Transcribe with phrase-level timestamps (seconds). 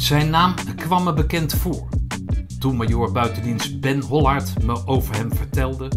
[0.00, 1.88] Zijn naam kwam me bekend voor.
[2.58, 5.90] Toen major buitendienst Ben Hollard me over hem vertelde,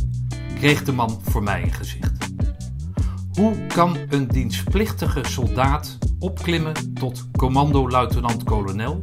[0.56, 2.12] kreeg de man voor mij een gezicht.
[3.34, 9.02] Hoe kan een dienstplichtige soldaat opklimmen tot commando-luitenant-kolonel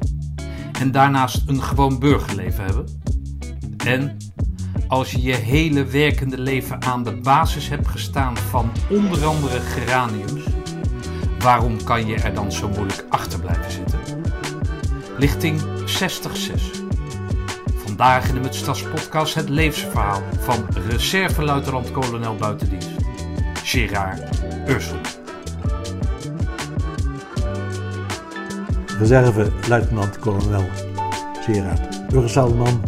[0.79, 3.03] en daarnaast een gewoon burgerleven hebben?
[3.85, 4.17] En
[4.89, 10.43] als je je hele werkende leven aan de basis hebt gestaan van onder andere geraniums,
[11.39, 14.20] waarom kan je er dan zo moeilijk achter blijven zitten?
[15.21, 16.85] Lichting 60-6.
[17.85, 22.91] Vandaag in de Mutstas podcast het levensverhaal van reserve-luitenant-kolonel buitendienst,
[23.63, 24.97] Gerard Ursel.
[28.99, 30.65] Reserve luitenant-kolonel
[31.41, 32.81] Gerard Urselman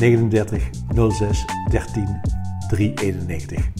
[0.00, 0.70] 39
[1.10, 2.20] 06 13
[2.68, 3.77] 391.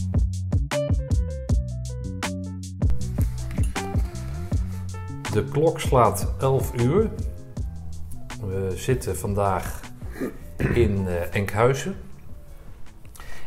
[5.32, 7.10] De klok slaat 11 uur.
[8.40, 9.80] We zitten vandaag
[10.56, 11.96] in uh, Enkhuizen.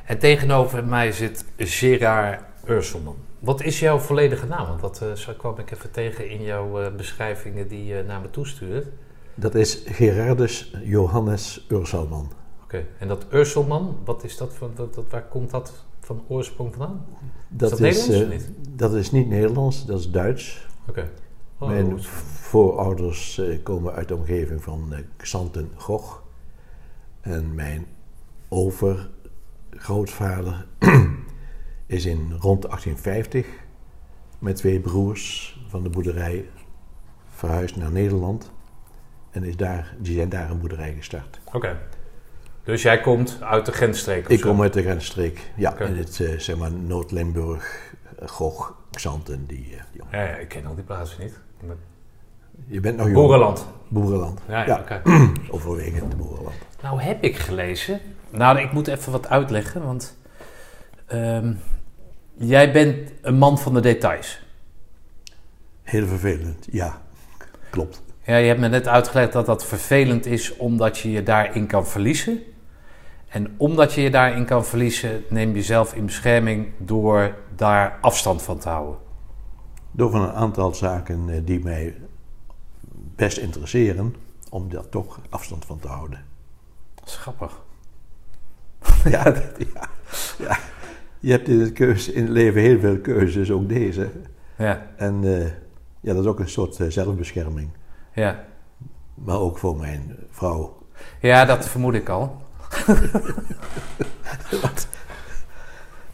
[0.06, 3.16] En tegenover mij zit Gerard Urselman.
[3.40, 4.68] Wat is jouw volledige naam?
[4.68, 8.30] Want dat uh, kwam ik even tegen in jouw uh, beschrijvingen die je naar me
[8.30, 8.88] toestuurde.
[9.36, 12.32] Dat is Gerardus Johannes Urselman.
[12.64, 12.88] Oké, okay.
[13.00, 17.06] en dat Urselman, wat is dat, voor, dat, dat, waar komt dat van oorsprong vandaan?
[17.50, 18.78] Dat is dat is, Nederlands of niet?
[18.78, 20.68] Dat is niet Nederlands, dat is Duits.
[20.82, 21.00] Oké.
[21.00, 21.10] Okay.
[21.62, 26.20] Oh, Mijn voorouders uh, komen uit de omgeving van uh, Xanten Gogh.
[27.22, 27.86] En mijn
[28.50, 30.66] overgrootvader
[31.98, 33.48] is in rond 1850
[34.40, 36.50] met twee broers van de boerderij
[37.30, 38.52] verhuisd naar Nederland.
[39.32, 41.40] En is daar, die zijn daar een boerderij gestart.
[41.46, 41.56] Oké.
[41.56, 41.78] Okay.
[42.64, 44.28] Dus jij komt uit de grensstreek?
[44.28, 45.72] Ik kom uit de grensstreek, ja.
[45.72, 45.88] Okay.
[45.88, 47.94] In het uh, zeg maar Noord-Limburg,
[48.26, 49.46] Gogh, Xanten.
[49.46, 51.40] Die, uh, die ja, ja, ik ken al die plaatsen niet.
[52.66, 53.18] Je bent nog jong.
[53.18, 53.68] Boerenland.
[53.88, 54.40] Boerenland.
[54.48, 54.80] Ja, ja, ja.
[54.80, 55.02] Okay.
[55.52, 56.56] Overwegend boerenland.
[56.82, 58.00] Nou heb ik gelezen.
[58.30, 60.18] Nou, ik moet even wat uitleggen, want
[61.14, 61.60] um,
[62.34, 64.42] jij bent een man van de details.
[65.84, 67.02] Heel vervelend, ja.
[67.70, 68.02] Klopt.
[68.24, 71.88] Ja, je hebt me net uitgelegd dat dat vervelend is omdat je je daarin kan
[71.88, 72.40] verliezen.
[73.28, 78.42] En omdat je je daarin kan verliezen, neem je jezelf in bescherming door daar afstand
[78.42, 78.98] van te houden.
[79.92, 81.96] Door van een aantal zaken eh, die mij
[83.16, 84.16] best interesseren,
[84.50, 86.26] om daar toch afstand van te houden.
[87.04, 87.62] Grappig.
[89.04, 89.90] ja, dat, ja,
[90.38, 90.58] ja,
[91.20, 94.12] je hebt in het, keuze, in het leven heel veel keuzes, ook deze.
[94.58, 94.88] Ja.
[94.96, 95.46] En uh,
[96.00, 97.70] ja, dat is ook een soort uh, zelfbescherming.
[98.14, 98.46] Ja.
[99.14, 100.78] Maar ook voor mijn vrouw.
[101.20, 102.42] Ja, dat vermoed ik al.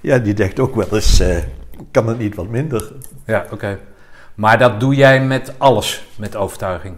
[0.02, 1.38] ja, die denkt ook wel eens, uh,
[1.92, 2.94] kan het niet wat minder?
[3.26, 3.54] Ja, oké.
[3.54, 3.80] Okay.
[4.36, 6.96] Maar dat doe jij met alles, met overtuiging?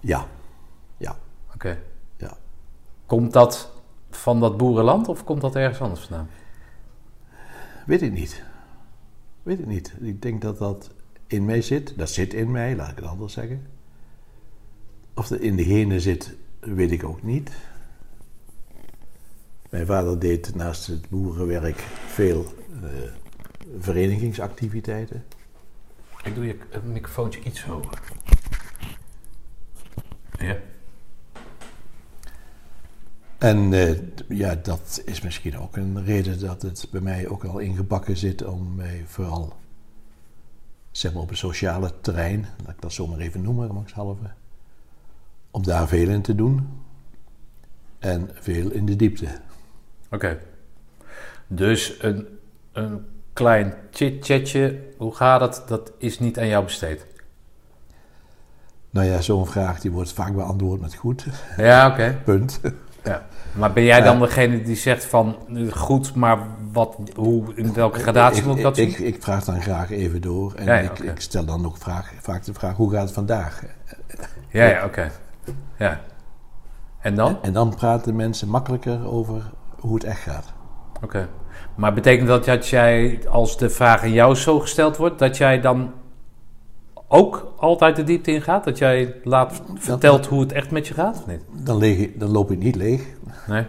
[0.00, 0.26] Ja,
[0.96, 1.16] ja.
[1.46, 1.54] Oké.
[1.54, 1.78] Okay.
[2.16, 2.36] Ja.
[3.06, 3.72] Komt dat
[4.10, 6.28] van dat boerenland of komt dat ergens anders vandaan?
[7.86, 8.42] Weet ik niet.
[9.42, 9.94] Weet ik niet.
[10.00, 10.90] Ik denk dat dat
[11.26, 11.98] in mij zit.
[11.98, 13.66] Dat zit in mij, laat ik het anders zeggen.
[15.14, 17.50] Of dat in de genen zit, weet ik ook niet.
[19.70, 22.44] Mijn vader deed naast het boerenwerk veel
[22.82, 22.88] uh,
[23.78, 25.24] verenigingsactiviteiten.
[26.24, 27.98] Ik doe je het microfoontje iets hoger.
[30.38, 30.56] Ja.
[33.38, 37.58] En uh, ja, dat is misschien ook een reden dat het bij mij ook al
[37.58, 39.56] ingebakken zit om mij vooral,
[40.90, 44.30] zeg maar op het sociale terrein, laat ik dat zo maar even noemen, makshalve,
[45.50, 46.68] om daar veel in te doen
[47.98, 49.26] en veel in de diepte.
[50.04, 50.14] Oké.
[50.14, 50.38] Okay.
[51.46, 52.26] Dus een,
[52.72, 57.06] een klein chit-chatje, hoe gaat het, dat is niet aan jou besteed?
[58.90, 61.26] Nou ja, zo'n vraag die wordt vaak beantwoord met goed.
[61.56, 61.94] Ja, oké.
[61.94, 62.14] Okay.
[62.14, 62.60] Punt.
[63.04, 63.26] Ja.
[63.52, 65.36] Maar ben jij dan degene die zegt van
[65.70, 66.38] goed, maar
[66.72, 68.88] wat, hoe, in welke gradatie moet ik dat zien?
[68.88, 71.06] Ik, ik, vraag dan graag even door en ja, ja, ik, okay.
[71.06, 73.62] ik, stel dan ook vraag, vaak de vraag hoe gaat het vandaag?
[74.48, 74.84] Ja, ja, oké.
[74.86, 75.10] Okay.
[75.78, 76.00] Ja.
[77.00, 77.28] En dan?
[77.28, 80.52] En, en, dan praten mensen makkelijker over hoe het echt gaat.
[81.02, 81.28] Oké.
[81.74, 85.60] Maar betekent dat dat jij, als de vraag aan jou zo gesteld wordt, dat jij
[85.60, 85.92] dan
[87.08, 88.64] ook altijd de diepte in gaat?
[88.64, 91.26] Dat jij laat vertelt hoe het echt met je gaat?
[91.26, 91.38] Nee.
[91.52, 93.02] Dan, leeg, dan loop ik niet leeg.
[93.46, 93.66] Nee.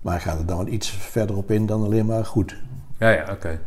[0.00, 2.56] Maar gaat het dan iets verder op in dan alleen maar goed.
[2.98, 3.32] Ja, ja, oké.
[3.32, 3.58] Okay.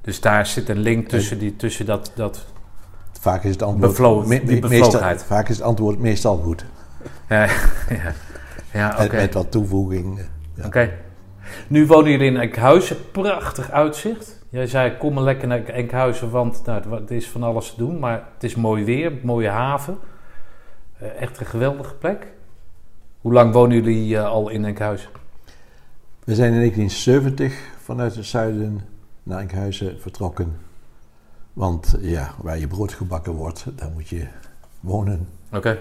[0.00, 2.46] Dus daar zit een link tussen, die, tussen dat, dat...
[3.20, 3.90] Vaak is het antwoord...
[3.90, 6.64] Bevlo me, die meestal, vaak is het antwoord meestal goed.
[7.28, 7.44] Ja,
[7.88, 8.12] ja.
[8.72, 9.04] ja oké.
[9.04, 9.20] Okay.
[9.20, 10.18] Met wat toevoeging.
[10.18, 10.24] Ja.
[10.56, 10.66] Oké.
[10.66, 10.92] Okay.
[11.68, 12.96] Nu wonen jullie in Enkhuizen.
[13.10, 14.38] Prachtig uitzicht.
[14.48, 17.98] Jij zei, kom maar lekker naar Enkhuizen, want nou, het is van alles te doen.
[17.98, 19.98] Maar het is mooi weer, mooie haven.
[20.98, 22.32] Eh, echt een geweldige plek.
[23.20, 25.10] Hoe lang wonen jullie eh, al in Enkhuizen?
[26.24, 28.80] We zijn in 1970 vanuit het zuiden
[29.22, 30.56] naar Enkhuizen vertrokken.
[31.52, 34.26] Want ja, waar je brood gebakken wordt, daar moet je
[34.80, 35.28] wonen.
[35.52, 35.78] Oké.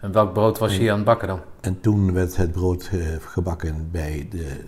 [0.00, 1.40] En welk brood was hier aan het bakken dan?
[1.60, 4.64] En toen werd het brood eh, gebakken bij de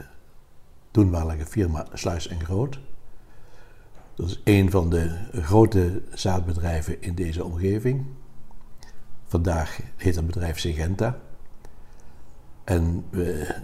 [0.90, 2.78] toenmalige firma Sluis en Groot.
[4.14, 8.06] Dat is een van de grote zaadbedrijven in deze omgeving.
[9.26, 11.18] Vandaag heet het bedrijf Sigenta.
[12.64, 13.54] En we,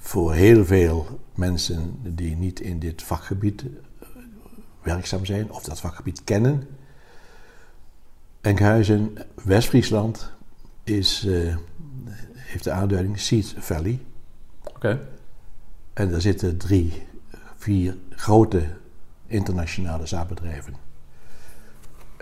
[0.00, 4.08] voor heel veel mensen die niet in dit vakgebied eh,
[4.82, 6.68] werkzaam zijn of dat vakgebied kennen.
[8.40, 10.32] Enkhuizen, West-Friesland,
[10.88, 11.56] is, uh,
[12.34, 14.00] heeft de aanduiding Seed Valley.
[14.64, 15.08] Oké.
[15.92, 17.06] En daar zitten drie,
[17.56, 18.64] vier grote
[19.26, 20.74] internationale zaadbedrijven.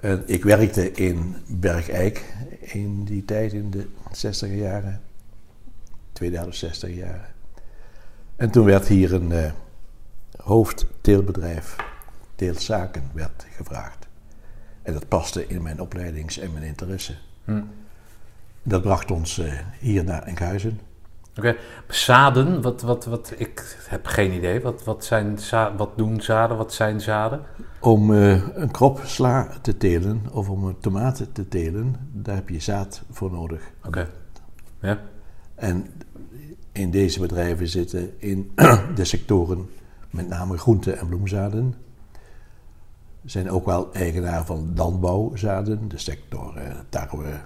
[0.00, 5.00] En ik werkte in Bergijk in die tijd, in de 60 jaren,
[6.12, 7.34] 2060 jaren.
[8.36, 9.52] En toen werd hier een uh,
[10.36, 11.76] hoofdteelbedrijf,
[12.34, 14.06] teelzaken, werd gevraagd.
[14.82, 17.14] En dat paste in mijn opleidings- en mijn interesse.
[17.44, 17.62] Hm.
[18.68, 20.80] Dat bracht ons uh, hier naar Enkhuizen.
[21.36, 21.56] Oké,
[21.88, 24.60] zaden, wat, wat, wat, ik heb geen idee.
[24.60, 25.38] Wat, wat, zijn
[25.76, 27.40] wat doen zaden, wat zijn zaden?
[27.80, 32.48] Om uh, een krop sla te telen of om een tomaten te telen, daar heb
[32.48, 33.70] je zaad voor nodig.
[33.84, 34.08] Oké,
[34.80, 35.00] ja.
[35.54, 35.86] En
[36.72, 38.52] in deze bedrijven zitten in
[38.94, 39.70] de sectoren
[40.10, 41.74] met name groente- en bloemzaden.
[43.24, 47.40] Zijn ook wel eigenaar van landbouwzaden, de sector uh, tarwe,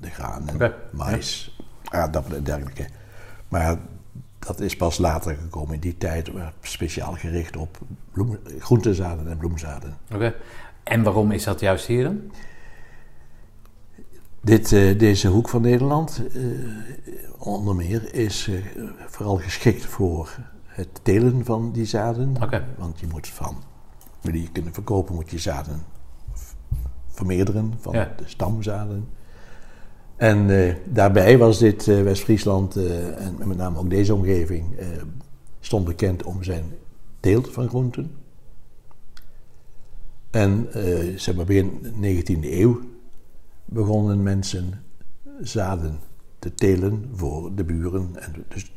[0.00, 0.74] de granen, okay.
[0.92, 2.86] mais, aardappelen en dergelijke.
[3.48, 3.78] Maar
[4.38, 5.74] dat is pas later gekomen.
[5.74, 6.30] In die tijd
[6.60, 7.78] speciaal gericht op
[8.12, 9.96] bloem, groentezaden en bloemzaden.
[10.12, 10.34] Oké.
[10.82, 12.20] En waarom is dat juist hier dan?
[14.40, 16.68] Dit, uh, deze hoek van Nederland, uh,
[17.38, 18.64] onder meer, is uh,
[19.06, 20.36] vooral geschikt voor
[20.66, 22.36] het telen van die zaden.
[22.42, 22.64] Okay.
[22.78, 23.62] Want je moet van,
[24.20, 25.82] wil je kunnen verkopen, moet je zaden
[27.08, 28.12] vermeerderen van Ja.
[28.16, 29.08] de stamzaden.
[30.20, 34.64] En eh, daarbij was dit eh, West-Friesland eh, en met name ook deze omgeving
[35.60, 36.64] stond bekend om zijn
[37.20, 38.10] teelt van groenten.
[40.30, 40.68] En
[41.16, 42.80] zeg maar begin 19e eeuw
[43.64, 44.82] begonnen mensen
[45.40, 45.98] zaden
[46.38, 48.10] te telen voor de buren.
[48.14, 48.72] En dus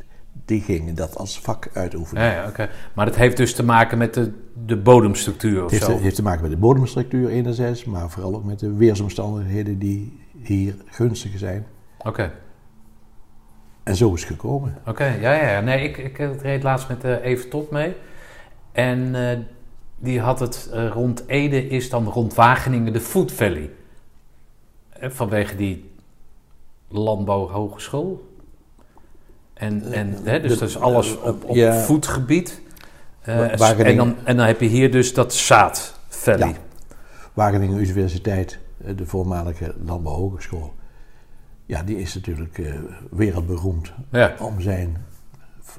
[0.46, 2.24] die gingen dat als vak uitoefenen.
[2.24, 2.70] Ja, ja.
[2.96, 4.32] Maar dat heeft dus te maken met de,
[4.66, 6.04] de bodemstructuur of Het heeft, zo?
[6.04, 10.76] heeft te maken met de bodemstructuur enerzijds, maar vooral ook met de weersomstandigheden die hier
[10.86, 11.66] gunstig zijn.
[11.98, 12.32] Oké.
[13.84, 14.78] En zo is het gekomen.
[14.88, 15.60] Oké, ja, ja, ja.
[15.62, 17.96] Nee, ik, ik reed laatst met uh, Even Top mee.
[18.72, 19.30] En uh,
[19.98, 23.70] die had het uh, rond Ede, is dan rond Wageningen de Food Valley.
[24.90, 25.92] Eh, vanwege die
[26.88, 28.32] landbouwhogeschool.
[29.54, 31.74] En, en hè, dus de- dat is alles op, op ja.
[33.22, 36.48] Eh, Wageningen- en, dan, en dan heb je hier dus dat Zaad Valley.
[36.48, 36.56] Ja.
[37.34, 38.58] Wageningen Universiteit, eh,
[38.96, 40.74] de voormalige landbouwhogeschool.
[41.66, 42.74] Ja, die is natuurlijk eh,
[43.12, 44.36] wereldberoemd Ja.
[44.40, 44.98] om zijn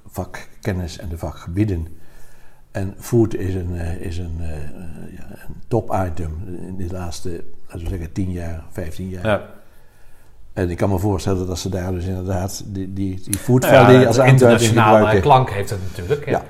[0.06, 1.86] vakkennis en de vakgebieden.
[2.70, 4.62] En food is een, eh, is een, eh, eh,
[5.16, 9.26] ja, een top item in de laatste, laten we zeggen, 10 jaar, 15 jaar.
[9.26, 9.42] Ja.
[10.52, 13.74] En ik kan me voorstellen dat ze daar dus inderdaad die, die, die food Nou
[13.74, 15.22] valley als aanduiding internationale gebruiken.
[15.22, 16.28] klank heeft het natuurlijk.
[16.28, 16.42] Ja.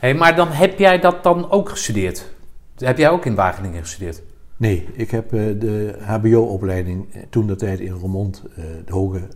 [0.00, 2.30] Hey, maar dan heb jij dat dan ook gestudeerd?
[2.78, 4.22] Heb jij ook in Wageningen gestudeerd?
[4.56, 9.28] Nee, ik heb eh, de HBO-opleiding eh, toen de tijd in Roermond, eh, de, hoge,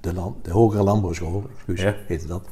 [0.00, 1.94] de, land, de hogere landbouwschool, excuus, Ja.
[2.06, 2.48] heette dat.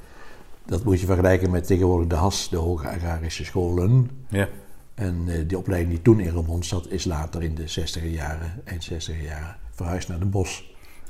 [0.67, 4.11] Dat moet je vergelijken met tegenwoordig de HAS, de Hoge Agrarische Scholen.
[4.29, 4.49] Ja.
[4.95, 8.85] En die opleiding die toen in Roermond zat, is later in de 60 jaren, eind
[8.85, 10.63] 60 jaren, verhuisd naar Den Bosch.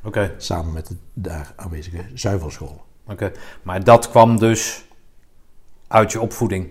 [0.04, 0.34] Oké.
[0.36, 2.84] Samen met de daar aanwezige zuivelschool.
[3.08, 3.32] Oké,
[3.62, 4.84] maar dat kwam dus
[5.86, 6.68] uit je opvoeding.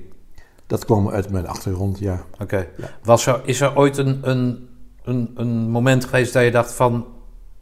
[0.67, 2.25] Dat kwam uit mijn achtergrond, ja.
[2.41, 2.67] Oké.
[3.03, 4.67] Was er, is er ooit een, een,
[5.03, 7.05] een, een moment geweest dat je dacht van,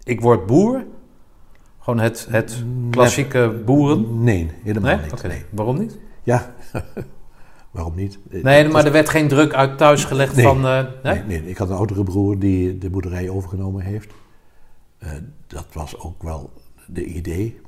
[0.04, 0.84] ik word boer?
[1.80, 4.24] Gewoon het, het klassieke boeren?
[4.24, 5.06] Nee, helemaal Nee?
[5.12, 5.24] niet.
[5.24, 5.44] Nee.
[5.50, 5.98] Waarom niet?
[6.24, 6.54] Ja,
[7.72, 8.20] waarom niet?
[8.30, 10.46] Nee, maar er werd geen druk uit thuis gelegd Nee.
[10.46, 10.66] van...
[10.66, 11.24] eh, nee?
[11.24, 14.12] Nee, nee, ik had een oudere broer die de boerderij overgenomen heeft.
[14.98, 15.10] Eh,
[15.48, 16.52] dat was ook wel
[16.88, 17.60] de idee.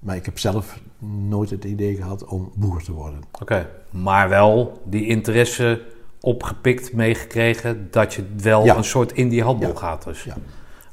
[0.00, 0.80] Maar ik heb zelf
[1.28, 3.20] nooit het idee gehad om boer te worden.
[3.40, 5.82] Oké, maar wel die interesse
[6.20, 7.88] opgepikt, meegekregen...
[7.90, 8.76] dat je wel Ja.
[8.76, 9.76] een soort in die handel Ja.
[9.76, 10.24] gaat dus.
[10.24, 10.36] Ja.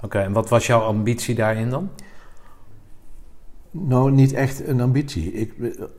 [0.01, 1.89] Oké, en wat was jouw ambitie daarin dan?
[3.71, 5.31] Nou, niet echt een ambitie.
[5.33, 5.53] Ik,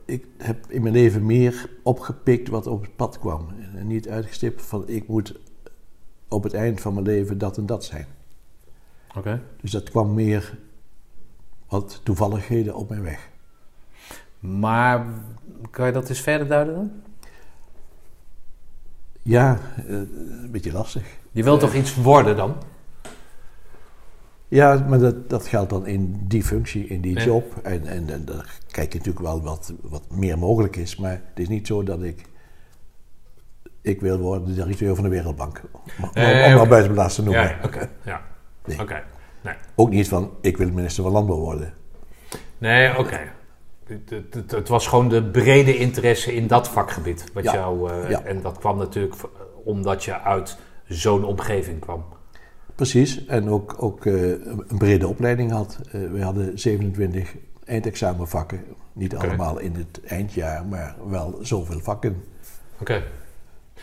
[0.05, 3.47] ik heb in mijn leven meer opgepikt wat op het pad kwam.
[3.75, 5.39] En niet uitgestipt van ik moet
[6.27, 8.05] op het eind van mijn leven dat en dat zijn.
[9.17, 9.41] Oké.
[9.61, 10.57] Dus dat kwam meer
[11.69, 13.29] wat toevalligheden op mijn weg.
[14.39, 15.05] Maar
[15.71, 16.91] kan je dat eens verder duiden dan?
[19.21, 21.03] Ja, eh, een beetje lastig.
[21.31, 22.55] Je wilt toch iets worden dan?
[24.47, 27.23] Ja, maar dat, dat geldt dan in die functie, in die Ja.
[27.23, 27.55] job.
[27.63, 30.95] En, en, en dan kijk je natuurlijk wel wat, wat meer mogelijk is.
[30.95, 32.25] Maar het is niet zo dat ik...
[33.81, 35.61] Ik wil worden de directeur van de Wereldbank.
[35.71, 37.43] Om, om, Nee, om maar buitenplaats te noemen.
[37.43, 37.89] Ja, oké.
[38.05, 38.21] Ja.
[38.65, 38.81] Nee.
[38.81, 39.03] Oké.
[39.41, 39.53] Nee.
[39.75, 41.73] Ook niet van, ik wil minister van Landbouw worden.
[42.57, 43.19] Nee, oké.
[43.87, 47.23] Het, het, het- het was gewoon de brede interesse in dat vakgebied.
[47.33, 47.53] Wat Ja.
[47.53, 48.23] jou, eh, Ja.
[48.23, 49.15] En dat kwam natuurlijk
[49.63, 52.05] omdat je uit zo'n omgeving kwam.
[52.75, 53.25] Precies.
[53.25, 55.79] En ook, ook eh, een brede opleiding had.
[55.91, 58.63] Eh, we hadden 27 eindexamenvakken.
[58.93, 62.23] Niet allemaal in het eindjaar, maar wel zoveel vakken.
[62.81, 63.03] Oké.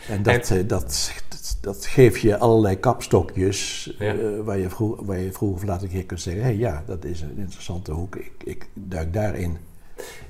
[0.09, 4.13] En dat, eh, dat, dat, dat geeft je allerlei kapstokjes Ja.
[4.13, 6.43] eh, waar, je vroeg, waar je vroeg of laat een keer kunt zeggen...
[6.43, 9.57] hé ja, dat is een interessante hoek, ik, ik duik daarin.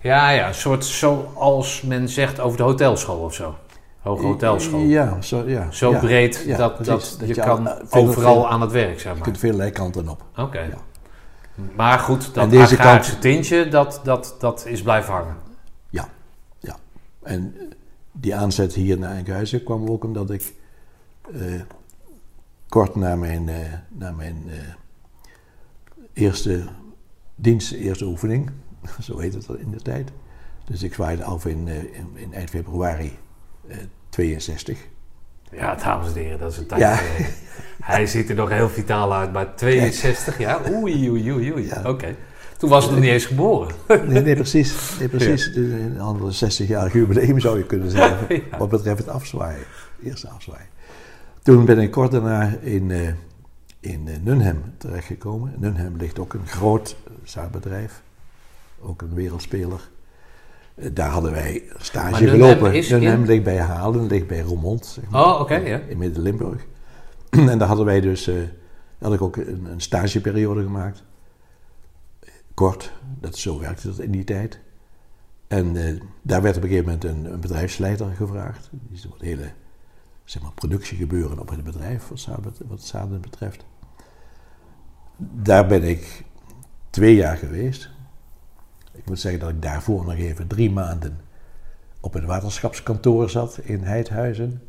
[0.02, 3.56] Ja, ja, een soort zoals men zegt over de hotelschool of zo.
[4.00, 4.80] Hoge hotelschool.
[4.80, 6.00] Ja, zo, ja, Zo ja.
[6.00, 7.10] breed Ja, dat, precies.
[7.10, 9.22] dat, Dat je, je kan overal veel- aan het werk, zeg Je maar.
[9.22, 10.24] kunt veel kanten op.
[10.38, 10.70] Oké.
[11.76, 15.36] Maar goed, dat En deze agrarische tintje, dat, dat, dat is blijven hangen.
[15.90, 16.08] Ja,
[16.60, 16.76] ja.
[17.24, 17.64] En eh,
[18.20, 20.54] die aanzet hier naar Enkhuizen kwam ook omdat ik
[21.34, 21.62] eh,
[22.68, 24.58] kort na mijn, eh, na mijn eh,
[26.14, 26.64] eerste
[27.36, 28.52] dienst, eerste oefening,
[29.02, 30.12] zo heet het in de tijd.
[30.66, 33.18] Dus ik zwaaide af in, in, in eind februari
[33.68, 33.78] eh
[34.10, 34.88] 62.
[35.52, 37.00] Ja, dames en heren, dat is een tijd Ja.
[37.84, 40.72] Hij ziet er nog heel vitaal uit, maar 62 jaar?
[40.72, 41.66] Oei, oei, oei, oei.
[41.66, 41.90] Ja.
[41.90, 42.16] Oké.
[42.58, 43.76] Toen was het nog niet eens geboren.
[44.08, 44.96] Nee, nee precies.
[45.00, 45.54] Nee, precies.
[45.54, 48.18] Dus een andere 60-jarig jubileum zou je kunnen zeggen.
[48.52, 48.58] Ja.
[48.58, 49.64] Wat betreft het afzwaaien.
[50.04, 50.68] Eerste afzwaaien.
[51.44, 53.08] Toen ben ik kort daarna in, eh,
[53.80, 55.54] in eh, Nunhem terechtgekomen.
[55.58, 58.02] Nunhem ligt ook een groot zaakbedrijf.
[58.80, 59.90] Ook een wereldspeler.
[60.76, 62.72] Eh, daar hadden wij stage Maar gelopen.
[62.72, 64.86] Nunhem in- ligt bij Halen, ligt bij Roermond.
[64.86, 65.80] Zeg maar, Oh, oké, ja.
[65.88, 66.66] In Midden-Limburg.
[67.30, 68.28] en daar hadden wij dus...
[68.28, 68.36] eh,
[69.02, 71.04] had ik ook een, een stageperiode gemaakt.
[72.58, 74.60] Kort, dat, zo werkte dat in die tijd.
[75.48, 78.70] En eh, daar werd op een gegeven moment een, een bedrijfsleider gevraagd.
[78.72, 79.52] Die voor het hele
[80.24, 83.66] zeg maar, productiegebeuren op het bedrijf, wat zaden, wat zaden betreft.
[85.18, 86.26] Daar ben ik
[86.90, 87.90] twee jaar geweest.
[88.92, 91.20] Ik moet zeggen dat ik daarvoor nog even drie maanden
[92.00, 94.62] op het waterschapskantoor zat in Heidhuizen.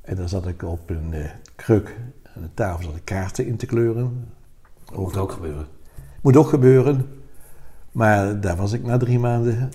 [0.00, 1.96] En daar zat ik op een eh, kruk
[2.34, 4.32] aan de tafel zat ik kaarten in te kleuren.
[4.94, 5.75] Moet ook gebeuren.
[6.26, 7.06] Moet ook gebeuren.
[7.92, 9.70] Maar daar was ik na drie maanden.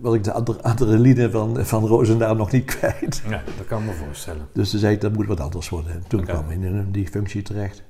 [0.00, 3.22] Was ik de adre- adrenaline van, van Roosendaal nog niet kwijt.
[3.28, 4.46] Ja, dat kan ik me voorstellen.
[4.52, 5.92] Dus toen zei ik, dat moet wat anders worden.
[5.92, 7.82] En toen kwam ik in die functie terecht.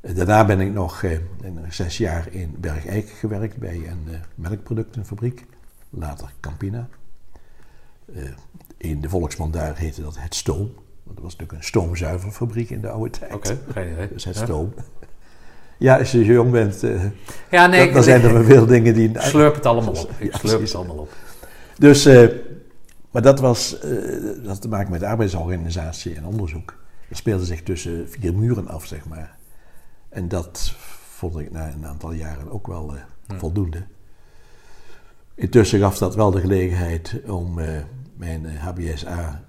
[0.00, 1.18] Daarna ben ik nog eh,
[1.68, 5.46] zes jaar in Bergijk gewerkt bij een eh, melkproductenfabriek.
[5.90, 6.88] Later Campina.
[8.14, 8.22] Eh,
[8.76, 10.70] in de volksmond daar heette dat het stoom.
[11.02, 13.34] Want dat was natuurlijk een stoomzuiverfabriek in de oude tijd.
[13.34, 14.08] Oké, geen idee.
[14.12, 14.44] Dus het Ja.
[14.44, 14.72] stoom.
[15.78, 17.04] Ja, als je jong bent, eh,
[17.50, 19.08] Ja, nee, dan, zijn er wel veel dingen die...
[19.08, 20.10] ik slurp het allemaal op.
[20.18, 21.12] Ik slurp het allemaal op.
[21.78, 22.28] Dus, eh,
[23.10, 23.90] maar dat was, eh,
[24.36, 26.74] dat had te maken met arbeidsorganisatie en onderzoek.
[27.08, 29.36] Dat speelde zich tussen vier muren af, zeg maar.
[30.08, 30.74] En dat
[31.08, 32.94] vond ik na een aantal jaren ook wel
[33.26, 33.82] voldoende.
[35.34, 37.60] Intussen gaf dat wel de gelegenheid om
[38.16, 39.44] mijn HBSA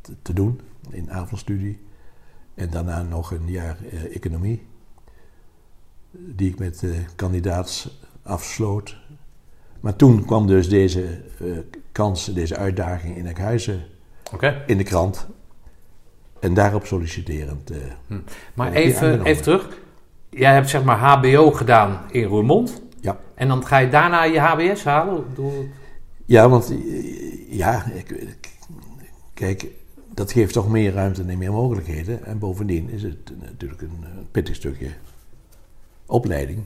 [0.00, 1.83] te, te doen in avondstudie.
[2.54, 4.66] En daarna nog een jaar eh, economie,
[6.10, 8.96] die ik met eh, kandidaats afsloot.
[9.80, 11.02] Maar toen kwam dus deze
[11.40, 11.46] eh,
[11.92, 13.82] kans, deze uitdaging in Enkhuizen
[14.32, 14.62] Oké.
[14.66, 15.26] in de krant.
[16.40, 17.70] En daarop solliciterend.
[17.70, 17.78] eh,
[18.54, 19.78] Maar ik die even, even terug.
[20.30, 22.82] Jij hebt zeg maar HBO gedaan in Roermond.
[23.00, 23.18] ja.
[23.34, 25.24] En dan ga je daarna je HBS halen?
[26.26, 26.74] Ja, want
[27.48, 28.36] ja, ik-
[29.34, 29.66] kijk,
[30.14, 32.24] dat geeft toch meer ruimte en meer mogelijkheden.
[32.24, 34.88] En bovendien is het natuurlijk een, eh, pittig stukje
[36.06, 36.64] opleiding,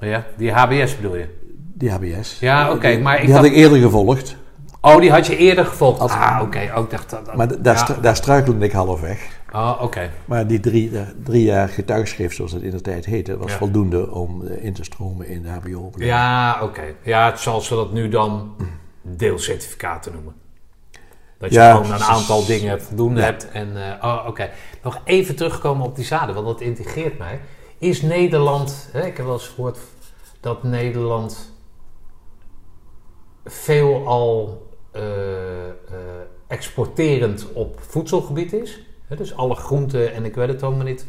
[0.00, 1.28] ja, die HBS bedoel je?
[1.74, 2.38] die HBS.
[2.40, 4.36] Ja, oké, Die- maar ik die had dacht- ik eerder gevolgd,
[4.80, 6.00] Oh, die had je eerder gevolgd.
[6.00, 6.72] Ah, oké.
[6.74, 7.36] Ook dacht dat.
[7.36, 7.80] maar daar, ja.
[7.84, 9.40] stru- daar struikelde ik halfweg.
[9.52, 10.10] Oh, oké.
[10.24, 13.56] Maar die drie, eh, drie jaar getuigschrift, zoals het in de tijd heette, was Ja.
[13.58, 16.04] voldoende om eh, in te stromen in de HBO-opleiding.
[16.18, 16.82] Ja, oké.
[17.02, 18.54] Ja, het zal ze dat nu dan
[19.02, 20.34] deelcertificaten noemen.
[21.38, 23.26] Dat je Ja, gewoon een aantal dingen voldoende Ja.
[23.26, 23.50] hebt.
[23.50, 24.50] En, eh, oh, oké.
[24.82, 27.40] Nog even terugkomen op die zaden, want dat integreert mij.
[27.78, 29.78] Is Nederland, hè, ik heb wel eens gehoord
[30.40, 31.52] dat Nederland
[33.44, 35.02] veelal eh,
[36.46, 38.80] exporterend op voedselgebied is.
[39.06, 41.06] Hè, dus alle groenten en ik weet het allemaal niet.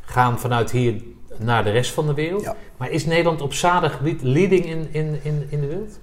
[0.00, 1.02] gaan vanuit hier
[1.38, 2.42] naar de rest van de wereld.
[2.42, 2.56] Ja.
[2.76, 5.98] Maar is Nederland op zadengebied leading in, in, in, in de wereld?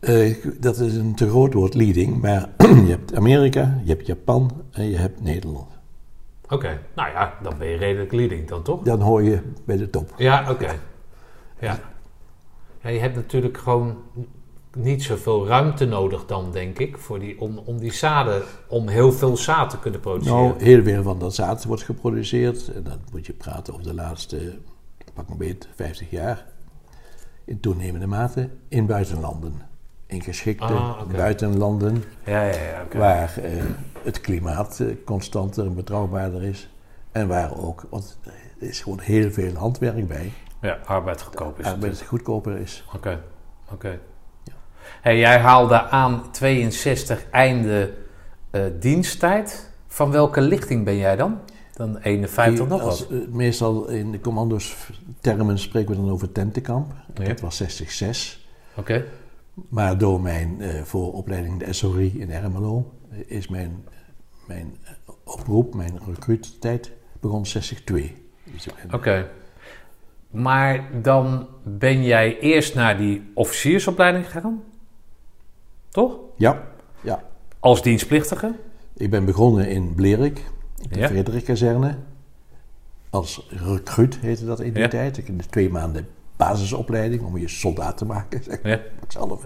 [0.00, 2.20] Eh, dat is een te groot woord, leading.
[2.20, 2.48] Maar
[2.86, 5.78] je hebt Amerika, je hebt Japan en je hebt Nederland.
[6.48, 8.82] Oké, nou ja, dan ben je redelijk leading dan toch?
[8.82, 10.14] Dan hoor je bij de top.
[10.16, 10.74] Ja, oké.
[11.60, 11.78] Ja.
[12.82, 13.96] ja, je hebt natuurlijk gewoon
[14.76, 19.12] niet zoveel ruimte nodig dan, denk ik, voor die, om, om die zaden, om heel
[19.12, 20.42] veel zaad te kunnen produceren.
[20.42, 22.72] Nou, heel veel van dat zaad wordt geproduceerd.
[22.74, 24.58] En dan moet je praten over de laatste,
[25.14, 26.46] pak een beet, 50 jaar.
[27.44, 29.67] In toenemende mate in buitenlanden.
[30.08, 32.98] In geschikte Ah, buitenlanden ja, ja, ja.
[32.98, 33.52] waar eh,
[34.02, 36.68] het klimaat eh, constanter en betrouwbaarder is.
[37.12, 38.18] En waar ook, want
[38.60, 40.32] er is gewoon heel veel handwerk bij.
[40.60, 41.66] Ja, arbeid goedkoop is.
[41.66, 42.84] Arbeid goedkoper is.
[42.94, 43.20] Oké,
[43.72, 43.98] oké.
[45.00, 47.94] Hey, jij haalde aan 62 einde
[48.50, 49.70] eh, diensttijd.
[49.86, 51.38] Van welke lichting ben jij dan?
[51.72, 53.28] Dan 51 nog Als, wat.
[53.28, 54.76] meestal in de commando's
[55.20, 56.92] termen spreken we dan over tentenkamp.
[57.12, 58.38] Dat was 66.
[58.76, 59.04] Oké.
[59.68, 63.84] Maar door mijn eh, vooropleiding de SORI in Ermelo eh, is mijn,
[64.46, 64.76] mijn
[65.24, 68.12] oproep, mijn recruittijd begon 62.
[68.44, 69.30] Dus Oké.
[70.30, 74.62] Maar dan ben jij eerst naar die officiersopleiding gegaan?
[75.88, 76.18] Toch?
[76.36, 76.66] Ja,
[77.00, 77.22] ja,
[77.60, 78.54] Als dienstplichtige?
[78.96, 80.44] ik ben begonnen in Blerik,
[80.90, 81.08] de Ja.
[81.08, 81.96] Frederik-kazerne.
[83.10, 84.88] Als recruit heette dat in die Ja.
[84.88, 85.18] tijd.
[85.18, 86.08] Ik heb twee maanden
[86.38, 88.72] basisopleiding om je soldaat te maken, zeg maar.
[88.72, 88.80] Ja.
[89.08, 89.44] zelf.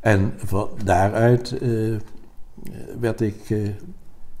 [0.00, 1.96] En van daaruit eh,
[3.00, 3.68] werd ik, eh,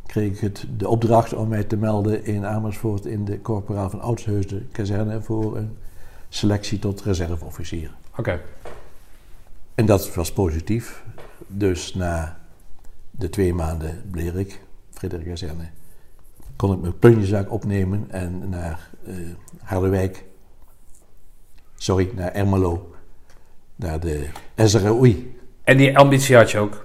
[0.06, 4.00] kreeg ik het, de opdracht om mij te melden in Amersfoort in de corporaal van
[4.00, 5.76] Oudsheusden kazerne voor een
[6.28, 7.94] selectie tot reserveofficier.
[8.16, 8.40] Oké.
[9.74, 11.04] En dat was positief.
[11.46, 12.38] Dus na
[13.10, 14.60] de twee maanden Blerik,
[14.90, 15.68] Frederik kazerne,
[16.56, 19.14] kon ik mijn plunjezak opnemen en naar eh
[19.62, 20.24] Harderwijk,
[21.76, 22.90] sorry, naar Ermelo,
[23.76, 25.34] naar de SROI.
[25.64, 26.84] En die ambitie had je ook?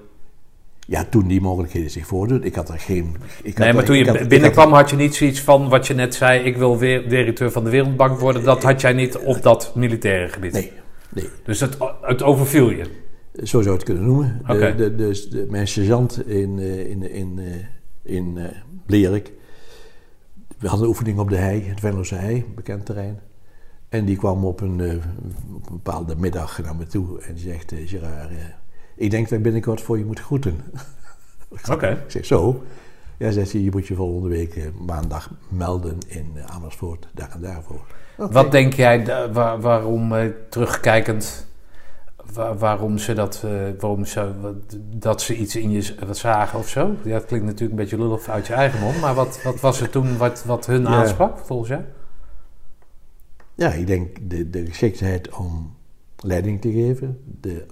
[0.88, 2.44] Ja, toen die mogelijkheden zich voordoen.
[2.44, 3.16] Ik had er geen.
[3.44, 5.94] Ik had Nee, maar toen je had- binnenkwam had je niet zoiets van wat je
[5.94, 6.40] net zei...
[6.44, 8.44] ik wil weer directeur van de Wereldbank worden.
[8.44, 10.52] Dat had jij niet op dat militaire gebied.
[10.54, 10.72] nee,
[11.14, 12.84] nee, Dus het, het overviel je.
[13.36, 14.42] zo zou je het kunnen noemen.
[14.48, 14.76] De, Oké.
[14.76, 18.46] de, dus de, mijn sergeant in, eh, in, in, eh, in eh,
[18.86, 19.32] Blerik.
[20.58, 23.20] We hadden een oefening op de hei, het Venlose hei, bekend terrein.
[23.92, 24.94] En die kwam op een, eh,
[25.56, 28.36] op een bepaalde middag naar me toe en zegt: eh, Gerard, eh,
[28.96, 30.62] ik denk dat ik binnenkort voor je moet groeten.
[31.72, 31.88] Oké.
[31.90, 32.64] Ik zeg zo.
[33.18, 37.82] Ja, zegt hij, je moet je volgende week maandag melden in Amersfoort, daar en daarvoor.
[38.18, 40.14] Wat denk jij waar- waarom,
[40.50, 41.48] terugkijkend,
[42.34, 46.60] wa- waarom ze dat, eh, waarom ze, wat- dat ze iets in je wat zagen
[46.60, 46.92] of zo?
[47.04, 49.82] Ja, dat klinkt natuurlijk een beetje lullig uit je eigen mond, maar wat, wat was
[49.82, 50.88] er toen wat, wat hun Ja.
[50.88, 51.82] aansprak volgens jou?
[53.62, 55.76] Ja, ik denk de, de geschiktheid om
[56.18, 57.66] leiding te geven, de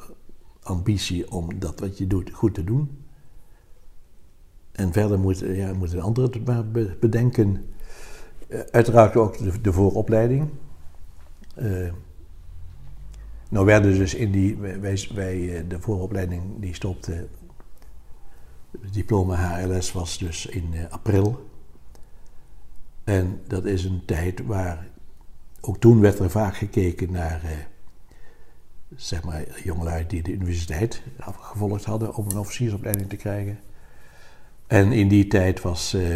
[0.62, 2.98] ambitie om dat wat je doet goed te doen.
[4.72, 6.44] En verder moet, ja, moet een ander
[7.00, 7.66] bedenken.
[8.48, 10.50] Eh, uiteraard ook de, vooropleiding.
[11.56, 11.92] Eh,
[13.50, 14.80] nou werden dus in die, wij,
[15.14, 17.28] wij- eh, de vooropleiding die stopte,
[18.82, 21.48] het diploma HLS was dus in april.
[23.04, 24.89] En dat is een tijd waar
[25.62, 27.50] ook toen werd er vaak gekeken naar, eh,
[28.96, 33.60] zeg maar, jongelui die de universiteit afgevolgd hadden om een officiersopleiding te krijgen.
[34.68, 36.16] En in die tijd was eh,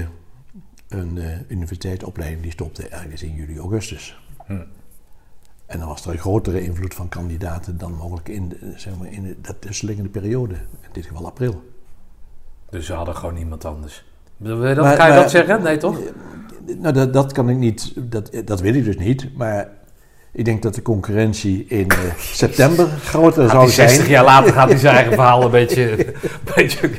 [0.88, 4.20] een eh, universiteitsopleiding die stopte ergens in juli, augustus.
[4.46, 4.62] Hm.
[5.66, 9.12] En dan was er een grotere invloed van kandidaten dan mogelijk in, de, zeg maar,
[9.12, 11.64] in de, dat tussenliggende periode, in dit geval april.
[12.70, 14.06] Dus ze hadden gewoon niemand anders.
[14.38, 15.64] Dat, Maar- kan je maar- dat zeggen?
[15.64, 16.00] Nee, toch?
[16.80, 19.30] Nou, dat, dat kan ik niet, dat, dat weet ik dus niet.
[19.38, 19.70] Maar
[20.32, 21.98] ik denk dat de concurrentie in eh,
[22.44, 24.10] september groter zou die 60 zijn.
[24.10, 25.92] jaar later gaat hij zijn eigen verhaal een beetje...
[26.08, 26.14] een
[26.56, 26.90] beetje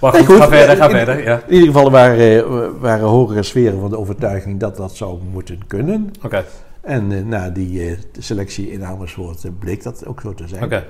[0.00, 1.22] maar Nee, goed, ga verder, ga in- verder.
[1.24, 1.42] Ja.
[1.46, 5.66] In ieder geval waren, eh, waren hogere sferen van de overtuiging dat dat zou moeten
[5.66, 6.10] kunnen.
[6.22, 6.44] Oké,
[6.80, 10.64] En eh, na die selectie in Amersfoort bleek dat ook zo te zijn.
[10.64, 10.84] oké.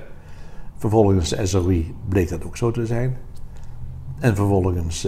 [0.77, 3.17] Vervolgens de SRI bleek dat ook zo te zijn.
[4.19, 5.07] En vervolgens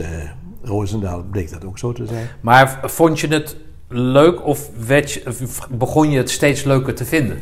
[0.63, 2.27] Roosendaal bleek dat ook zo te zijn.
[2.41, 3.55] Maar vond je het
[3.87, 7.39] leuk of je- begon je het steeds leuker te vinden?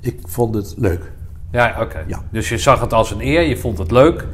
[0.00, 1.12] Ik vond het leuk.
[1.52, 2.04] Ja, oké.
[2.06, 2.22] Ja.
[2.30, 4.26] Dus je zag het als een eer, je vond het leuk.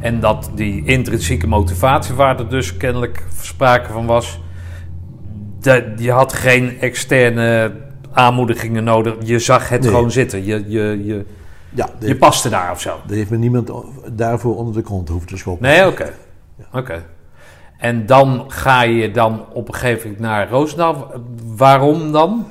[0.00, 4.40] En dat die intrinsieke motivatie waar er dus kennelijk sprake van was...
[5.60, 7.72] Dat, je had geen externe
[8.12, 9.14] aanmoedigingen nodig.
[9.22, 9.90] Je zag het Nee.
[9.90, 10.44] gewoon zitten.
[10.44, 11.24] Je, je, je,
[11.70, 12.96] Ja, je paste daar of zo.
[13.08, 13.70] er heeft me niemand
[14.12, 15.66] daarvoor onder de grond hoeven te schoppen.
[15.68, 16.12] Nee, oké.
[16.72, 17.04] Oké.
[17.78, 21.12] En dan ga je dan op een gegeven moment naar Roosendaal.
[21.56, 22.46] Waarom dan?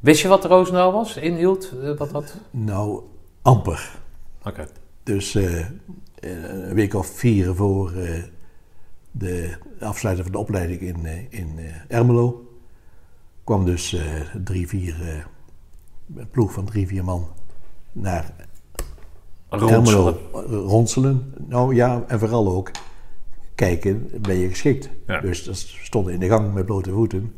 [0.00, 1.16] Wist je wat Roosendaal was?
[1.16, 1.72] Inhield?
[1.82, 2.34] eh, Wat dat?
[2.50, 3.02] Nou,
[3.42, 3.90] amper.
[4.44, 4.66] Oké.
[5.02, 5.66] Dus eh, eh,
[6.20, 8.22] een week of vier voor eh,
[9.10, 12.46] de afsluiting van de opleiding in, in Ermelo
[13.44, 14.02] kwam dus eh,
[14.44, 15.26] drie, vier,
[16.16, 17.26] een ploeg van drie, vier man
[17.92, 18.34] naar
[19.48, 19.74] Ronselen.
[20.34, 21.34] Ermelo ronselen.
[21.48, 22.70] Nou ja, en vooral ook
[23.58, 24.88] kijken, ben je geschikt.
[25.06, 25.20] Ja.
[25.20, 27.34] Dus dat stonden in de gang met blote voeten.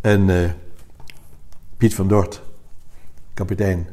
[0.00, 0.50] En eh,
[1.76, 2.42] Piet van Dort,
[3.34, 3.86] kapitein,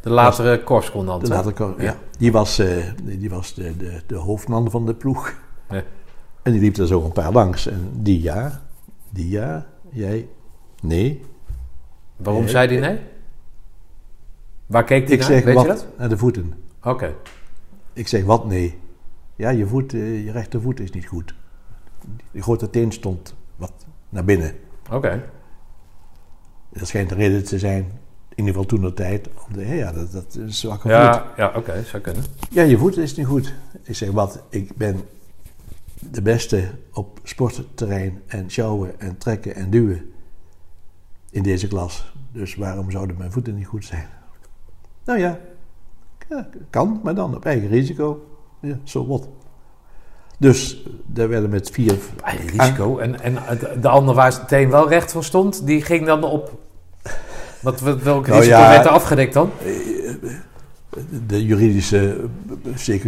[0.00, 1.26] De latere korpscommandant.
[1.26, 1.74] de ja.
[1.78, 1.96] Ja.
[2.18, 5.34] die was, eh, die was de, de, de hoofdman van de ploeg.
[5.70, 5.82] Ja.
[6.42, 7.66] En die liep er zo een paar langs.
[7.66, 8.62] En die ja,
[9.10, 10.28] die ja, jij
[10.80, 11.20] nee.
[12.16, 13.00] Waarom Eh, zei hij nee?
[14.66, 15.28] Waar keek hij Ik naar?
[15.28, 15.86] zeg Weet wat je dat?
[15.98, 16.54] naar de voeten.
[16.82, 17.14] Oké.
[17.92, 18.78] Ik zeg wat nee.
[19.42, 21.34] Ja, je, voet, eh, je rechtervoet is niet goed.
[22.30, 23.72] Die grote teen stond wat
[24.08, 24.54] naar binnen.
[24.90, 25.30] Oké.
[26.68, 29.28] Dat schijnt de reden te zijn, in ieder geval toen de tijd.
[29.56, 30.90] Ja, dat, dat is zwakke voet.
[30.90, 31.82] Ja, ja oké.
[31.84, 32.24] zou kunnen.
[32.50, 33.54] Ja, je voet is niet goed.
[33.82, 35.00] Ik zeg, wat, ik ben
[36.10, 40.12] de beste op sportterrein en sjouwen en trekken en duwen
[41.30, 42.14] in deze klas.
[42.32, 44.08] Dus waarom zouden mijn voeten niet goed zijn?
[45.04, 45.38] Nou ja,
[46.28, 48.26] ja, kan, maar dan op eigen risico.
[48.62, 49.28] Ja, zo wat.
[50.38, 51.94] Dus daar werden met vier...
[52.24, 52.98] Eigen risico.
[52.98, 56.24] En, en de- de ander waar het teen wel recht van stond, die ging dan
[56.24, 56.58] op...
[57.60, 58.68] Wat, welk Nou risico ja.
[58.70, 59.50] werd er afgedekt dan?
[61.26, 62.16] De juridische,
[62.74, 63.02] eh,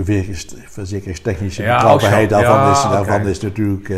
[0.67, 2.47] verzekeringstechnische Ja, betrouwbaarheid ook zo.
[2.47, 3.89] daarvan, is, daarvan is natuurlijk...
[3.89, 3.97] eh,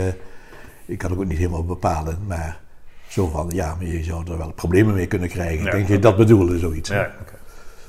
[0.86, 2.60] ik kan het ook niet helemaal bepalen, maar
[3.08, 3.50] zo van...
[3.54, 5.64] Ja, maar je zou er wel problemen mee kunnen krijgen.
[5.64, 5.98] Denk je oké.
[6.02, 6.88] dat bedoelde, zoiets.
[6.88, 7.10] Ja.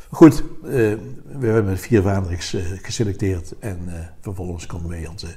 [0.10, 0.72] Goed, eh,
[1.40, 3.54] we hebben vier vaandrigs eh, geselecteerd.
[3.60, 5.28] En eh, vervolgens konden wij onze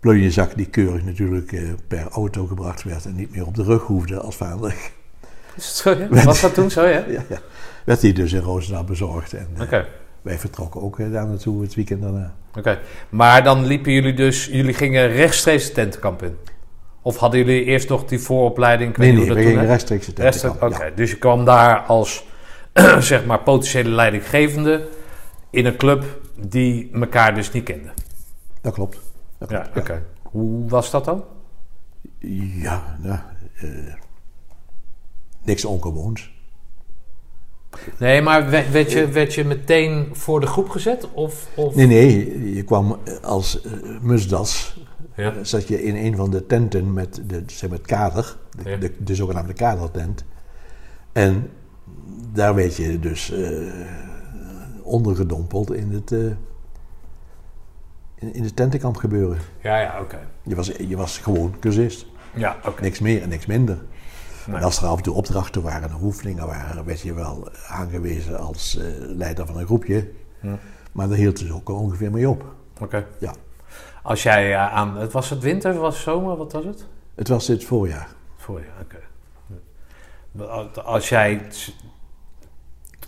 [0.00, 1.54] plunjezak, die keurig natuurlijk
[1.88, 3.04] per auto gebracht werd...
[3.04, 4.90] en niet meer op de rug hoefde als vaandrig.
[5.56, 6.24] Zo, ja?
[6.24, 7.04] Was dat toen zo, ja?
[7.08, 7.38] Ja, ja.
[7.84, 9.32] Werd die dus in Roosendaal bezorgd.
[9.32, 9.48] En
[10.22, 12.34] wij vertrokken ook daar naartoe het weekend daarna.
[12.58, 16.36] Oké, maar dan liepen jullie dus, jullie gingen rechtstreeks de tentenkamp in?
[17.02, 18.90] Of hadden jullie eerst nog die vooropleiding?
[18.90, 20.62] Ik Nee, nee, we gingen rechtstreeks de tentenkamp.
[20.62, 22.24] Oké, dus je kwam daar als,
[23.00, 24.88] zeg maar, potentiële leidinggevende
[25.50, 27.90] in een club die elkaar dus niet kende.
[28.60, 29.00] Dat klopt.
[29.38, 30.02] Dat Ja, klopt, oké.
[30.22, 31.24] Hoe was dat dan?
[32.58, 33.18] Ja, nou,
[33.56, 33.68] eh,
[35.42, 36.32] niks ongewoons.
[37.98, 41.08] Nee, maar werd, je, werd je meteen voor de groep gezet?
[41.12, 41.74] Of, of...
[41.74, 44.78] Nee, nee, je kwam als eh, musdas.
[45.16, 45.44] Ja.
[45.44, 48.76] Zat je in een van de tenten met, de, zeg maar het kader, de, Ja.
[48.76, 50.24] de, de zogenaamde kadertent.
[51.12, 51.50] En
[52.32, 53.50] daar werd je dus eh,
[54.82, 56.26] ondergedompeld in het, eh,
[58.14, 59.38] in, in het tentenkamp gebeuren.
[59.62, 60.18] Ja, ja, oké.
[60.42, 62.06] Je was, je was gewoon cursist.
[62.34, 62.82] Ja, oké.
[62.82, 63.78] Niks meer en niks minder.
[64.46, 64.56] Nee.
[64.56, 68.38] En als er af en toe opdrachten waren en oefeningen waren, werd je wel aangewezen
[68.38, 70.10] als eh, leider van een groepje.
[70.40, 70.58] Ja.
[70.92, 72.54] Maar daar hield dus ook ongeveer mee op.
[72.80, 73.06] Oké.
[73.18, 73.34] Ja.
[74.02, 74.96] Als jij aan...
[74.96, 76.86] Het was het winter, was het zomer, wat was het?
[77.14, 78.08] Het was dit voorjaar.
[78.36, 78.98] Voorjaar, oké.
[80.84, 81.40] Als jij...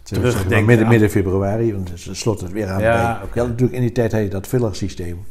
[0.02, 2.80] Terugdenken midden, midden februari, want ze sloot het weer aan.
[2.80, 3.28] Ja, bij-.
[3.42, 5.24] Ja, natuurlijk in die tijd had je dat fillersysteem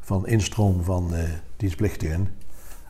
[0.00, 1.22] van instroom van eh
[1.56, 2.28] dienstplichtigen.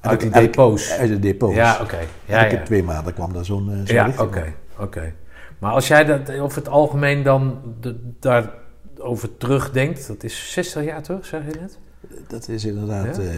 [0.01, 0.91] Uit Elke- depots.
[0.91, 1.55] Uit de depots.
[1.55, 1.99] Ja, oké.
[2.25, 2.63] Ja, Elke ja.
[2.63, 4.55] twee maanden kwam daar zo'n zo'n Ja, oké.
[4.79, 5.13] oké.
[5.59, 11.03] Maar als jij dat over het algemeen dan de, daarover terugdenkt, dat is 60 jaar
[11.03, 11.79] terug, zeg je net?
[12.29, 13.23] Dat is inderdaad Ja?
[13.23, 13.29] eh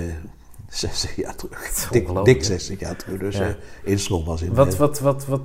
[0.70, 1.88] 60 jaar terug.
[1.90, 2.44] Dik, dik hè?
[2.44, 3.18] 60 jaar terug.
[3.18, 3.56] Dus Ja.
[3.84, 5.40] instroom was in Wat, wat, wat, wat,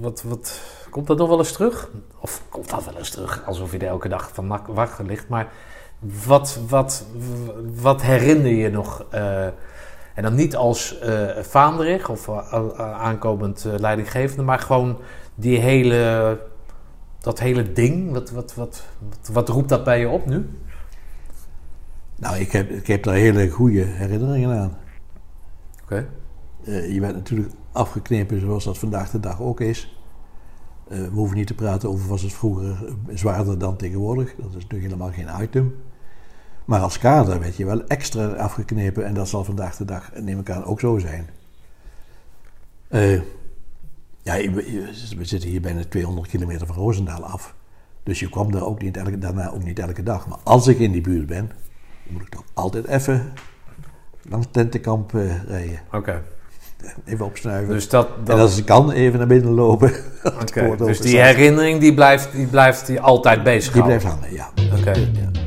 [0.00, 0.60] wat, wat,
[0.90, 1.90] komt dat nog wel eens terug?
[2.20, 5.28] Of komt dat wel eens terug, alsof je er elke dag van wakker ligt?
[5.28, 5.52] Maar
[6.26, 7.04] wat, wat,
[7.74, 9.04] wat herinner je nog?
[9.10, 9.46] eh,
[10.14, 12.28] en dan niet als eh vaanderig of
[12.78, 14.98] aankomend leidinggevende, maar gewoon
[15.34, 16.38] die hele,
[17.20, 18.12] dat hele ding.
[18.12, 20.48] Wat, wat, wat, wat, wat roept dat bij je op nu?
[22.24, 24.76] Nou, ik heb, ik heb daar hele goede herinneringen aan.
[25.82, 26.08] Oké.
[26.64, 29.98] Eh, je werd natuurlijk afgeknepen zoals dat vandaag de dag ook is.
[30.88, 34.34] Eh, we hoeven niet te praten over was het vroeger eh, zwaarder dan tegenwoordig.
[34.36, 35.74] Dat is natuurlijk helemaal geen item.
[36.64, 40.38] Maar als kader werd je wel extra afgeknepen en dat zal vandaag de dag, neem
[40.38, 41.28] ik aan, ook zo zijn.
[44.22, 47.54] Ja, we zitten hier bijna 200 kilometer van Roosendaal af.
[48.02, 50.28] Dus je kwam daar ook niet elke, daarna ook niet elke dag.
[50.28, 51.50] Maar als ik in die buurt ben,
[52.06, 53.32] moet ik toch altijd even
[54.28, 55.80] langs het tentenkamp eh, rijden.
[55.92, 56.22] Oké.
[57.04, 57.74] Even opsnuiven.
[57.74, 59.92] Dus dat, en dat, als ik kan, even naar binnen lopen.
[60.42, 60.76] oké.
[60.76, 64.50] dus die herinnering die blijft, die blijft die altijd bezig Die blijft hangen, ja.
[64.78, 64.90] Oké.
[64.90, 65.43] Ja.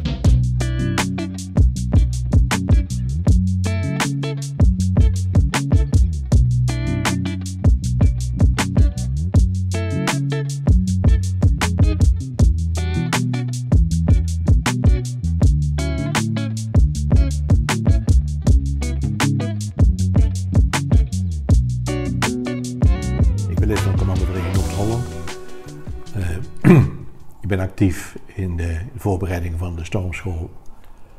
[27.77, 30.49] Actief in de voorbereiding van de Stormschool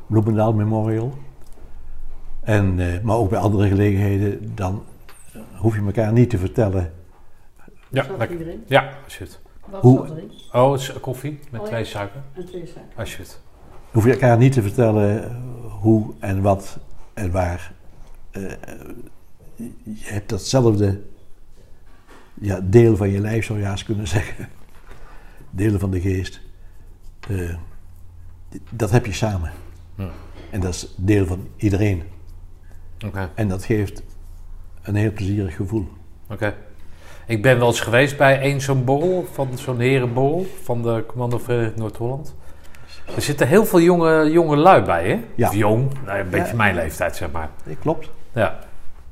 [0.07, 1.17] Bloemendaal Memorial.
[2.41, 4.83] En, eh, maar ook bij andere gelegenheden, dan
[5.55, 6.93] hoef je elkaar niet te vertellen
[7.89, 8.63] Ja, iedereen?
[8.67, 9.41] Ja, alsjeblieft.
[9.69, 10.07] Wat Hoe-?
[10.51, 11.71] Oh, het is koffie met Oh, ja.
[11.73, 12.21] twee suiker.
[12.33, 12.89] En twee zaken.
[12.95, 13.41] Alsjeblieft.
[13.91, 15.41] hoef je elkaar niet te vertellen
[15.81, 16.79] hoe en wat
[17.13, 17.73] en waar.
[18.31, 18.41] Eh,
[19.83, 21.01] je hebt datzelfde
[22.33, 24.49] ja, deel van je lijf, zou je haast kunnen zeggen.
[25.49, 26.47] Delen van de geest.
[27.29, 27.55] Eh,
[28.69, 29.51] dat heb je samen.
[29.95, 30.03] Hm.
[30.49, 32.03] En dat is deel van iedereen.
[33.33, 34.03] En dat geeft
[34.81, 35.87] een heel plezierig gevoel.
[36.29, 36.53] oké.
[37.25, 41.37] Ik ben wel eens geweest bij één zo'n borrel, van zo'n herenborrel van de Commando
[41.37, 42.35] Vereniging Noord-Holland.
[43.15, 45.19] Er zitten heel veel jonge, jonge lui bij, hè?
[45.35, 45.47] Ja.
[45.47, 46.55] Of jong, nou, een beetje Ja.
[46.55, 47.49] mijn leeftijd, zeg maar.
[47.79, 48.09] Klopt.
[48.33, 48.59] Ja,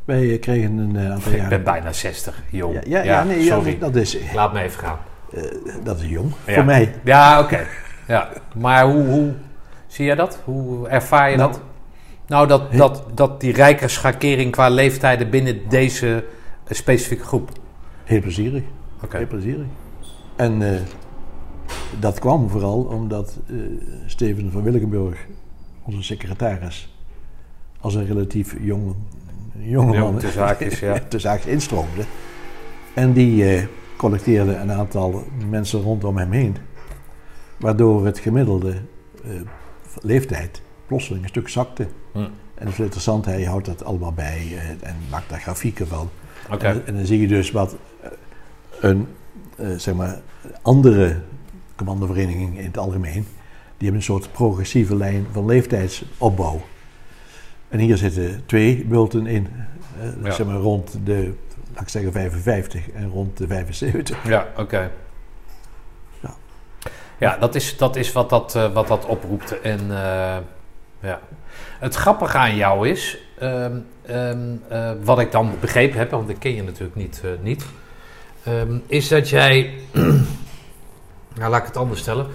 [0.05, 1.49] Wij eh, kregen een eh, aantal ik jaren...
[1.49, 2.73] ben bijna 60, jong.
[2.73, 3.77] Ja, ja, ja, nee, ja, sorry.
[3.79, 4.97] dat, is, Laat me even gaan.
[5.83, 6.31] dat is jong.
[6.45, 6.53] Ja.
[6.53, 6.93] Voor mij.
[7.03, 7.67] Ja, oké.
[8.07, 9.33] Ja, maar hoe, hoe
[9.87, 10.39] zie jij dat?
[10.43, 11.61] Hoe ervaar je Nou, dat?
[12.27, 16.23] Nou, dat, he- dat, dat die rijke schakering qua leeftijden binnen deze
[16.63, 17.49] eh, specifieke groep.
[18.03, 18.63] Heel plezierig.
[19.03, 19.17] Oké.
[19.17, 19.65] Heel plezierig.
[20.35, 20.81] En eh,
[21.99, 23.55] dat kwam vooral omdat eh,
[24.05, 25.25] Steven van Willigenburg,
[25.83, 26.95] onze secretaris,
[27.79, 28.95] als een relatief jong,
[29.59, 30.99] jonge Jong man tussen haakjes, ja.
[31.29, 32.01] haakjes instroomde.
[32.93, 33.67] En die
[33.97, 36.55] collecteerde een aantal mensen rondom hem heen.
[37.57, 38.73] Waardoor het gemiddelde
[39.23, 39.31] eh,
[40.01, 41.87] leeftijd plotseling een stuk zakte.
[42.11, 42.19] Hm.
[42.19, 46.09] En dat is interessant, hij houdt dat allemaal bij eh, en maakt daar grafieken van.
[46.59, 48.09] En, en dan zie je dus wat eh,
[48.79, 49.07] een
[49.77, 50.19] zeg maar,
[50.61, 51.15] andere
[51.75, 53.25] commandovereniging in het algemeen,
[53.77, 56.61] die hebben een soort progressieve lijn van leeftijdsopbouw.
[57.69, 59.47] En hier zitten twee bulten in,
[59.99, 60.31] eh, Ja.
[60.31, 61.33] zeg maar rond de,
[61.73, 64.27] laat ik zeggen 55 en rond de 75.
[64.27, 64.91] Ja, oké.
[67.17, 69.61] Ja, dat is, dat is wat, dat, eh, wat dat oproept.
[69.61, 70.37] En eh,
[70.99, 71.19] ja.
[71.79, 76.39] Het grappige aan jou is, ehm, ehm, eh, wat ik dan begrepen heb, want ik
[76.39, 77.65] ken je natuurlijk niet, niet
[78.43, 79.73] ehm, is dat jij,
[81.37, 82.27] nou laat ik het anders stellen.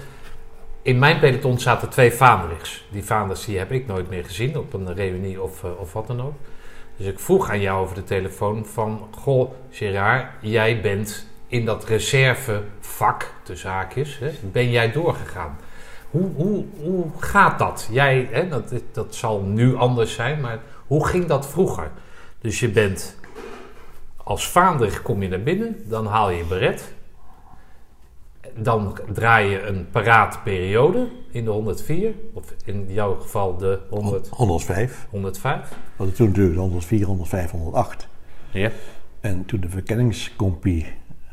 [0.81, 2.85] In mijn peloton zaten twee vaandrigs.
[2.91, 6.21] Die vaanders die heb ik nooit meer gezien op een reunie of, of wat dan
[6.21, 6.33] ook.
[6.97, 9.07] Dus ik vroeg aan jou over de telefoon van...
[9.19, 15.57] Goh, Gerard, jij bent in dat reservevak, tussen haakjes, hè, ben jij doorgegaan.
[16.09, 17.87] Hoe, hoe, hoe gaat dat?
[17.91, 21.91] Jij, hè, dat, dat zal nu anders zijn, maar hoe ging dat vroeger?
[22.41, 23.17] Dus je bent
[24.17, 26.93] als vaandrig kom je naar binnen, dan haal je je beret.
[28.55, 35.07] Dan draai je een paraatperiode in de 104, of in jouw geval de 100, 105.
[35.09, 35.69] 105.
[35.69, 38.07] We hadden toen natuurlijk 104, 105, 108.
[38.51, 38.71] Ja.
[39.19, 40.85] En toen de verkenningscompie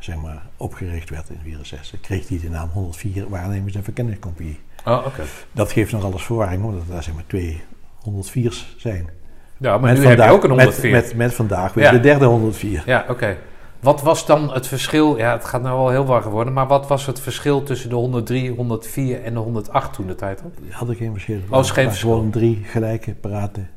[0.05, 4.59] zeg maar, opgericht werd in 64, kreeg die de naam 104 waarnemers- en verkenningscompie.
[4.85, 5.23] Oh, oké.
[5.53, 7.63] Dat geeft nog alles verwarring, omdat er zeg maar twee
[8.03, 9.09] 104's zijn.
[9.57, 10.91] Ja, maar Met nu heb je vandaag- ook een 104.
[10.91, 11.91] Met, met, met vandaag weer Ja.
[11.91, 12.83] de derde 104.
[12.87, 13.37] Ja, oké.
[13.81, 15.19] Wat was dan het verschil?
[15.19, 17.95] Ja, het gaat nou wel heel warm worden, maar wat was het verschil tussen de
[17.95, 20.43] 103, 104 en de 108 toen de tijd?
[20.63, 21.39] Die hadden geen verschil.
[21.49, 22.11] Oh, is geen verschil.
[22.11, 23.69] Gewoon drie gelijke paraten.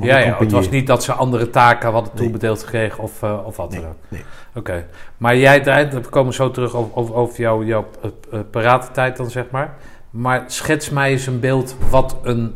[0.00, 2.22] Ja, ja, het was niet dat ze andere taken hadden Nee.
[2.22, 3.96] toebedeeld gekregen of, eh, of wat Nee, dan ook.
[4.08, 4.24] nee.
[4.54, 4.86] Oké.
[5.16, 7.88] Maar jij, draait- we komen zo terug over, over, jouw, jouw
[8.32, 9.74] uh, dan, zeg maar.
[10.10, 12.54] Maar schets mij eens een beeld wat een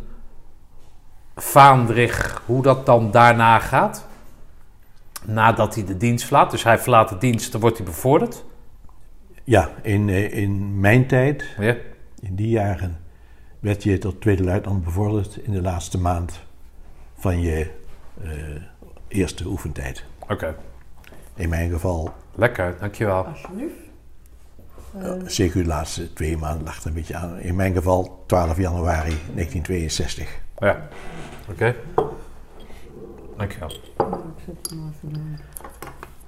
[1.37, 4.07] vaandrig, hoe dat dan daarna gaat.
[5.25, 6.51] Nadat hij de dienst verlaat.
[6.51, 8.45] Dus hij verlaat de dienst, dan wordt hij bevorderd.
[9.45, 11.77] Ja, in, in mijn tijd, Ja.
[12.21, 13.01] in die jaren,
[13.61, 16.45] werd je tot tweede luitenant bevorderd in de laatste maand
[17.19, 17.71] van je
[18.23, 18.31] eh,
[19.09, 20.05] eerste oefentijd.
[20.29, 20.57] Oké.
[21.35, 23.25] In mijn geval, Lekker, dankjewel.
[23.27, 23.75] Alsjeblieft.
[24.99, 27.39] eh, zeker de laatste twee maanden lag er een beetje aan.
[27.39, 30.41] In mijn geval 12 januari 1962.
[30.59, 30.89] Ja.
[31.51, 31.75] Oké.
[33.37, 33.69] Dankjewel.
[33.71, 35.45] Ik zet hem even door.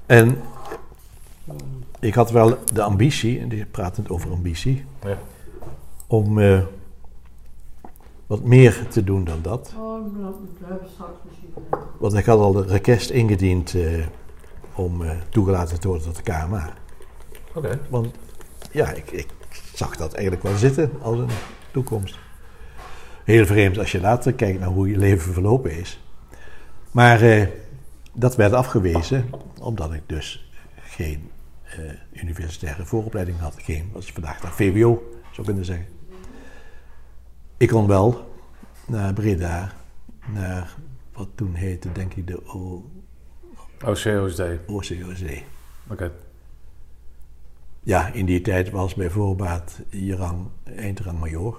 [0.07, 0.41] En
[2.01, 5.19] ik had wel de ambitie, en die pratend over ambitie, Ja.
[6.07, 6.61] om eh,
[8.29, 9.75] wat meer te doen dan dat.
[9.79, 10.07] Oh.
[11.99, 14.07] Want ik had al de request ingediend eh,
[14.75, 16.73] om eh, toegelaten te worden tot de KMA.
[17.55, 17.81] Oké.
[17.89, 18.15] Want
[18.71, 19.29] ja, ik, ik
[19.75, 21.29] zag dat eigenlijk wel zitten als een
[21.71, 22.19] toekomst.
[23.25, 26.01] Heel vreemd als je later kijkt naar hoe je leven verlopen is.
[26.91, 27.47] Maar eh,
[28.13, 31.31] dat werd afgewezen omdat ik dus geen
[31.65, 33.55] eh, universitaire vooropleiding had.
[33.57, 35.87] Geen, wat je vandaag de VWO zou kunnen zeggen.
[37.59, 38.33] Ik kon wel
[38.87, 39.73] naar Breda,
[40.33, 40.75] naar
[41.13, 42.85] wat toen heette, denk ik, de O-
[43.85, 44.41] OCOSD.
[44.67, 45.43] OCOC.
[45.91, 46.13] Oké.
[47.81, 49.81] Ja, in die tijd was bij voorbaat
[50.77, 51.59] eindrang major.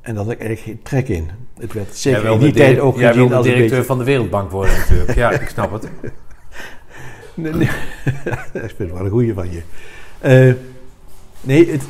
[0.00, 1.30] En daar had ik eigenlijk geen trek in.
[1.58, 3.84] Het werd zeker in die tijd ook Jij wilde als directeur beetje...
[3.84, 5.14] van de Wereldbank worden natuurlijk.
[5.14, 5.88] Ja, ik snap het.
[7.36, 7.68] Nee, nee.
[8.52, 9.62] ik vind het wel een goeie van je.
[10.18, 10.54] Eh,
[11.40, 11.82] nee, het,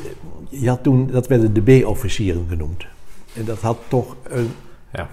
[0.61, 2.85] je had toen, dat werden de B-officieren genoemd.
[3.33, 4.51] En dat had toch een,
[4.93, 5.09] Ja.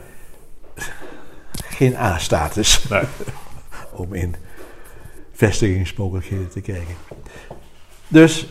[1.53, 2.89] geen A-status.
[2.89, 3.03] Nee.
[3.93, 4.35] om in
[5.33, 6.95] vestigingsmogelijkheden te kijken.
[8.09, 8.49] Dus,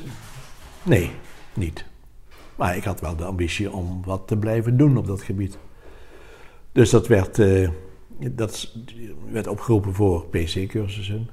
[0.83, 1.11] nee,
[1.53, 1.85] niet.
[2.55, 5.57] Maar ik had wel de ambitie om wat te blijven doen op dat gebied.
[6.71, 7.69] Dus dat werd, eh,
[8.31, 8.75] dat
[9.31, 11.29] werd opgeroepen voor PC-cursussen.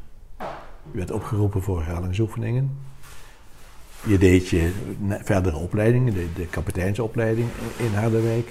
[0.92, 2.76] Je werd opgeroepen voor herhalingsoefeningen.
[4.04, 4.72] Je deed je
[5.24, 8.48] verdere opleidingen, de, de kapiteinsopleiding in Harderwijk.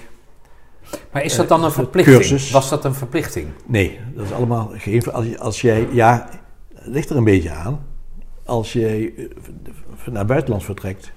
[1.12, 2.16] Maar is dat dan een Eh, verplichting?
[2.16, 2.50] cursus.
[2.50, 3.46] Was dat een verplichting?
[3.66, 5.12] Nee, dat is allemaal gegeven.
[5.12, 6.28] Als, je- als jij, ja,
[6.74, 7.86] ligt er een beetje aan.
[8.44, 9.24] Als jij eh,
[10.06, 11.10] naar het buitenland vertrekt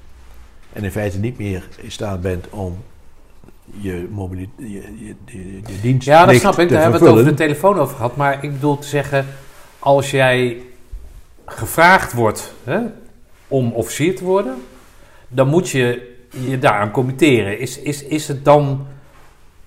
[0.73, 2.77] en in feite niet meer in staat bent om
[3.79, 4.83] je, mobili- je,
[5.25, 6.67] je, dienst Ja, dat snap ik.
[6.67, 8.15] te Daar hebben we het over de telefoon over gehad.
[8.15, 9.25] Maar ik bedoel te zeggen,
[9.79, 10.61] als jij
[11.45, 12.79] gevraagd wordt hè,
[13.51, 14.55] om officier te worden,
[15.27, 17.59] dan moet je je daaraan committeren.
[17.59, 18.87] Is, is, is het dan,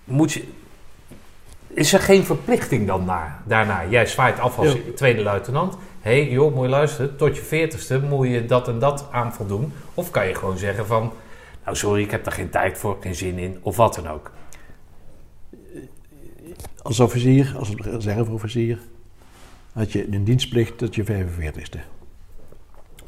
[0.05, 0.45] moet je,
[1.69, 3.85] is er geen verplichting dan naar, daarna?
[3.89, 4.79] Jij zwaait af als Ja.
[4.95, 5.77] tweede luitenant.
[6.01, 9.33] Hé hey, joh, moet je luisteren, tot je veertigste moet je dat en dat aan
[9.33, 9.73] voldoen.
[9.95, 11.13] Of kan je gewoon zeggen van,
[11.65, 14.31] nou sorry, ik heb daar geen tijd voor, geen zin in, of wat dan ook.
[16.83, 18.79] Als officier, als reserveofficier,
[19.73, 21.79] had je een dienstplicht tot je 45ste.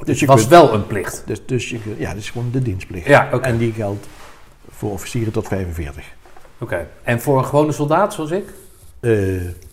[0.05, 1.23] Dus je Het was kunt- wel een plicht.
[1.27, 3.07] Dus, dus je, ja, dat is gewoon de dienstplicht.
[3.07, 3.31] Ja.
[3.41, 4.07] En die geldt
[4.71, 6.05] voor officieren tot 45.
[6.59, 6.89] Oké.
[7.03, 8.45] En voor een gewone soldaat zoals ik?
[9.01, 9.11] Eh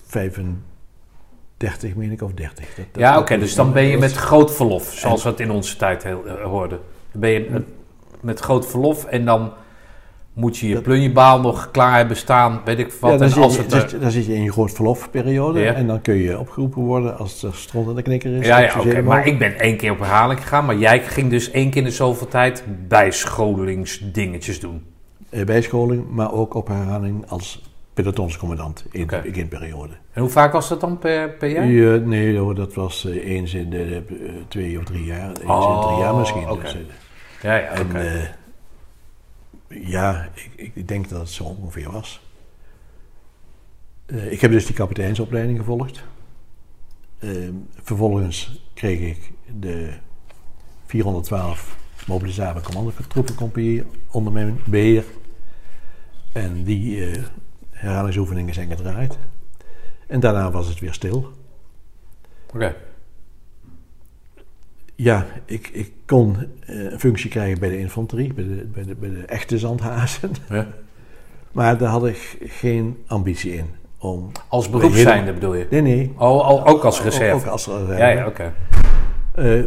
[0.08, 2.66] 35, meen ik, of 30.
[2.76, 3.38] Dat- dat- ja, oké.
[3.38, 6.44] dus dan ben je met groot verlof, zoals we het in onze tijd heel, eh,
[6.44, 6.80] hoorden.
[7.12, 7.56] Dan ben je eh,
[8.20, 9.54] met groot verlof en dan
[10.34, 13.12] moet je je Dat- plunjebaal nog klaar hebben staan, weet ik wat.
[13.12, 14.72] Ja, dan, en zit als je, het, dan, zit- dan zit je in je groot
[14.72, 15.74] verlofperiode Ja.
[15.74, 18.46] en dan kun je opgeroepen worden als er stront aan de knikker is.
[18.46, 19.02] ja, ja, oké.
[19.02, 21.88] Maar ik ben één keer op herhaling gegaan, maar jij ging dus één keer in
[21.88, 24.84] de zoveel tijd bijscholingsdingetjes doen.
[25.30, 29.93] Eh, bijscholing, maar ook op herhaling als pelotonscommandant in de beginperiode.
[30.13, 31.65] En hoe vaak was dat dan per, per jaar?
[31.65, 34.15] Ja, nee, hoor, dat was eh, eens in de eh,
[34.48, 35.30] twee of drie jaar.
[35.30, 36.46] Eens in Oh, drie jaar misschien.
[36.62, 36.80] Dus, eh,
[37.41, 37.67] Ja, ja.
[37.67, 37.88] En
[39.82, 42.22] ja, ik, ik, denk dat het zo ongeveer was.
[44.06, 46.04] Eh, ik heb dus die kapiteinsopleiding gevolgd.
[47.20, 47.30] Eh,
[47.82, 49.94] vervolgens kreeg ik de
[50.86, 55.04] 412 mobilisabele commandotroepencompagnie onder mijn beheer.
[56.32, 57.24] En die eh
[57.84, 59.18] herhalingsoefeningen zijn gedraaid.
[60.08, 61.32] En daarna was het weer stil.
[62.54, 62.76] Oké.
[64.96, 68.96] Ja, ik, ik kon eh, een functie krijgen bij de infanterie, bij de, bij de,
[68.96, 70.32] bij de echte zandhazen.
[70.50, 70.68] Ja.
[71.52, 73.66] Maar daar had ik geen ambitie in.
[73.98, 75.68] Om, Als beroepszijnde bedoel je?
[75.70, 76.12] nee, nee.
[76.18, 77.34] Oh, al- ook als reserve?
[77.36, 77.94] Ook als reserve.
[77.94, 78.54] Ja, ja, oké.
[79.36, 79.64] Eh,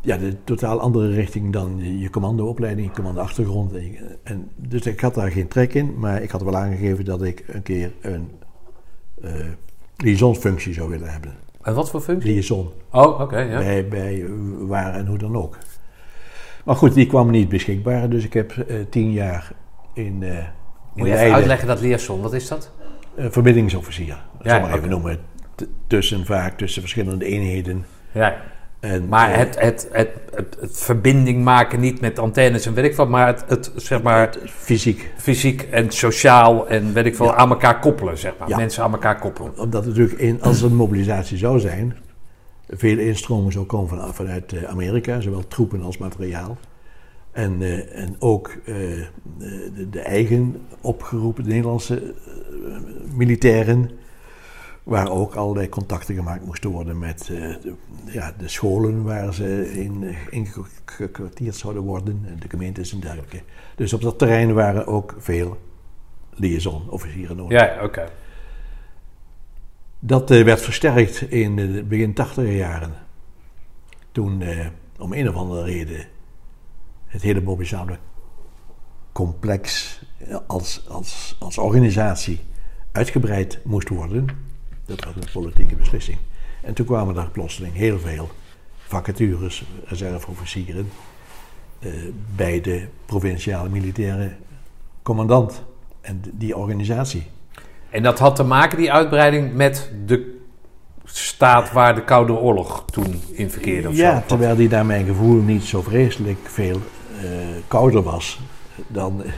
[0.00, 3.72] ja, de totaal andere richting dan je, commandoopleiding, je commandoachtergrond.
[3.74, 7.22] En, en, dus ik had daar geen trek in, maar ik had wel aangegeven dat
[7.22, 8.30] ik een keer een
[9.22, 9.30] eh
[9.96, 11.34] liaisonfunctie zou willen hebben.
[11.62, 12.30] En wat voor functie?
[12.30, 12.70] Liaison.
[12.90, 13.58] Oh, oké, ja.
[13.58, 14.24] bij, bij
[14.58, 15.58] waar en hoe dan ook.
[16.64, 19.52] Maar goed, die kwam niet beschikbaar, dus ik heb eh, tien jaar
[19.94, 20.44] in, in
[20.94, 22.70] Moet je even uitleggen dat liaison, wat is dat?
[23.16, 24.06] een verbindingsofficier,
[24.42, 25.18] Ja, zal maar even noemen,
[25.54, 27.86] t- tussen vaak tussen verschillende eenheden.
[28.12, 28.36] Ja,
[28.80, 32.84] En, maar eh, het, het, het, het, het verbinding maken niet met antennes en weet
[32.84, 37.16] ik wat, maar het, het zeg maar het fysiek, fysiek en sociaal en weet ik
[37.16, 37.34] veel Ja.
[37.34, 38.48] aan elkaar koppelen, zeg maar.
[38.48, 38.56] Ja.
[38.56, 39.58] Mensen aan elkaar koppelen.
[39.58, 41.96] omdat natuurlijk in, als er een mobilisatie zou zijn,
[42.68, 46.56] veel instroming zou komen van, vanuit eh, Amerika, zowel troepen als materiaal.
[47.32, 49.06] En, eh, en ook de,
[49.90, 52.14] de eigen opgeroepen Nederlandse
[53.14, 53.90] militairen,
[54.88, 57.28] waar ook allerlei contacten gemaakt moesten worden met eh,
[57.62, 57.74] de,
[58.06, 62.92] ja, de scholen waar ze in, eh, in ge- gekwartierd zouden worden, en de gemeentes
[62.92, 63.42] en dergelijke.
[63.76, 65.58] Dus op dat terrein waren ook veel
[66.30, 67.60] liaison-officieren nodig.
[67.60, 68.08] Ja, oké.
[69.98, 72.92] Dat eh, werd versterkt in de begin tachtiger jaren.
[74.12, 74.66] Toen eh,
[74.98, 76.06] om een of andere reden
[77.06, 77.98] het hele mobilisabele
[79.12, 80.00] complex
[80.46, 82.40] als, als, als organisatie
[82.92, 84.26] uitgebreid moest worden.
[84.88, 86.18] Dat was een politieke beslissing.
[86.62, 88.28] En toen kwamen er plotseling heel veel
[88.76, 90.90] vacatures, reserveofficieren,
[91.78, 91.92] eh,
[92.36, 94.32] bij de provinciale militaire
[95.02, 95.62] commandant
[96.00, 97.26] en die organisatie.
[97.90, 100.36] En dat had te maken, die uitbreiding, met de
[101.04, 104.26] staat waar de Koude Oorlog toen in verkeerde of ja, zo.
[104.26, 106.80] terwijl die naar mijn gevoel niet zo vreselijk veel
[107.22, 107.28] eh,
[107.68, 108.40] kouder was
[108.86, 109.32] dan eh,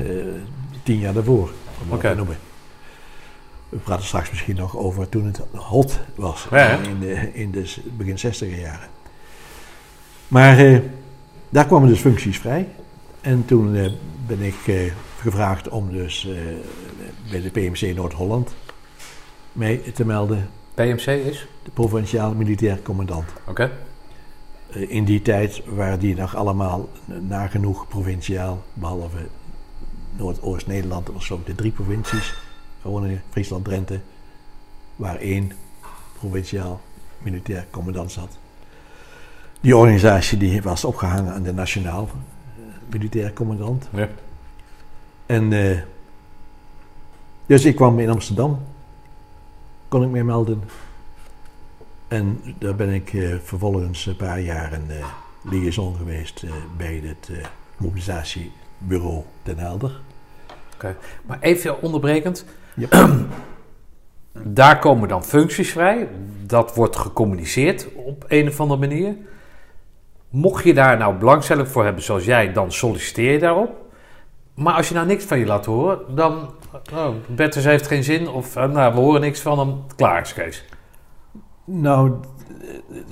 [0.82, 1.51] tien jaar daarvoor.
[1.82, 2.09] Om dat Oké.
[2.09, 2.36] te noemen.
[3.70, 7.74] We praten straks misschien nog over toen het hot was Ja, in de, in de
[7.96, 8.88] begin 60 jaren.
[10.28, 10.78] Maar eh,
[11.48, 12.68] daar kwamen dus functies vrij.
[13.20, 13.92] En toen eh,
[14.26, 16.28] ben ik eh, gevraagd om dus
[17.30, 18.54] bij de PMC Noord-Holland
[19.52, 20.48] mij te melden.
[20.74, 21.46] PMC is?
[21.62, 23.28] De provinciaal militair commandant.
[23.46, 23.70] Oké.
[24.70, 26.88] In die tijd waren die nog allemaal
[27.28, 29.26] nagenoeg provinciaal, behalve
[30.16, 32.34] Noordoost-Nederland, dat was ik de drie provincies,
[32.81, 34.01] Groningen, Friesland, Drenthe,
[34.97, 35.53] waar één
[36.18, 36.81] provinciaal
[37.18, 38.39] militair commandant zat.
[39.61, 43.89] Die organisatie die was opgehangen aan de nationaal eh, militair commandant.
[43.93, 44.09] Ja.
[45.26, 45.78] En eh,
[47.47, 48.62] dus ik kwam in Amsterdam,
[49.89, 50.62] kon ik mij melden.
[52.09, 55.07] En daar ben ik eh, vervolgens een paar jaren eh
[55.43, 56.45] liaison geweest
[56.76, 57.31] bij het
[57.76, 60.01] mobilisatiebureau Den Helder.
[61.26, 62.45] Maar even onderbrekend.
[64.45, 66.09] Daar komen dan functies vrij.
[66.47, 69.16] Dat wordt gecommuniceerd op een of andere manier.
[70.31, 73.89] Mocht je daar nou belangstelling voor hebben zoals jij, dan solliciteer je daarop.
[74.55, 76.55] Maar als je nou niks van je laat horen, dan...
[76.95, 79.83] Oh, Bertus heeft geen zin of eh, nou, we horen niks van hem.
[79.97, 80.64] Klaar is Kees.
[81.64, 82.12] Nou,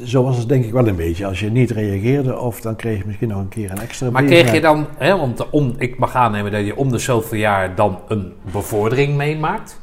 [0.04, 1.26] zo was het denk ik wel een beetje.
[1.26, 4.24] Als je niet reageerde, of dan kreeg je misschien nog een keer een extra Maar
[4.24, 7.38] kreeg je dan, hè, om te, om, ik mag aannemen dat je om de zoveel
[7.38, 9.80] jaar dan een bevordering meemaakt.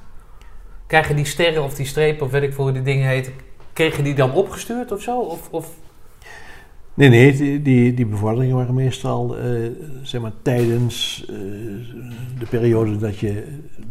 [0.87, 3.33] Krijg je die sterren of die strepen of weet ik veel hoe die dingen heten,
[3.73, 5.19] kreeg je die dan opgestuurd of zo?
[5.19, 5.67] Of, of...
[6.95, 9.43] Nee, nee, die, die, die bevorderingen waren meestal eh,
[10.01, 11.35] zeg maar, tijdens eh,
[12.39, 13.43] de periode dat je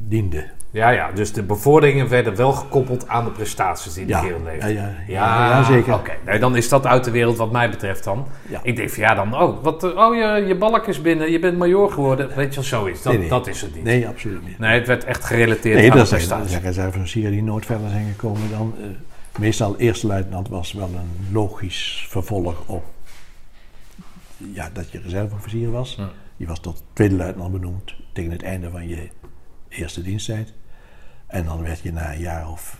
[0.09, 0.45] diende.
[0.71, 4.41] Ja, ja, dus de bevorderingen werden wel gekoppeld aan de prestaties die de Ja, kerel
[4.45, 4.73] leverde.
[4.75, 5.95] ja, ja, Ja, ja, zeker.
[5.95, 8.27] Oké, nee, dan is dat uit de wereld wat mij betreft dan.
[8.63, 11.39] Ik denk van ja, dan, oh, wat, eh, oh je, je balk is binnen, je
[11.39, 12.29] bent major geworden.
[12.37, 13.03] Weet je wel, zoiets.
[13.03, 13.31] Dat, Nee, nee.
[13.31, 13.85] dat is het niet.
[13.85, 14.59] Nee, absoluut niet.
[14.59, 16.61] Nee, het werd echt gerelateerd Nee, aan dat de zijn, dat prestatie.
[16.63, 18.75] zijn reserveofficieren die nooit verder zijn gekomen dan.
[18.81, 18.87] eh,
[19.41, 22.83] meestal eerste luitenant was wel een logisch vervolg op
[24.37, 25.95] ja, dat je reserveofficier was.
[25.95, 26.11] Ja.
[26.37, 29.09] Je was tot tweede luitenant benoemd tegen het einde van je
[29.68, 30.53] eerste diensttijd.
[31.26, 32.78] En dan werd je na een jaar of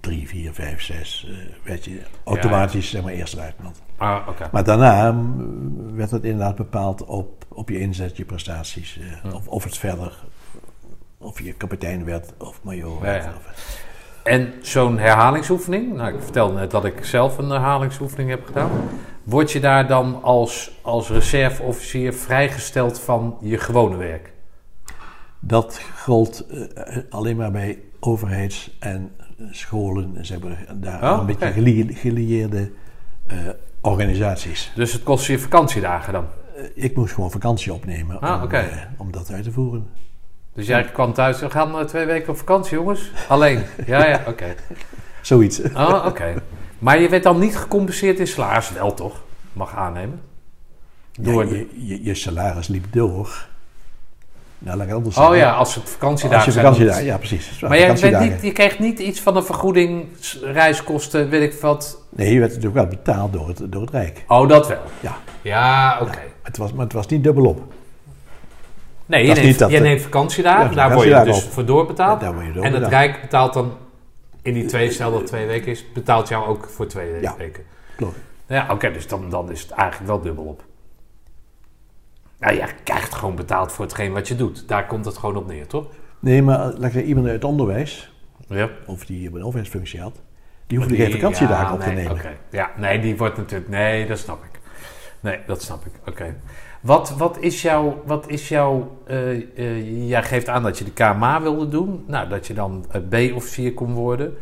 [0.00, 3.82] drie, vier, vijf, zes, eh, werd je automatisch zeg maar eerste luitenant.
[3.96, 4.48] Ah, oké.
[4.52, 8.98] Maar daarna mm, werd het inderdaad bepaald op, op je inzet, je prestaties.
[9.24, 10.24] eh, of, of het verder,
[11.18, 13.24] of je kapitein werd of major Ja, werd.
[13.24, 13.32] ja.
[13.36, 13.84] Of,
[14.26, 18.70] En zo'n herhalingsoefening, nou ik vertelde net dat ik zelf een herhalingsoefening heb gedaan.
[19.22, 24.34] Word je daar dan als, als reserveofficier vrijgesteld van je gewone werk?
[25.40, 29.10] dat gold eh, alleen maar bij overheids- en
[29.50, 32.70] scholen, zeg maar, daar Oh, een beetje gelie- gelieerde
[33.26, 33.36] eh,
[33.80, 34.72] organisaties.
[34.74, 36.24] Dus het kost je vakantiedagen dan?
[36.56, 38.50] Eh, ik moest gewoon vakantie opnemen Ah, om,
[38.96, 39.86] om dat uit te voeren.
[40.56, 43.10] Dus jij kwam thuis, we gaan eh, twee weken op vakantie jongens?
[43.28, 43.62] Alleen?
[43.86, 44.54] Ja, ja, oké.
[45.22, 45.60] Zoiets.
[45.74, 46.34] Oh, oké.
[46.78, 49.22] Maar je werd dan niet gecompenseerd in salaris, wel toch?
[49.52, 50.20] Mag aannemen.
[51.20, 53.46] Door Ja, je, je, je salaris liep door.
[54.58, 56.64] Nou, laat ik anders Oh ja, als het vakantiedagen Als je zijn.
[56.64, 57.60] vakantiedagen, ja precies.
[57.60, 58.32] Maar jij werd Vakantiedagen.
[58.32, 60.06] niet, je kreeg niet iets van een vergoeding,
[60.42, 62.02] reiskosten, weet ik wat.
[62.10, 64.24] Nee, je werd natuurlijk wel betaald door het, door het Rijk.
[64.26, 64.82] Oh, dat wel.
[65.00, 66.18] Ja, Ja, oké.
[66.42, 67.60] het was, maar het was niet dubbelop.
[69.06, 71.52] Nee, je neemt, dat je neemt vakantiedagen, Ja, daar word je dus op.
[71.52, 72.20] voor doorbetaald.
[72.20, 72.86] Daar door en het.
[72.86, 73.72] Rijk betaalt dan,
[74.42, 77.34] in die twee, stel dat het twee weken is, betaalt jou ook voor twee Ja.
[77.38, 77.64] weken.
[77.96, 78.16] Klopt.
[78.46, 80.62] Ja, oké, dus dan, dan is het eigenlijk wel dubbel op.
[82.38, 84.68] Nou, je krijgt gewoon betaald voor hetgeen wat je doet.
[84.68, 85.86] Daar komt het gewoon op neer, toch?
[86.18, 88.12] Nee, maar ik zeggen, iemand uit het onderwijs,
[88.48, 88.68] Ja.
[88.86, 90.20] of die een overheidsfunctie had,
[90.66, 92.20] die hoefde geen vakantiedagen op te nemen.
[92.50, 93.70] Ja, nee, die wordt natuurlijk...
[93.70, 94.60] Nee, dat snap ik.
[95.20, 95.92] Nee, dat snap ik.
[96.08, 96.34] Oké.
[96.80, 98.02] Wat, wat is jouw...
[98.04, 102.04] Wat is jouw eh, eh, jij geeft aan dat je de KMA wilde doen.
[102.06, 104.34] Nou, dat je dan eh, B-officier kon worden.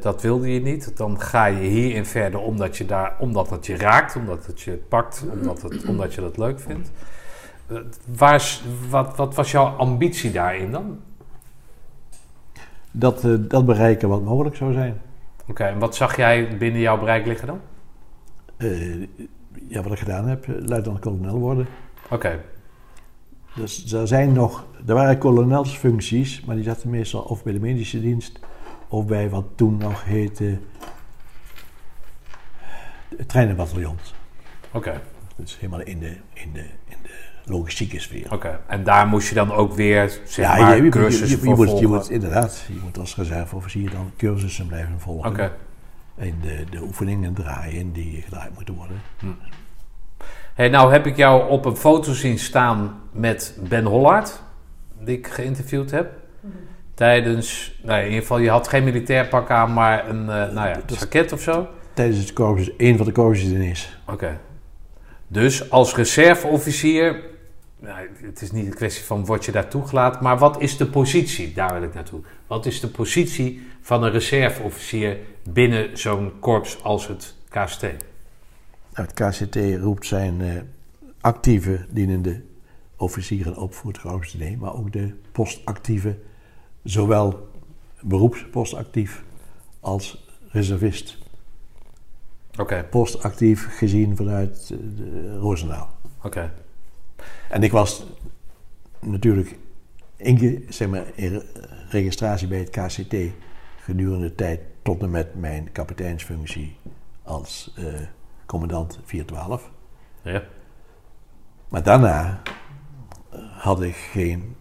[0.00, 0.96] Dat wilde je niet.
[0.96, 4.16] Dan ga je hierin verder omdat, je daar, omdat het je raakt.
[4.16, 5.24] Omdat het je pakt.
[5.32, 6.90] Omdat, het, omdat je dat leuk vindt.
[8.16, 8.58] Waar,
[8.90, 11.00] wat, wat was jouw ambitie daarin dan?
[12.90, 15.00] Dat, dat bereiken wat mogelijk zou zijn.
[15.48, 17.60] Oké, en wat zag jij binnen jouw bereik liggen dan?
[19.68, 21.66] Ja, wat ik gedaan heb, eh, luitenant-kolonel worden.
[22.10, 22.40] Oké,
[23.54, 28.00] Dus er zijn nog, er waren kolonelsfuncties, maar die zaten meestal of bij de medische
[28.00, 28.38] dienst
[28.88, 30.58] of bij wat toen nog heette
[33.16, 34.14] het treinenbataljons.
[34.72, 35.00] oké.
[35.36, 37.10] Dus helemaal in de, in de, in de
[37.44, 38.32] logistieke sfeer.
[38.32, 41.54] Oké, en daar moest je dan ook weer, zeg Ja, maar, je, je, je, je,
[41.54, 45.30] moet, moet inderdaad, je moet als reserveofficier dan cursussen blijven volgen.
[45.30, 45.52] Oké,
[46.16, 49.00] En de, de oefeningen draaien die gedraaid moeten worden.
[50.54, 54.42] Hey, nou heb ik jou op een foto zien staan met Ben Hollard,
[55.00, 56.10] die ik geïnterviewd heb.
[56.94, 60.68] Tijdens, nou, in ieder geval, je had geen militair pak aan, maar een eh, nou
[60.68, 61.68] ja, jacket of zo.
[61.92, 63.90] Tijdens het korps, een van de korpsdiensten.
[64.06, 64.38] Oké.
[65.28, 67.20] Dus als reserveofficier,
[67.78, 70.86] nou, het is niet een kwestie van word je daar toegelaten, maar wat is de
[70.86, 71.52] positie?
[71.52, 72.20] Daar wil ik naartoe.
[72.46, 75.18] Wat is de positie van een reserveofficier
[75.50, 77.82] binnen zo'n korps als het KST?
[77.82, 80.54] Nou, het KCT roept zijn eh,
[81.20, 82.42] actieve dienende
[82.96, 86.18] officieren op voor het korpsdiner, maar ook de postactieve,
[86.82, 87.48] zowel
[88.00, 89.24] beroepspostactief
[89.80, 91.18] als reservist.
[92.58, 95.90] Oké, Postactief gezien vanuit de Roosendaal.
[96.22, 96.52] oké.
[97.48, 98.06] En ik was
[99.00, 99.56] natuurlijk
[100.16, 101.44] inge, zeg maar, in re-
[101.88, 103.16] registratie bij het KCT
[103.80, 106.76] gedurende de tijd tot en met mijn kapiteinsfunctie
[107.22, 107.84] als eh,
[108.46, 109.70] commandant 412.
[110.22, 110.42] Ja.
[111.68, 112.42] Maar daarna
[113.30, 114.56] eh, had ik geen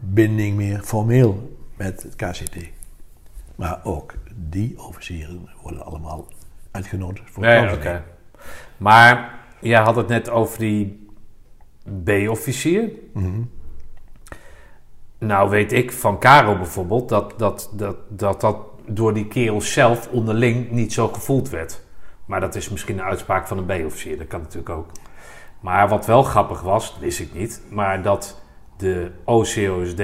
[0.00, 2.56] binding meer formeel met het KCT.
[3.54, 6.28] Maar ook die officieren worden allemaal
[6.70, 8.04] uitgenodigd voor het Nee, korpsdiner.
[8.76, 11.07] Maar jij had het net over die
[12.04, 12.90] B-officier.
[15.18, 20.08] Nou weet ik van Caro bijvoorbeeld dat dat, dat, dat dat door die kerel zelf
[20.08, 21.86] onderling niet zo gevoeld werd.
[22.24, 24.90] Maar dat is misschien een uitspraak van een B-officier, dat kan natuurlijk ook.
[25.60, 28.42] Maar wat wel grappig was, wist ik niet, maar dat
[28.76, 30.02] de OCOSD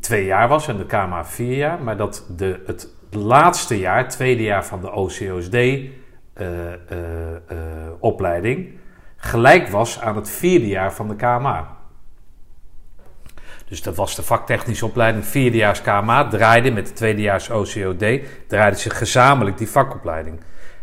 [0.00, 4.10] twee jaar was en de KMA vier jaar, maar dat de, het laatste jaar, het
[4.10, 5.92] tweede jaar van de OCOSD eh,
[6.34, 7.92] eh, eh,
[9.24, 11.76] gelijk was aan het vierde jaar van de KMA.
[13.68, 18.04] Dus dat was de vaktechnische opleiding, vierdejaars KMA, draaide met de tweedejaars OCOD,
[18.46, 20.40] draaide zich gezamenlijk die vakopleiding.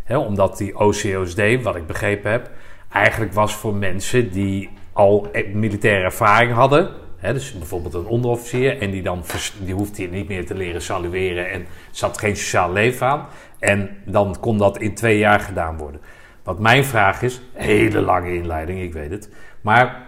[0.08, 2.50] Omdat die OCOSD, wat ik begrepen heb,
[2.92, 6.90] eigenlijk was voor mensen die al e- militaire ervaring hadden.
[7.22, 9.24] Dus bijvoorbeeld een onderofficier en die, dan,
[9.60, 13.26] die hoefde je niet meer te leren salueren en zat geen sociaal leven aan.
[13.60, 16.02] En dan kon dat in twee jaar gedaan worden.
[16.52, 19.30] Wat mijn vraag is, hele lange inleiding, ik weet het.
[19.62, 20.02] Maar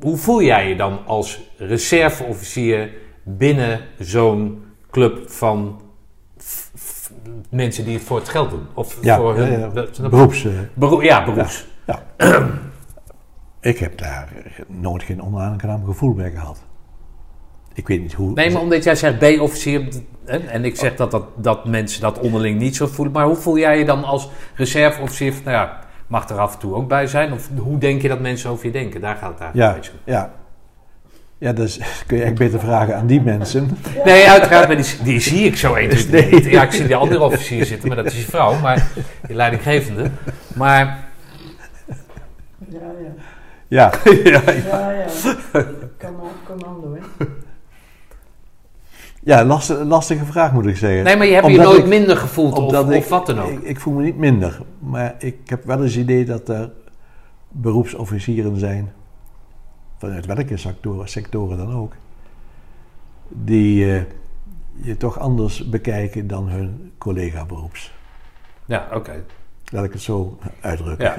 [0.00, 2.90] hoe voel jij je dan als reserveofficier
[3.22, 5.80] binnen zo'n club van
[7.50, 8.66] mensen die het voor het geld doen?
[8.74, 10.44] Of Ja, voor ja, hun, ja, beroeps.
[10.44, 11.66] eh, beroep- ja, beroeps.
[13.60, 14.28] Ik heb daar
[14.66, 16.62] nooit geen onaangenaam gevoel bij gehad.
[17.78, 18.32] Ik weet niet hoe.
[18.32, 19.82] Nee, maar omdat jij zegt B-officier
[20.24, 23.14] hè, en ik zeg dat, dat, dat mensen dat onderling niet zo voelen.
[23.14, 25.32] Maar hoe voel jij je dan als reserveofficier?
[25.32, 27.32] van, Nou ja, mag er af en toe ook bij zijn?
[27.32, 29.00] Of hoe denk je dat mensen over je denken?
[29.00, 30.12] Daar gaat het eigenlijk Ja, een beetje om.
[30.12, 30.32] ja.
[31.38, 33.78] Ja, dus kun je echt beter vragen aan die mensen.
[34.04, 36.50] Nee, uiteraard, maar die, die zie ik zo eens Nee.
[36.50, 38.88] Ja, ik zie die andere officier zitten, maar dat is je vrouw, maar
[39.26, 40.10] die leidinggevende.
[40.54, 41.06] Maar
[42.68, 43.12] Ja, ja.
[43.68, 43.92] Ja,
[44.24, 45.04] ja, Ja, ja.
[45.98, 47.24] Commando, commando, hè.
[49.22, 51.04] Ja lastige, lastige vraag moet ik zeggen.
[51.04, 53.50] nee, maar je hebt je nooit ik- minder gevoeld of, wat dan ook.
[53.50, 54.60] Ik, ik voel me niet minder.
[54.78, 56.70] Maar ik heb wel eens het idee dat er
[57.48, 58.92] beroepsofficieren zijn,
[59.98, 61.92] vanuit welke sectoren, sectoren dan ook,
[63.28, 64.02] die eh,
[64.82, 67.92] je toch anders bekijken dan hun collega-beroeps.
[68.64, 69.24] Ja, oké.
[69.70, 71.04] Laat ik het zo uitdrukken.
[71.06, 71.16] Ja.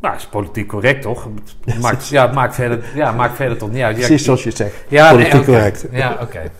[0.00, 1.28] Nou, is politiek correct, toch?
[1.80, 3.96] Maakt, ja, het maakt verder, ja, maakt verder toch niet uit.
[3.96, 4.84] Ja, Precies zoals je zegt.
[4.88, 5.86] Ja, nee, Politiek correct.
[5.90, 6.50] Ja, oké.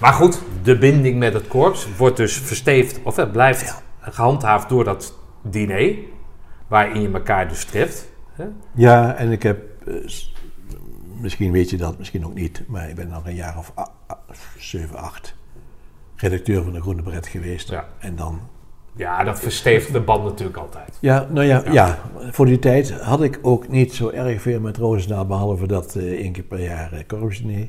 [0.00, 4.84] Maar goed, de binding met het korps wordt dus versteefd, of het blijft gehandhaafd door
[4.84, 5.94] dat diner,
[6.68, 8.08] waarin je elkaar dus treft.
[8.32, 8.44] Hè?
[8.74, 9.94] Ja, en ik heb, eh,
[11.20, 13.90] misschien weet je dat, misschien ook niet, maar ik ben al een jaar of a-
[14.10, 14.18] a-
[14.58, 15.34] zeven, acht
[16.16, 17.68] redacteur van de Groene Beret geweest.
[17.70, 17.88] Ja.
[17.98, 18.40] En dan,
[18.96, 20.98] Ja, dat verstevigt de band natuurlijk altijd.
[21.00, 21.72] ja, nou ja, Ja.
[21.72, 21.98] ja.
[22.30, 26.02] voor die tijd had ik ook niet zo erg veel met Roosendaal, behalve dat eh,
[26.04, 27.68] één keer per jaar uh, korpsdiner.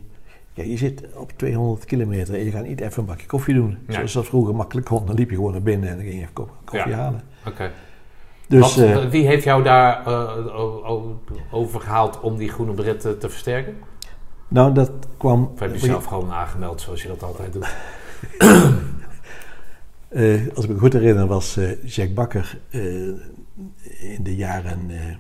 [0.53, 3.77] Ja, je zit op 200 kilometer en je gaat niet even een bakje koffie doen.
[3.87, 3.95] Nee.
[3.95, 5.05] Zoals dat vroeger makkelijk kon.
[5.05, 6.33] Dan liep je gewoon naar binnen en dan ging je even
[6.65, 6.97] koffie Ja.
[6.97, 7.21] halen.
[7.47, 7.71] Oké.
[8.47, 11.19] Dus Wat- eh, wie heeft jou daar eh, o- o-
[11.51, 13.75] over gehaald om die groene bret te, te versterken?
[14.47, 15.49] nou, dat kwam...
[15.53, 17.75] Of heb je zelf gewoon aangemeld zoals je dat altijd doet?
[20.09, 22.83] Eh, als ik me goed herinner was eh Jack Bakker eh,
[24.15, 25.15] in de jaren, eh,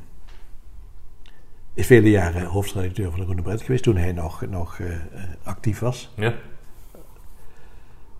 [1.73, 4.99] is vele jaren hoofdredacteur van de Groene Bret geweest toen hij nog, nog eh, eh,
[5.43, 6.13] actief was.
[6.15, 6.33] Ja?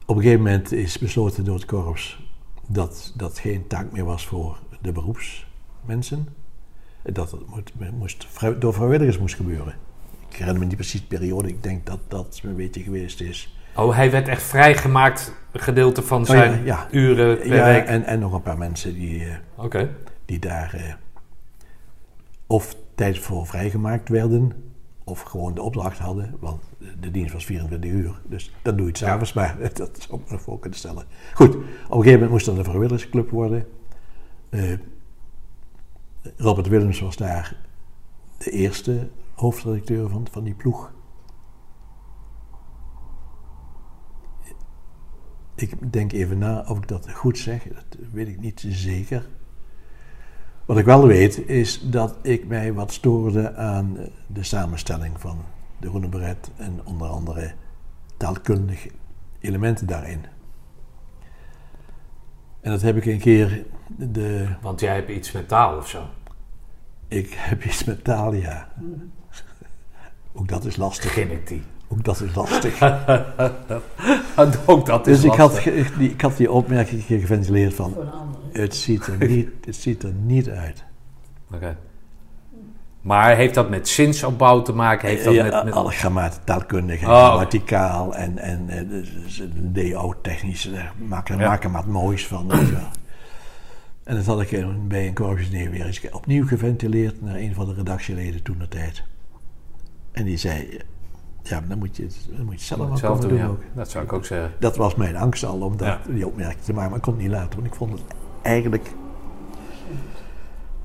[0.06, 2.20] Op een gegeven moment is besloten door het korps
[2.68, 6.28] dat dat geen taak meer was voor de beroepsmensen.
[7.04, 8.28] Dat het moet, moest,
[8.60, 9.76] door vrijwilligers moest gebeuren.
[10.30, 13.56] Ik herinner me niet precies de periode, ik denk dat dat een beetje geweest is
[13.76, 16.88] Oh, hij werd echt vrijgemaakt, een gedeelte van Oh, zijn ja, ja.
[16.92, 17.86] uren per Ja, week.
[17.86, 19.26] en, en nog een paar mensen die,
[19.72, 19.82] eh,
[20.26, 20.94] die daar eh,
[22.48, 24.52] of tijd voor vrijgemaakt werden,
[25.04, 26.64] of gewoon de opdracht hadden, want
[27.00, 28.22] de dienst was 24 uur.
[28.28, 31.06] Dus dan doe je s'avonds, maar dat zou ik me voor kunnen stellen.
[31.34, 33.68] Goed, op een gegeven moment moest er een vrijwilligersclub worden.
[34.50, 34.74] Eh,
[36.38, 37.58] Robert Willems was daar
[38.38, 40.94] de eerste hoofdredacteur van, van die ploeg.
[45.56, 49.30] Ik denk even na of ik dat goed zeg, dat weet ik niet zeker.
[50.66, 53.98] Wat ik wel weet is dat ik mij wat stoorde aan
[54.28, 55.38] de samenstelling van
[55.80, 57.54] de Groene Beret en onder andere
[58.18, 58.90] taalkundige
[59.40, 60.26] elementen daarin.
[62.62, 64.48] En dat heb ik een keer de.
[64.62, 66.04] Want jij hebt iets met taal of zo.
[67.08, 68.68] Ik heb iets met taal, ja.
[70.34, 71.04] Ook dat is lastig.
[71.04, 71.64] Begin ik die.
[71.88, 72.82] Ook dat is lastig.
[74.66, 75.94] Ook dat is Dus ik had, lastig.
[75.98, 77.96] die, ik had die opmerking geventileerd van...
[78.52, 80.84] Het ziet er niet, het ziet er niet uit.
[81.54, 81.78] Oké.
[83.02, 85.10] Maar heeft dat met zinsopbouw te maken?
[85.10, 85.74] Heeft dat ja, met, met...
[85.74, 90.72] alle grammat, taalkundig en Oh, grammaticaal en, en eh, dus DO-technisch.
[90.72, 91.48] eh, Maken, Ja.
[91.48, 92.52] maken maar het moois van.
[94.04, 97.74] En dat had ik bij een korpsdiner weer eens opnieuw geventileerd naar een van de
[97.74, 99.04] redactieleden toen de tijd.
[100.12, 100.80] En die zei,
[101.44, 103.46] ja, dan moet je het, dan moet je zelf komen doen, doen ja.
[103.46, 103.62] ook.
[103.74, 104.52] Dat zou ik ook zeggen.
[104.60, 107.22] Dat was mijn angst al om dat, die opmerking te maken, maar ik kon het
[107.22, 107.56] niet laten.
[107.56, 108.02] Want ik vond het
[108.42, 108.88] eigenlijk...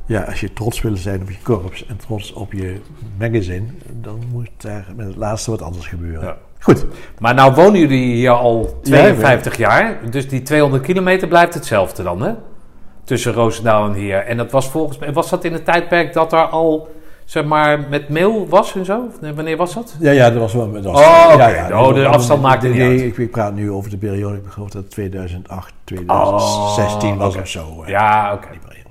[0.07, 2.81] Ja, als je trots wil zijn op je korps en trots op je
[3.19, 3.67] magazine...
[3.93, 6.25] dan moet daar met het laatste wat anders gebeuren.
[6.25, 6.37] Ja.
[6.59, 6.87] Goed,
[7.19, 10.11] Maar nou wonen jullie hier al Ja, 52 jaar.
[10.11, 12.33] Dus die 200 kilometer blijft hetzelfde dan, hè?
[13.05, 14.19] Tussen Roosendaal en hier.
[14.19, 15.13] En dat was volgens mij...
[15.13, 16.89] Was dat in het tijdperk dat er al,
[17.27, 19.09] zeg maar, met mail was en zo?
[19.21, 19.97] Wanneer was dat?
[20.01, 20.73] ja, ja, dat was wel...
[20.73, 23.01] Dat was, Oh, ja, ja, Oh, de afstand maakt er niet nee, uit.
[23.01, 27.49] Ik, ik praat nu over de periode, ik geloof dat het 2008, 2016 was of
[27.49, 27.85] zo.
[27.87, 28.49] Ja, oké.
[28.51, 28.89] die periode.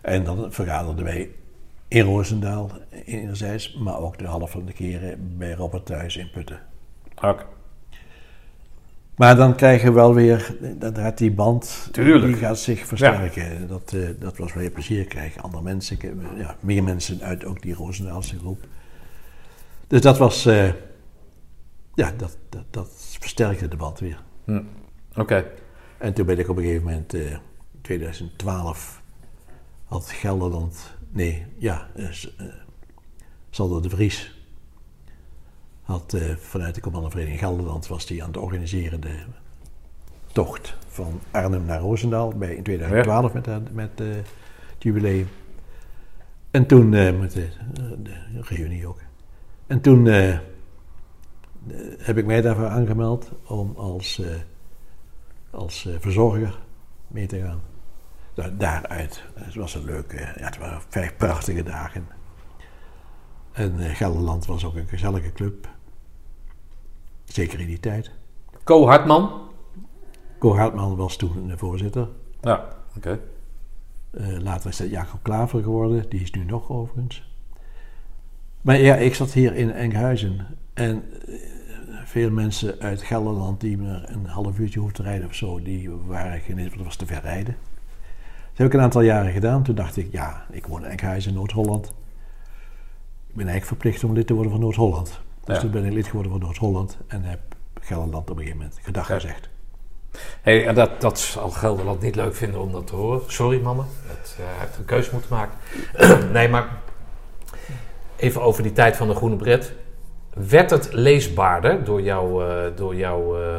[0.00, 1.30] En dan vergaderden wij
[1.88, 2.70] in Roosendaal
[3.04, 6.60] enerzijds, maar ook de helft van de keren bij Robert thuis in Putten.
[7.16, 7.44] Oké.
[9.16, 10.56] Maar dan krijgen we wel weer,
[10.94, 12.24] gaat die band, Tuurlijk.
[12.24, 13.68] die gaat zich versterken.
[13.68, 15.42] Dat, eh, dat was waar je plezier krijgt.
[15.42, 18.66] Andere mensen, eh, ja, meer mensen uit ook die Roosendaalse groep.
[19.86, 20.68] Dus dat was, eh,
[21.94, 22.90] ja, dat, dat, dat
[23.20, 24.22] versterkte de band weer.
[25.16, 25.44] Oké.
[25.98, 27.36] En toen ben ik op een gegeven moment, eh
[27.80, 29.02] 2012,
[29.84, 31.88] had Gelderland, nee, ja,
[33.50, 34.33] Sander de Vries
[35.84, 39.18] had eh, vanuit de commandovereniging Gelderland was die aan het organiseren de
[40.32, 45.28] tocht van Arnhem naar Roosendaal bij in 2012 met, met eh, het jubileum.
[46.50, 47.48] En toen eh, met de,
[48.02, 49.00] de reunie ook.
[49.66, 50.04] En toen
[51.98, 54.22] heb ik mij daarvoor aangemeld om als,
[55.50, 56.58] als verzorger
[57.08, 57.60] mee te gaan.
[58.34, 59.24] Da- daaruit.
[59.34, 62.06] Het was een leuke, ja, het waren vijf prachtige dagen.
[63.52, 65.73] En Gelderland was ook een gezellige club.
[67.34, 68.10] Zeker in die tijd.
[68.64, 69.48] Co Hartman?
[70.38, 72.08] Co Hartman was toen de voorzitter.
[72.40, 73.20] Ja, oké.
[74.10, 76.08] Eh, later is dat Jacob Klaver geworden.
[76.08, 77.30] Die is nu nog overigens.
[78.60, 80.46] Maar ja, ik zat hier in Enkhuizen.
[80.74, 81.34] En eh,
[82.04, 85.90] veel mensen uit Gelderland die maar een half uurtje hoefden te rijden of zo, die
[85.90, 87.56] waren geen want het was te ver rijden.
[88.48, 89.62] Dat heb ik een aantal jaren gedaan.
[89.62, 91.86] Toen dacht ik, ja, ik woon in Enkhuizen, Noord-Holland.
[93.26, 95.22] Ik ben eigenlijk verplicht om lid te worden van Noord-Holland.
[95.44, 95.60] Dus Ja.
[95.60, 97.40] toen ben ik lid geworden van Noord-Holland en heb
[97.80, 99.14] Gelderland op een gegeven moment gedag Ja.
[99.14, 99.48] gezegd.
[100.42, 103.20] Hey, en dat, dat zal Gelderland niet leuk vinden om dat te horen.
[103.26, 103.84] Sorry, mama.
[104.06, 105.58] Het, eh, hij heeft een keuze moeten maken.
[106.32, 106.68] nee, maar
[108.16, 109.72] even over die tijd van de Groene Bret.
[110.48, 113.50] Werd het leesbaarder door, jou, eh, door jouw eh,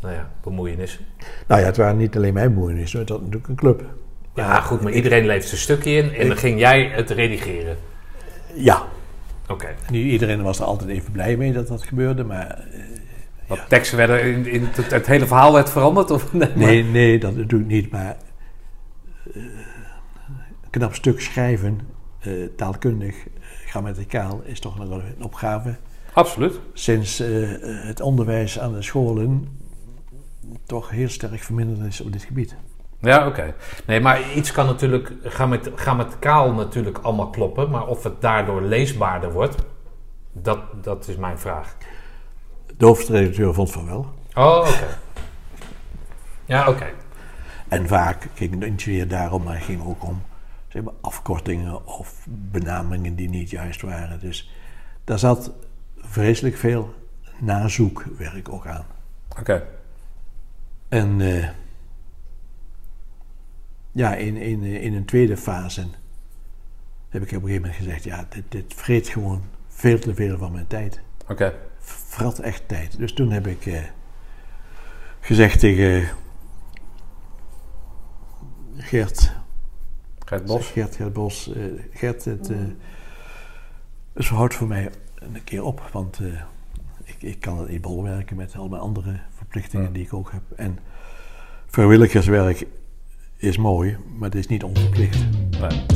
[0.00, 1.04] nou ja, bemoeienissen?
[1.46, 3.82] Nou ja, het waren niet alleen mijn bemoeienissen, het was natuurlijk een club.
[4.34, 7.76] Ja, goed, maar iedereen leeft een stukje in en dan ging jij het redigeren.
[8.54, 8.82] Ja,
[9.48, 9.74] Oké.
[9.90, 12.80] Niet iedereen was er altijd even blij mee dat dat gebeurde, maar eh,
[13.46, 16.10] Wat teksten werden in, in het, het hele verhaal werd veranderd?
[16.10, 17.90] Of, nee, nee, nee, dat natuurlijk niet.
[17.90, 18.16] Maar
[19.34, 19.42] eh,
[20.62, 21.80] een knap stuk schrijven,
[22.18, 23.32] eh, taalkundig, eh,
[23.66, 25.76] grammaticaal, is toch nog een opgave.
[26.12, 26.60] Absoluut.
[26.72, 27.28] Sinds eh,
[27.62, 29.48] het onderwijs aan de scholen
[30.66, 32.56] toch heel sterk verminderd is op dit gebied.
[33.00, 33.54] Ja, oké.
[33.86, 39.32] Nee, maar iets kan natuurlijk grammat- grammaticaal natuurlijk allemaal kloppen, maar of het daardoor leesbaarder
[39.32, 39.56] wordt,
[40.32, 41.76] dat, dat is mijn vraag.
[42.76, 44.06] De hoofdredacteur vond van wel.
[44.34, 44.98] Oh, oké.
[46.44, 46.86] Ja, oké.
[47.68, 50.22] En vaak ging het niet daarom, maar het ging ook om
[50.68, 54.20] zeg maar, afkortingen of benamingen die niet juist waren.
[54.20, 54.50] Dus
[55.04, 55.52] daar zat
[55.96, 56.94] vreselijk veel
[57.40, 58.84] nazoekwerk ook aan.
[59.38, 59.66] Oké.
[60.88, 61.48] En eh,
[63.98, 65.86] ja, in, in, in een tweede fase
[67.08, 70.38] heb ik op een gegeven moment gezegd: ja, dit, dit vreet gewoon veel te veel
[70.38, 71.00] van mijn tijd.
[71.28, 71.54] Oké.
[71.80, 72.98] Vrat echt tijd.
[72.98, 73.82] Dus toen heb ik eh,
[75.20, 76.08] gezegd tegen
[78.76, 79.32] Gert,
[80.24, 80.66] Gert Bos.
[80.66, 82.56] Gert, Gert Bos, eh, Gert, het, eh,
[84.12, 86.20] het houdt voor mij een keer op, want
[87.04, 90.42] ik, ik kan het niet bolwerken met al mijn andere verplichtingen die ik ook heb.
[90.56, 90.78] En
[91.66, 92.66] vrijwilligerswerk
[93.38, 95.26] is mooi, maar het is niet onverplicht.
[95.60, 95.86] Nee.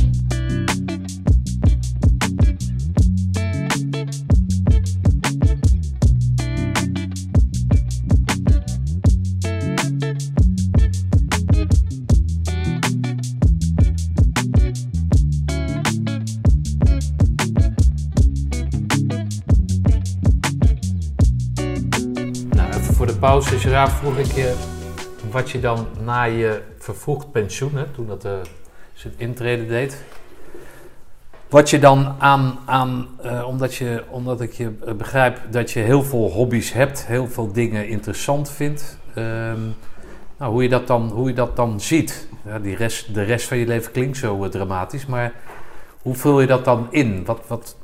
[22.55, 24.55] Nou, voor de pauze, vroeg ik je
[25.31, 28.31] wat je dan na je vervroegd pensioen, toen dat eh,
[28.93, 30.03] zijn intrede deed,
[31.49, 35.79] wat je dan aan, aan eh, omdat, je, omdat ik je eh, begrijp dat je
[35.79, 39.61] heel veel hobby's hebt, heel veel dingen interessant vindt, ehm,
[40.37, 42.27] nou, hoe, je dat dan, hoe je dat dan ziet.
[42.45, 45.33] Ja, die rest, de rest van je leven klinkt zo dramatisch, maar
[46.01, 47.25] hoe vul je dat dan in?
[47.25, 47.77] Wat, wat,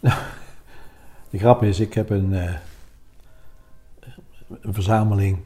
[1.30, 2.32] De grap is, ik heb een,
[4.60, 5.38] een verzameling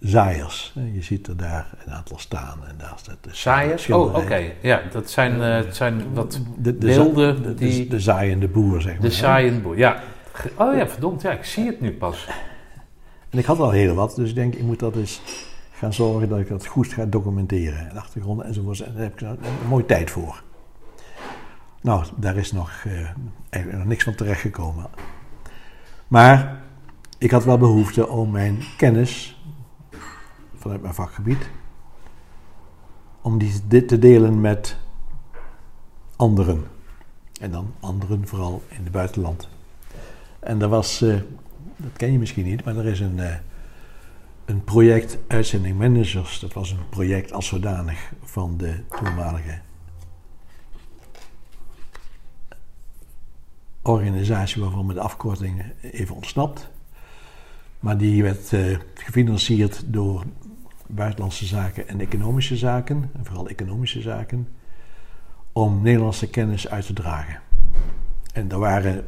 [0.00, 0.72] zaaiers.
[0.76, 2.66] Eh, Je ziet er daar een aantal staan.
[2.68, 3.18] En daar staat
[3.86, 3.94] de?
[3.94, 4.52] Oh, oké.
[4.62, 8.48] Ja, dat zijn, eh, het zijn wat De, de, beelden de, die- de, de zaaiende
[8.48, 9.00] boer, zeg maar.
[9.00, 9.12] De hè.
[9.12, 10.02] saaiende boer, ja.
[10.56, 12.28] Oh ja, verdomd, ja, ik zie het nu pas.
[13.30, 15.20] En ik had al heel wat, dus ik denk, ik moet dat eens
[15.72, 17.88] gaan zorgen dat ik dat goed ga documenteren.
[17.92, 18.80] De achtergrond enzovoort.
[18.80, 20.42] En daar heb ik nou een mooie tijd voor.
[21.80, 22.92] Nou, daar is nog, eh,
[23.50, 24.86] eigenlijk nog niks van terechtgekomen.
[26.08, 26.60] Maar
[27.18, 29.35] ik had wel behoefte om mijn kennis
[30.66, 31.50] vanuit mijn vakgebied,
[33.20, 34.76] om die dit te delen met
[36.16, 36.66] anderen.
[37.40, 39.48] En dan anderen vooral in het buitenland.
[40.40, 41.14] En er was, eh,
[41.76, 43.36] dat ken je misschien niet, maar er is een, eh,
[44.44, 46.40] een project Uitzending Managers.
[46.40, 49.60] Dat was een project als zodanig van de toenmalige
[53.82, 56.70] organisatie waarvan me de afkorting even ontsnapt.
[57.80, 60.24] Maar die werd eh, gefinancierd door
[60.88, 64.48] buitenlandse zaken en economische zaken, en vooral economische zaken,
[65.52, 67.40] om Nederlandse kennis uit te dragen.
[68.32, 69.04] En er waren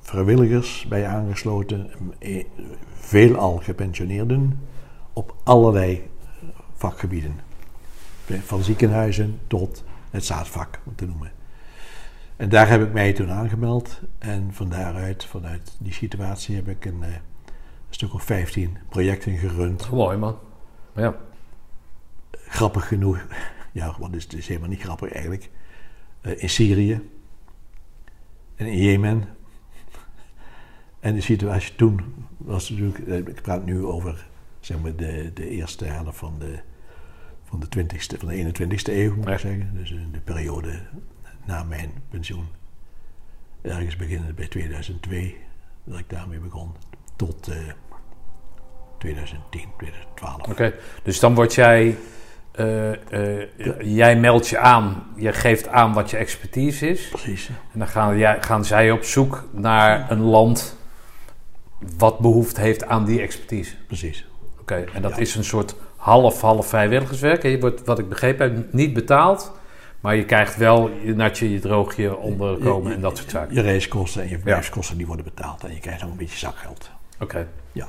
[0.00, 2.44] vrijwilligers bij aangesloten, eh,
[2.94, 4.60] veelal gepensioneerden,
[5.12, 6.10] op allerlei
[6.74, 7.40] vakgebieden.
[8.44, 11.30] Van ziekenhuizen tot het zaadvak, om te noemen.
[12.36, 14.00] En daar heb ik mij toen aangemeld.
[14.18, 17.20] En van daaruit, vanuit die situatie, heb ik een, eh, een
[17.90, 19.90] stuk of 15 projecten gerund.
[19.90, 20.36] Mooi man.
[20.96, 21.16] Ja.
[22.30, 23.26] Grappig genoeg,
[23.72, 25.50] ja, wat is, het is helemaal niet grappig eigenlijk.
[26.20, 27.10] Eh, in Syrië
[28.56, 29.24] en in Jemen.
[31.00, 32.00] En de situatie toen
[32.36, 34.26] was natuurlijk, eh, ik praat nu over
[34.60, 36.58] zeg maar, de, de eerste helft van de,
[37.44, 39.32] van de 20ste, van de 21ste eeuw, moet Ja.
[39.32, 39.70] ik zeggen.
[39.74, 40.80] Dus in de periode
[41.46, 42.46] na mijn pensioen.
[43.62, 45.36] Ergens beginnend bij 2002,
[45.84, 46.72] dat ik daarmee begon,
[47.16, 47.56] tot eh
[49.06, 50.48] 2010, 2012.
[50.50, 51.96] Oké, dus dan word jij,
[52.52, 53.48] eh, eh,
[53.80, 57.08] jij meldt je aan, je geeft aan wat je expertise is.
[57.08, 57.48] Precies.
[57.48, 60.76] En dan gaan, jij, gaan zij op zoek naar een land
[61.98, 63.74] wat behoefte heeft aan die expertise.
[63.86, 64.26] Precies.
[64.60, 65.16] Oké, en dat Ja.
[65.18, 67.44] is een soort half-half vrijwilligerswerk.
[67.44, 69.52] En je wordt, wat ik begrepen heb, niet betaald.
[70.00, 73.54] Maar je krijgt wel je natje, je droogje, onderkomen en dat soort zaken.
[73.54, 76.90] Je reiskosten en je verblijfskosten die worden betaald en je krijgt nog een beetje zakgeld.
[77.20, 77.48] Oké.
[77.72, 77.88] Ja.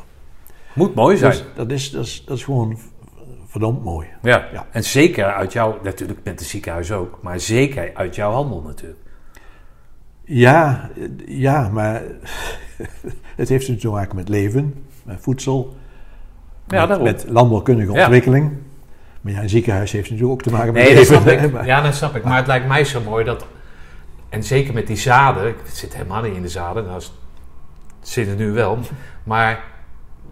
[0.78, 1.32] Moet mooi zijn.
[1.32, 2.78] Dus dat is, dat, is, dat is gewoon
[3.47, 4.07] verdomd mooi.
[4.21, 4.47] ja.
[4.53, 4.65] Ja.
[4.71, 8.99] en zeker uit jouw, natuurlijk met het ziekenhuis ook, maar zeker uit jouw handel natuurlijk.
[10.23, 10.89] Ja,
[11.25, 11.93] ja maar
[13.36, 15.75] het heeft natuurlijk te maken met leven, met voedsel,
[16.67, 18.01] Ja, met, met landbouwkundige Ja.
[18.01, 18.57] ontwikkeling.
[19.21, 21.21] Maar ja, een ziekenhuis heeft natuurlijk ook te maken met Nee, dat leven.
[21.21, 21.51] snap ik.
[21.51, 22.23] maar- Ja, dat snap ik.
[22.23, 23.45] Maar het lijkt mij zo mooi dat...
[24.30, 25.47] En zeker met die zaden...
[25.47, 26.84] Ik zit helemaal niet in de zaden.
[26.86, 27.11] Nou, het
[28.01, 28.78] zit het nu wel.
[29.23, 29.63] Maar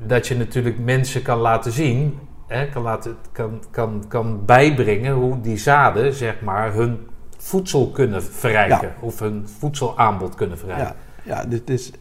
[0.05, 2.19] dat je natuurlijk mensen kan laten zien...
[2.47, 8.23] Hè, kan, laten, kan, kan, kan bijbrengen hoe die zaden, zeg maar, hun voedsel kunnen
[8.23, 8.93] verrijken.
[8.99, 10.95] Of hun voedselaanbod kunnen verrijken.
[11.23, 11.91] Ja, ja dit is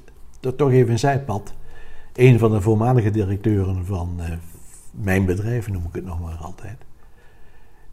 [0.57, 1.55] toch even een zijpad.
[2.13, 4.33] Een van de voormalige directeuren van eh,
[4.91, 6.77] mijn bedrijf, noem ik het nog maar altijd.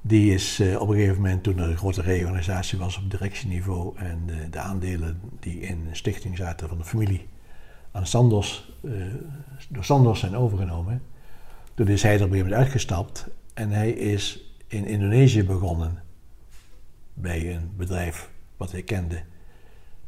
[0.02, 3.98] Die is eh, op een gegeven moment, toen er een grote reorganisatie was op directieniveau
[3.98, 7.28] en eh, de aandelen die in een stichting zaten van de familie
[7.92, 8.92] aan Sandos, eh,
[9.70, 11.02] door Sandos zijn overgenomen.
[11.74, 16.04] Toen is hij er op een gegeven moment uitgestapt en hij is in Indonesië begonnen.
[17.14, 19.22] Bij een bedrijf wat hij kende.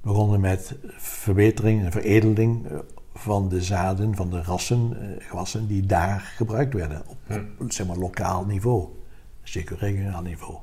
[0.02, 2.78] Begonnen met verbetering en veredeling eh,
[3.14, 7.04] van de zaden, van de rassen, eh, gewassen die daar gebruikt werden.
[7.08, 7.18] Op,
[7.60, 8.88] op zeg maar, lokaal niveau,
[9.44, 10.58] zeker regionaal niveau.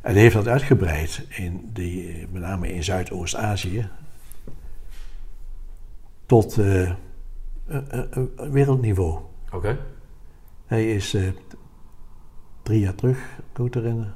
[0.00, 3.88] En hij heeft dat uitgebreid, in die, met name in Zuidoost-Azië,
[6.26, 6.92] tot eh,
[8.36, 9.18] wereldniveau.
[9.52, 9.78] Oké.
[10.66, 11.16] Hij is
[12.62, 13.18] drie jaar terug,
[13.58, 14.14] me herinneren,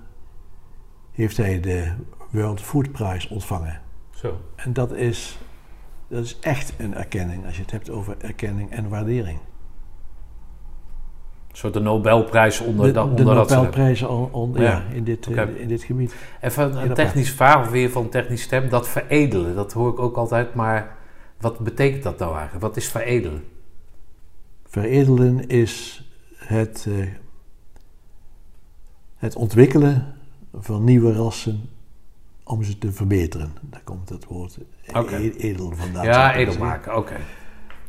[1.13, 1.93] heeft hij de
[2.31, 3.81] World Food Prize ontvangen.
[4.11, 4.41] Zo.
[4.57, 5.39] En dat is,
[6.09, 9.39] dat is echt een erkenning, als je het hebt over erkenning en waardering.
[11.49, 14.63] Een soort de Nobelprijs onder, De, dat, de onder dat soort- Nobelprijzen on- on- Ja,
[14.63, 15.51] ja, in, dit, eh, oké.
[15.53, 16.15] in dit gebied.
[16.41, 16.95] Even een apart.
[16.95, 18.69] technische vraag, of weer van technisch stem.
[18.69, 20.55] Dat veredelen, dat hoor ik ook altijd.
[20.55, 20.95] Maar
[21.41, 22.62] wat betekent dat nou eigenlijk?
[22.62, 23.45] Wat is veredelen?
[24.64, 26.05] Veredelen is
[26.37, 27.07] het, eh,
[29.16, 30.14] het ontwikkelen
[30.55, 31.68] van nieuwe rassen
[32.45, 33.53] om ze te verbeteren.
[33.61, 34.59] Daar komt het woord
[34.93, 35.16] Oké.
[35.16, 36.05] e- edel vandaan.
[36.05, 37.16] ja, edel maken, oké.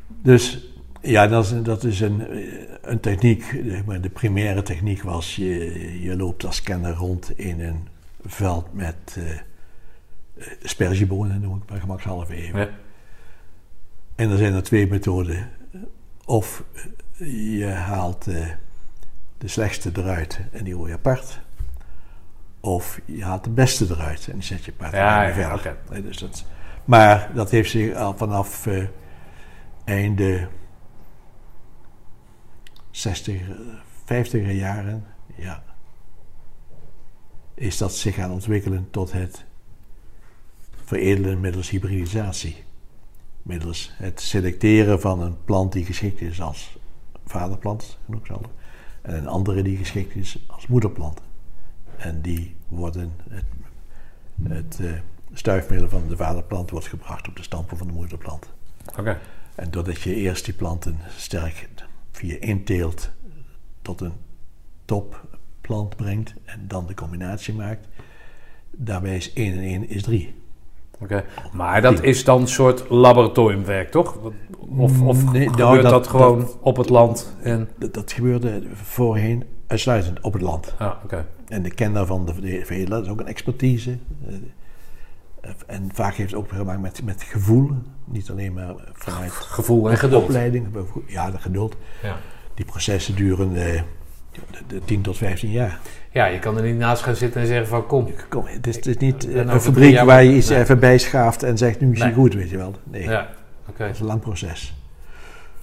[0.08, 0.72] Dus
[1.02, 3.56] ja, dat is, dat is een, eh, een techniek.
[3.86, 7.88] Maar de primaire techniek was, je, je loopt als kenner rond in een
[8.26, 9.18] veld met
[10.64, 12.60] spergebonen, noem ik maar gemakshalve even.
[12.60, 12.70] Ja.
[14.18, 15.50] En er zijn er twee methoden.
[16.26, 16.64] Of
[17.18, 18.48] je haalt eh,
[19.38, 21.40] de slechtste eruit en die hoor je apart.
[22.60, 24.92] Of je haalt de beste eruit en die zet je apart.
[24.92, 25.54] Ja, ja, verder.
[25.54, 25.78] oké.
[25.90, 26.46] Nee, dus dat,
[26.86, 28.84] maar dat heeft zich al vanaf eh,
[29.84, 30.48] einde
[32.92, 33.42] 60,
[34.04, 35.06] 50er jaren,
[35.36, 35.64] ja,
[37.54, 39.46] is dat zich gaan ontwikkelen tot het
[40.86, 42.66] veredelen middels hybridisatie
[43.48, 46.78] middels het selecteren van een plant die geschikt is als
[47.26, 48.50] vaderplant, genoeg zal het,
[49.02, 51.22] en een andere die geschikt is als moederplant.
[51.98, 53.46] En die worden, het,
[54.44, 54.92] het eh,
[55.34, 58.50] stuifmiddel van de vaderplant wordt gebracht op de stampen van de moederplant.
[58.98, 59.20] Oké.
[59.56, 61.70] En doordat je eerst die planten sterk
[62.12, 63.10] via inteelt
[63.82, 64.14] tot een
[64.86, 67.88] topplant brengt en dan de combinatie maakt,
[68.72, 70.36] daarbij is 1 en 1 is 3.
[71.02, 71.24] Oké.
[71.54, 74.18] Maar dat is dan een soort laboratoriumwerk, toch?
[74.78, 77.36] Of, of Nee, gebeurt nou, dat, dat- gewoon op het land?
[77.42, 77.70] En...
[77.80, 80.76] Dat, dat gebeurde voorheen uitsluitend op het land.
[80.78, 81.26] Ah, oké.
[81.48, 83.98] En de kenner van de, de veredelaar is ook een expertise.
[84.28, 87.72] Eh, En vaak heeft het ook te maken met, met gevoel.
[88.06, 90.24] Niet alleen maar vanuit Gevoel en geduld.
[90.24, 90.68] opleiding.
[91.08, 91.76] Ja, de geduld.
[92.04, 92.16] Ja.
[92.54, 93.52] Die processen duren
[94.52, 95.80] de, de 10 tot 15 jaar.
[96.12, 98.08] ja, je kan er niet naast gaan zitten en zeggen van kom.
[98.30, 100.60] Kom, het is, het is niet eh, een fabriek jaar waar je iets Nee.
[100.60, 102.16] even bijschaaft en zegt nu is het Nee.
[102.16, 102.74] goed, weet je wel.
[102.84, 103.30] Nee, Ja,
[103.78, 104.76] dat is een lang proces.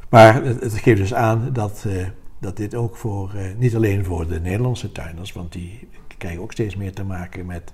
[0.08, 2.06] Maar het, het geeft dus aan dat, eh,
[2.40, 6.52] dat dit ook voor, eh, niet alleen voor de Nederlandse tuinders, want die krijgen ook
[6.52, 7.72] steeds meer te maken met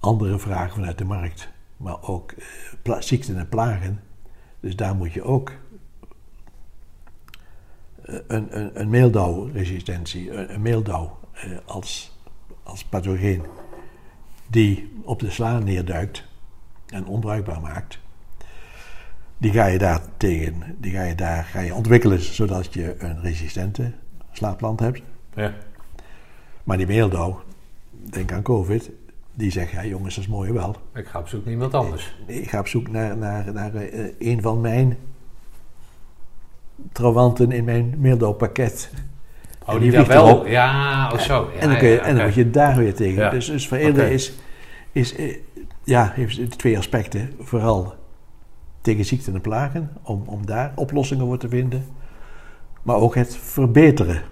[0.00, 2.34] andere vragen vanuit de markt, maar ook
[2.98, 4.00] ziekten en plagen.
[4.60, 5.52] Dus daar moet je ook
[8.02, 12.18] een, een, een meeldauwresistentie, een, een meeldauw eh, als,
[12.62, 13.42] als pathogeen
[14.46, 16.24] die op de sla neerduikt
[16.86, 17.98] en onbruikbaar maakt,
[19.38, 23.20] die ga je daar tegen, die ga je daar ga je ontwikkelen zodat je een
[23.20, 23.92] resistente
[24.32, 25.02] slaapplant hebt.
[25.34, 25.54] Ja.
[26.64, 27.42] Maar die meeldauw,
[27.90, 28.90] denk aan COVID,
[29.34, 30.76] die zegt, ja jongens, dat is mooi wel.
[30.94, 32.16] Ik ga op zoek naar iemand anders.
[32.26, 34.96] Ik ga op zoek naar, naar, naar eh, een van mijn
[36.92, 38.90] trawanten in mijn meeldauwpakket.
[39.66, 40.26] Oh, En die vliegt wel.
[40.28, 40.46] erop.
[40.46, 41.50] Ja, oh zo.
[41.54, 43.22] Ja, en, dan kun je, ja, en dan word je daar weer tegen.
[43.22, 43.30] Ja.
[43.30, 44.14] Dus, dus veredelen Oké.
[44.14, 44.32] is,
[44.92, 45.36] is eh,
[45.84, 47.32] ja, heeft twee aspecten.
[47.40, 47.94] Vooral
[48.80, 51.84] tegen ziekten en plagen, om, om daar oplossingen voor te vinden.
[52.82, 54.22] Maar ook het verbeteren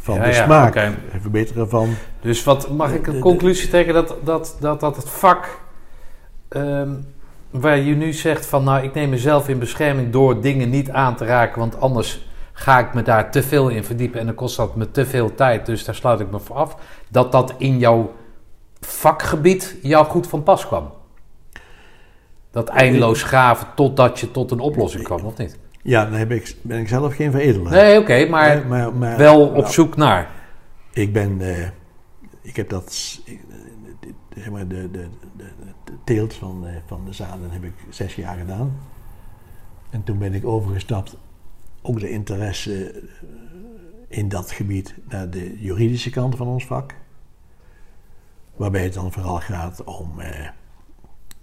[0.00, 0.68] van Ja, de ja, smaak.
[0.68, 0.80] oké.
[1.10, 1.88] Het verbeteren van...
[2.20, 5.60] Dus wat mag ik een conclusie trekken dat, dat, dat, dat het vak
[6.48, 6.90] ehm,
[7.50, 11.16] waar je nu zegt van nou ik neem mezelf in bescherming door dingen niet aan
[11.16, 14.56] te raken, want anders ga ik me daar te veel in verdiepen en dan kost
[14.56, 16.76] dat me te veel tijd, dus daar sluit ik me voor af.
[17.08, 18.12] Dat dat in jouw
[18.80, 20.90] vakgebied jou goed van pas kwam.
[22.50, 25.58] Dat eindeloos graven totdat je tot een oplossing kwam, of niet?
[25.82, 27.72] Ja, dan heb ik, ben ik zelf geen veredelaar.
[27.72, 30.30] Nee, oké, maar Nee, maar, maar- wel op nou, zoek naar.
[30.92, 31.68] Ik ben, eh,
[32.42, 33.18] ik heb dat,
[34.38, 35.48] zeg maar, de, de, de,
[35.84, 38.76] de teelt van, eh, van de zaden heb ik zes jaar gedaan.
[39.90, 41.16] En toen ben ik overgestapt,
[41.82, 46.94] ook de interesse eh, in dat gebied, naar de juridische kant van ons vak.
[48.56, 50.46] Waarbij het dan vooral gaat om eh,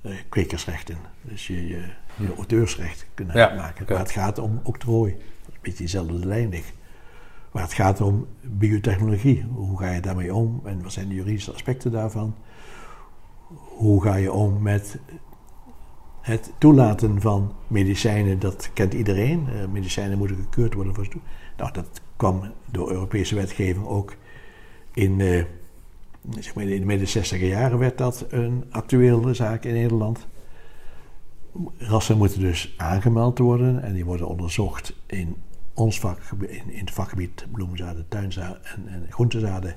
[0.01, 0.97] eh, kwekersrechten.
[1.21, 3.85] Dus je, je, je auteursrecht kunnen Ja, maken.
[3.89, 5.11] Maar het gaat om octrooi.
[5.11, 6.73] Dat is een beetje dezelfde lijn ligt.
[7.51, 9.45] Maar het gaat om biotechnologie.
[9.53, 12.35] Hoe ga je daarmee om en wat zijn de juridische aspecten daarvan?
[13.53, 14.99] Hoe ga je om met
[16.21, 18.39] het toelaten van medicijnen?
[18.39, 19.47] Dat kent iedereen.
[19.47, 21.07] Eh, medicijnen moeten gekeurd worden voor.
[21.57, 24.15] Nou, dat kwam door Europese wetgeving ook
[24.93, 25.43] in, eh,
[26.39, 30.27] zeg maar in de midden 60 jaren werd dat een actuele zaak in Nederland.
[31.77, 35.35] Rassen moeten dus aangemeld worden en die worden onderzocht in
[35.73, 39.75] ons vakgebied, in, het vakgebied bloemenzaden, tuinzaden en, en.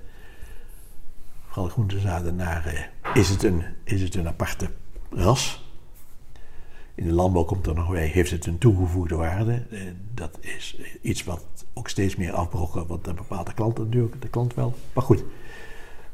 [1.58, 4.70] Vooral groentezaden naar, eh, is, het een, is het een aparte
[5.10, 5.72] ras?
[6.94, 9.62] In de landbouw komt er nog bij, heeft het een toegevoegde waarde?
[9.70, 9.80] Eh,
[10.14, 11.44] dat is iets wat
[11.74, 14.74] ook steeds meer afbrokkelt, want dat bepaalt de klant natuurlijk, de klant wel.
[14.92, 15.24] Maar goed,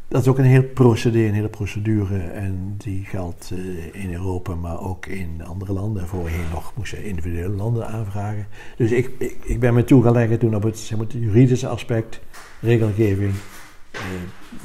[0.09, 2.19] dat is ook een heel procedé, een hele procedure.
[2.19, 6.09] En die geldt eh, in Europa, maar ook in andere landen.
[6.09, 8.47] Voorheen nog moest je individuele landen aanvragen.
[8.77, 12.21] Dus ik, ik, ik ben me toegelegd toen op het, juridische aspect,
[12.61, 13.54] regelgeving, eh,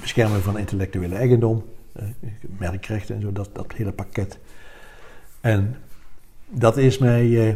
[0.02, 2.04] bescherming van intellectuele eigendom, eh,
[2.58, 4.40] merkrechten en zo, dat, dat hele pakket.
[5.42, 5.76] En
[6.50, 7.56] dat is mij, eh,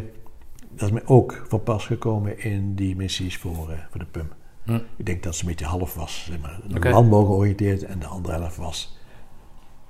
[0.70, 4.28] dat is mij ook van pas gekomen in die missies voor, eh, voor de PUM.
[4.62, 4.78] Hm.
[4.96, 6.90] Ik denk dat ze een beetje half was, zeg maar, Oké.
[6.90, 8.98] landbouw georiënteerd en de andere helft was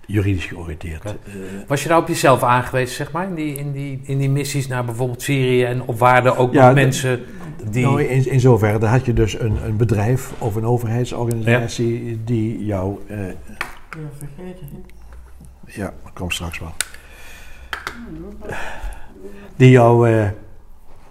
[0.07, 1.05] juridisch georiënteerd.
[1.05, 1.13] Eh,
[1.67, 4.67] Was je daar op jezelf aangewezen, zeg maar, in die, in die, in die missies
[4.67, 7.21] naar bijvoorbeeld Syrië en op waarde ook Ja, nog mensen
[7.71, 7.83] die...
[7.85, 12.65] Nou, in, in zoverre, daar had je dus een, een bedrijf of een overheidsorganisatie die
[12.65, 13.35] jou, eh, Ja,
[14.19, 14.69] vergeten.
[15.67, 16.73] ja, dat komt straks wel,
[19.57, 20.29] die jou, eh,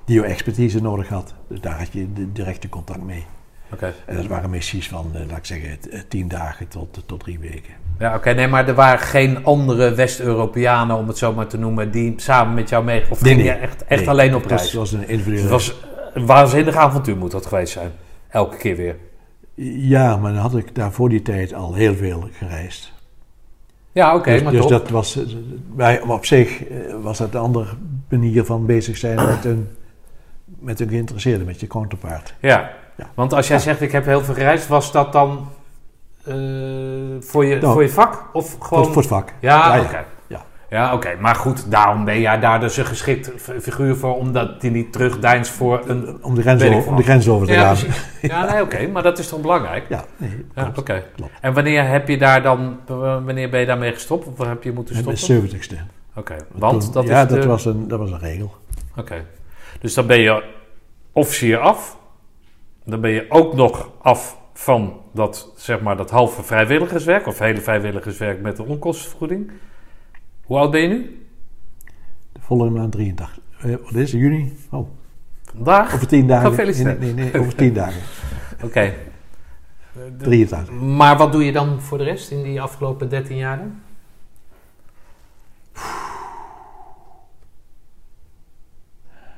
[0.05, 1.33] die jouw expertise nodig had.
[1.47, 3.25] Dus daar had je de directe contact mee.
[3.73, 3.93] Oké.
[4.05, 5.77] En dat waren missies van, eh, laat ik zeggen,
[6.07, 7.73] tien dagen tot, tot drie weken.
[7.99, 11.91] Ja, oké, nee, maar er waren geen andere West-Europeanen, om het zo maar te noemen,
[11.91, 13.03] die samen met jou mee...
[13.09, 13.55] Of Nee, ging nee.
[13.55, 14.61] je echt, echt Nee, alleen op reis?
[14.61, 15.41] Het was een individuele...
[15.41, 15.75] Het was
[16.13, 17.91] een waanzinnig avontuur moet dat geweest zijn.
[18.29, 18.95] Elke keer weer.
[19.65, 22.93] Ja, maar dan had ik daar voor die tijd al heel veel gereisd.
[23.91, 24.69] Ja, oké, dus maar dus toch.
[24.69, 25.23] dat was, eh,
[25.75, 27.65] wij, op zich eh, was dat een andere
[28.09, 29.67] manier van bezig zijn met een,
[30.59, 32.33] met een geïnteresseerde, met je counterpart.
[32.39, 32.71] Ja.
[32.97, 33.09] Ja.
[33.13, 35.47] want als jij zegt ik heb heel veel gereisd, was dat dan
[37.19, 38.25] voor, je, Nou, voor je vak?
[38.33, 38.83] Of gewoon...
[38.83, 39.33] Voor, voor het vak.
[39.39, 39.91] Ja, Ja, oké.
[39.97, 40.05] ja.
[40.27, 40.41] Ja.
[40.69, 41.15] Ja, oké.
[41.19, 45.51] Maar goed, daarom ben jij daar dus een geschikt figuur voor, omdat die niet terugdeinst
[45.51, 46.17] voor een...
[46.23, 47.87] Om, de grens over, om de grens over te Ja, gaan.
[48.21, 48.87] Ja, nee, oké.
[48.87, 49.85] Maar dat is toch belangrijk?
[49.89, 51.03] Ja, nee, Ja, oké.
[51.41, 52.79] En wanneer heb je daar dan...
[52.85, 54.27] Wanneer ben je daarmee gestopt?
[54.27, 55.49] Of heb je moeten stoppen?
[55.49, 55.75] 70ste.
[56.15, 56.35] Oké.
[56.51, 57.35] Want Toen- dat ja, is de...
[57.35, 58.53] dat, was een, dat was een regel.
[58.97, 59.25] Oké.
[59.79, 60.43] Dus dan ben je
[61.11, 61.97] officier af.
[62.85, 67.27] Dan ben je ook nog af van dat, zeg maar, dat halve vrijwilligerswerk.
[67.27, 69.51] Of hele vrijwilligerswerk met de onkostenvergoeding.
[70.43, 71.27] Hoe oud ben je nu?
[72.31, 73.39] De volgende maand 83.
[73.59, 74.21] Eh, wat is het?
[74.21, 74.57] Juni?
[74.71, 74.87] Oh,
[75.43, 75.93] Vandaag?
[75.93, 76.49] over tien dagen.
[76.49, 76.99] Gefeliciteerd.
[76.99, 78.01] Nee, nee, nee, over tien dagen.
[78.65, 78.93] Oké.
[80.17, 80.73] 83.
[80.75, 83.57] Maar wat doe je dan voor de rest in die afgelopen 13 jaar?
[83.57, 83.75] dan?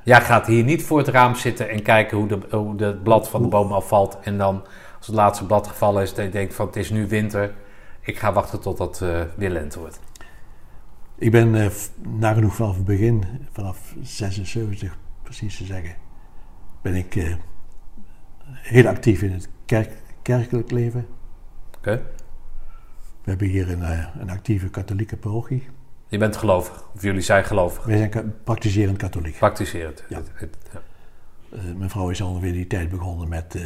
[0.06, 3.28] Jij gaat hier niet voor het raam zitten en kijken hoe, de, hoe het blad
[3.28, 4.18] van de boom afvalt.
[4.22, 4.62] En dan,
[5.06, 7.54] als het laatste blad gevallen is, dat je denkt van het is nu winter.
[8.00, 10.00] Ik ga wachten tot dat eh, weer lente wordt.
[11.18, 15.94] Ik ben eh, f- nagenoeg vanaf het begin, vanaf 76 precies te zeggen,
[16.82, 17.34] ben ik eh,
[18.52, 19.90] heel actief in het kerk,
[20.22, 21.06] kerkelijk leven.
[21.76, 22.02] Oké.
[23.22, 25.66] We hebben hier een, eh, een actieve katholieke parochie.
[26.08, 27.84] Je bent gelovig, of jullie zijn gelovig.
[27.84, 29.38] Wij zijn ka- praktiserend katholiek.
[29.38, 30.04] Praktiserend.
[30.08, 30.16] Ja.
[30.16, 30.82] Het- het- ja.
[31.52, 33.62] Eh, mijn vrouw is ongeveer die tijd begonnen met eh,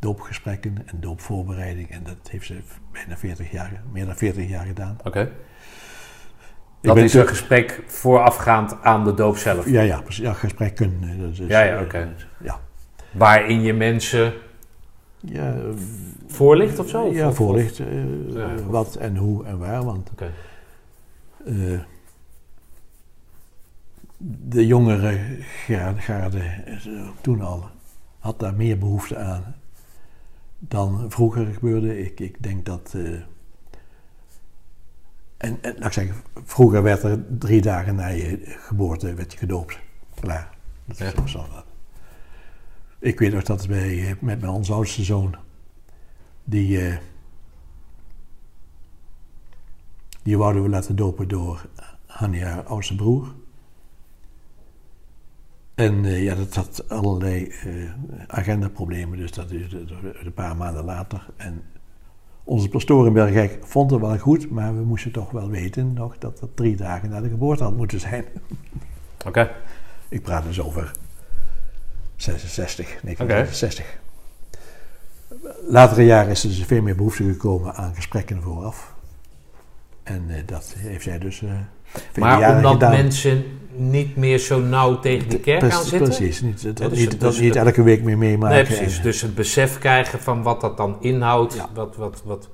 [0.00, 1.90] doopgesprekken en doopvoorbereiding.
[1.90, 2.60] En dat heeft ze
[2.92, 4.98] bijna 40 jaar, meer dan 40 jaar gedaan.
[5.04, 5.30] Oké.
[6.80, 9.68] Dat is een gesprek voorafgaand aan de doop zelf.
[9.70, 10.24] Ja, ja, precies.
[10.24, 11.18] Ja, gesprekken.
[11.20, 12.14] dat is, Ja, ja, eh, oké.
[12.42, 12.60] ja.
[13.12, 14.32] Waarin je mensen
[15.20, 15.60] Ja, eh,
[16.26, 17.02] voorlicht of zo?
[17.02, 17.78] Of- ja, voorlicht.
[17.78, 17.86] eh,
[18.34, 18.54] Ja.
[18.66, 19.82] Wat en hoe en waar.
[19.84, 20.10] Want
[24.48, 25.18] de jongere
[25.96, 26.42] garde,
[27.20, 27.68] toen al
[28.18, 29.54] had daar meer behoefte aan
[30.60, 31.98] dan vroeger gebeurde.
[32.04, 32.92] Ik, ik denk dat.
[32.96, 33.12] eh,
[35.36, 39.38] en, en laat ik zeggen, vroeger werd er drie dagen na je geboorte werd je
[39.38, 39.78] gedoopt.
[40.20, 40.50] Klaar.
[40.84, 41.20] Dat is Ja.
[41.20, 41.64] zo standaard.
[42.98, 45.34] Ik weet nog dat wij eh, met mijn onze oudste zoon,
[46.44, 46.96] die, eh,
[50.22, 51.66] die wouden we laten dopen door
[52.06, 53.34] Hanni, haar oudste broer.
[55.80, 57.72] En eh, ja, dat had allerlei eh,
[58.26, 59.72] agendaproblemen, dus dat is
[60.24, 61.26] een paar maanden later.
[61.36, 61.62] En
[62.44, 66.18] Onze pastoor in Bergijk vond het wel goed, maar we moesten toch wel weten nog
[66.18, 68.24] dat het drie dagen na de geboorte had moeten zijn.
[69.26, 69.50] Oké.
[70.08, 70.90] Ik praat dus over
[72.16, 73.98] 66, 1960.
[75.68, 78.94] Latere jaren is er dus veel meer behoefte gekomen aan gesprekken vooraf.
[80.02, 81.42] En eh, dat heeft zij dus
[82.14, 82.90] Maar omdat gedaan.
[82.90, 83.44] mensen
[83.80, 85.98] niet meer zo nauw tegen die kerk aan zitten?
[85.98, 88.56] Precies, niet, dat, Ja, dus- niet, dat dus niet elke week meer meemaken.
[88.56, 88.96] Nee, precies.
[88.96, 91.68] En, Dus het besef krijgen van wat dat dan inhoudt, Ja.
[91.74, 92.48] wat, wat, wat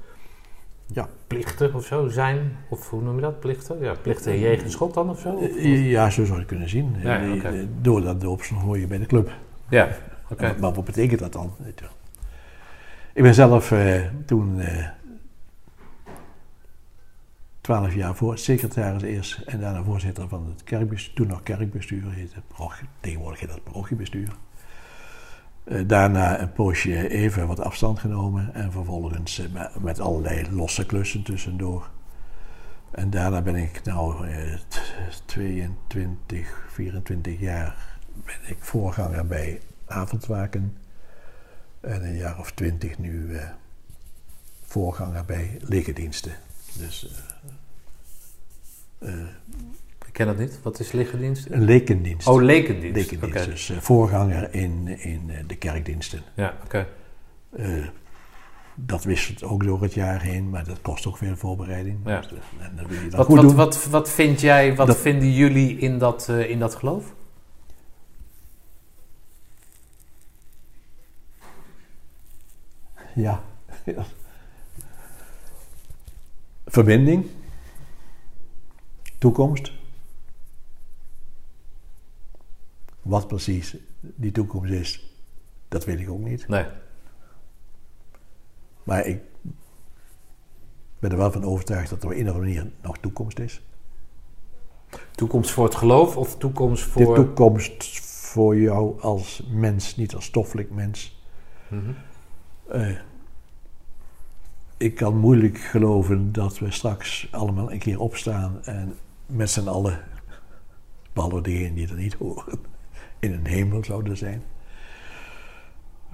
[0.87, 1.09] Ja.
[1.27, 2.57] plichten of zo zijn.
[2.70, 3.41] Of hoe noem je dat?
[3.41, 3.77] Plichten?
[3.81, 5.29] Ja, plichten jegens God dan of zo?
[5.29, 6.95] Of- eh, ja, zo zou je kunnen zien.
[7.03, 9.31] Ja, Eh, eh, Door dat doopsel hoor je bij de club.
[9.68, 9.89] Ja,
[10.31, 10.55] oké.
[10.61, 11.53] Maar wat betekent dat dan?
[13.14, 14.85] Ik ben zelf eh, toen eh,
[17.67, 22.43] twaalf jaar voor secretaris eerst en daarna voorzitter van het kerkbestuur, toen nog kerkbestuur heette,
[23.01, 24.37] tegenwoordig heet dat parochiebestuur.
[25.64, 31.23] Eh, daarna een poosje even wat afstand genomen en vervolgens eh, met, allerlei losse klussen
[31.23, 31.91] tussendoor.
[32.91, 40.77] En daarna ben ik nou eh, t- 22, 24 jaar ben ik voorganger bij avondwaken.
[41.81, 43.49] En een jaar of twintig nu eh,
[44.62, 46.33] voorganger bij legerdiensten.
[46.79, 47.26] Dus eh, eh,
[50.07, 50.59] Ik ken dat niet.
[50.62, 51.46] Wat is lichtdienst?
[51.50, 52.26] een lekendienst.
[52.26, 53.11] Oh, lekendienst.
[53.11, 53.44] lekendienst.
[53.44, 56.22] Dus eh, voorganger in, in eh, de kerkdiensten.
[56.34, 56.86] Ja, oké.
[57.57, 57.86] Eh,
[58.74, 61.98] dat wisselt ook door het jaar heen, maar dat kost ook veel voorbereiding.
[62.04, 62.20] Ja.
[62.20, 63.54] Dus, eh, en dat wil je dan Wat, goed wat, doen.
[63.57, 67.14] wat, wat vind jij, wat Dat- vinden jullie in dat, eh, in dat geloof?
[73.14, 73.42] Ja.
[73.84, 74.04] ja.
[76.66, 77.26] Verbinding.
[79.27, 79.72] Toekomst.
[83.03, 85.16] Wat precies die toekomst is,
[85.68, 86.49] dat weet ik ook niet.
[86.49, 86.64] Nee.
[88.83, 89.20] Maar ik
[90.99, 93.62] ben er wel van overtuigd dat er op een of andere manier nog toekomst is.
[95.14, 97.14] Toekomst voor het geloof of toekomst De voor...
[97.14, 101.20] toekomst voor jou als mens, niet als stoffelijk mens.
[102.68, 102.97] Eh,
[104.77, 108.97] ik kan moeilijk geloven dat we straks allemaal een keer opstaan en
[109.27, 110.01] met z'n allen,
[111.12, 112.59] behalve degenen die er niet horen,
[113.18, 114.43] in een hemel zouden zijn.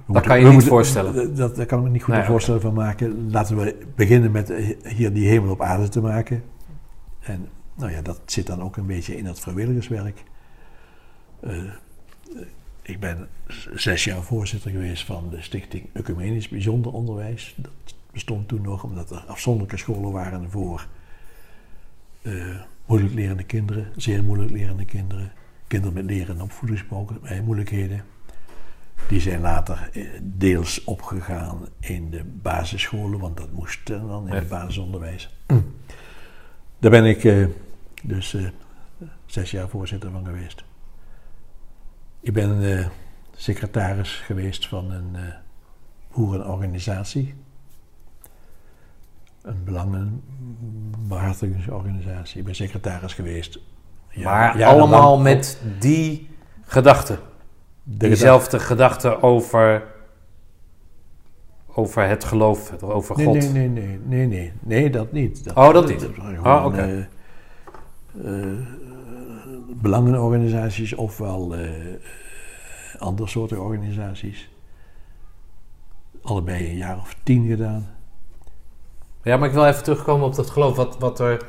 [0.07, 1.35] We Dat kan je niet voorstellen.
[1.35, 3.31] Dat, dat kan ik me niet goed Nee, een voorstellen van maken.
[3.31, 6.43] Laten we beginnen met eh, hier die hemel op aarde te maken.
[7.21, 10.25] En nou ja, dat zit dan ook een beetje in dat vrijwilligerswerk.
[11.41, 11.63] Eh,
[12.83, 13.29] ik ben
[13.75, 17.55] zes jaar voorzitter geweest van de stichting Ecumenisch Bijzonder Onderwijs.
[17.57, 17.73] Dat
[18.13, 20.87] bestond toen nog omdat er afzonderlijke scholen waren voor
[22.23, 25.33] eh, moeilijk lerende kinderen, zeer moeilijk lerende kinderen,
[25.67, 28.05] kinderen met leren- en opvoedingsmoeilijkheden.
[29.09, 34.35] Die zijn later eh, deels opgegaan in de basisscholen, want dat moest eh, dan in
[34.35, 35.37] het basisonderwijs.
[36.79, 37.47] Daar ben ik eh,
[38.03, 38.47] dus eh,
[39.27, 40.65] zes jaar voorzitter van geweest.
[42.21, 42.87] Ik ben eh,
[43.35, 45.23] secretaris geweest van een eh
[46.15, 47.35] boerenorganisatie.
[49.43, 52.39] Een belangenbehartigingsorganisatie.
[52.39, 53.59] Ik ben secretaris geweest.
[54.11, 56.29] Ja, maar allemaal met die
[56.63, 57.19] gedachte.
[57.83, 59.83] de Diezelfde gedachte over,
[61.75, 63.35] over het geloof, over Nee, God.
[63.35, 65.43] nee, nee, nee, nee, nee, nee, dat niet.
[65.55, 66.09] Oh, dat niet.
[66.43, 66.81] Ah, oké.
[66.81, 66.99] eh,
[68.43, 68.59] eh,
[69.75, 71.71] belangenorganisaties ofwel eh
[72.99, 74.51] andere soorten organisaties.
[76.23, 77.87] Allebei een jaar of tien gedaan.
[79.23, 80.77] Ja, maar ik wil even terugkomen op dat geloof.
[80.77, 81.41] Wat, wat er.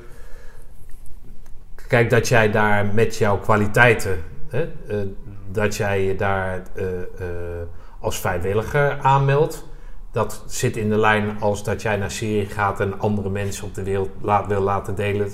[1.87, 4.23] Kijk, dat jij daar met jouw kwaliteiten.
[4.49, 4.97] Hè, eh,
[5.51, 7.07] dat jij je daar eh, eh,
[7.99, 9.65] als vrijwilliger aanmeldt.
[10.11, 13.75] Dat zit in de lijn als dat jij naar Syrië gaat en andere mensen op
[13.75, 15.31] de wereld laat, wil laten delen.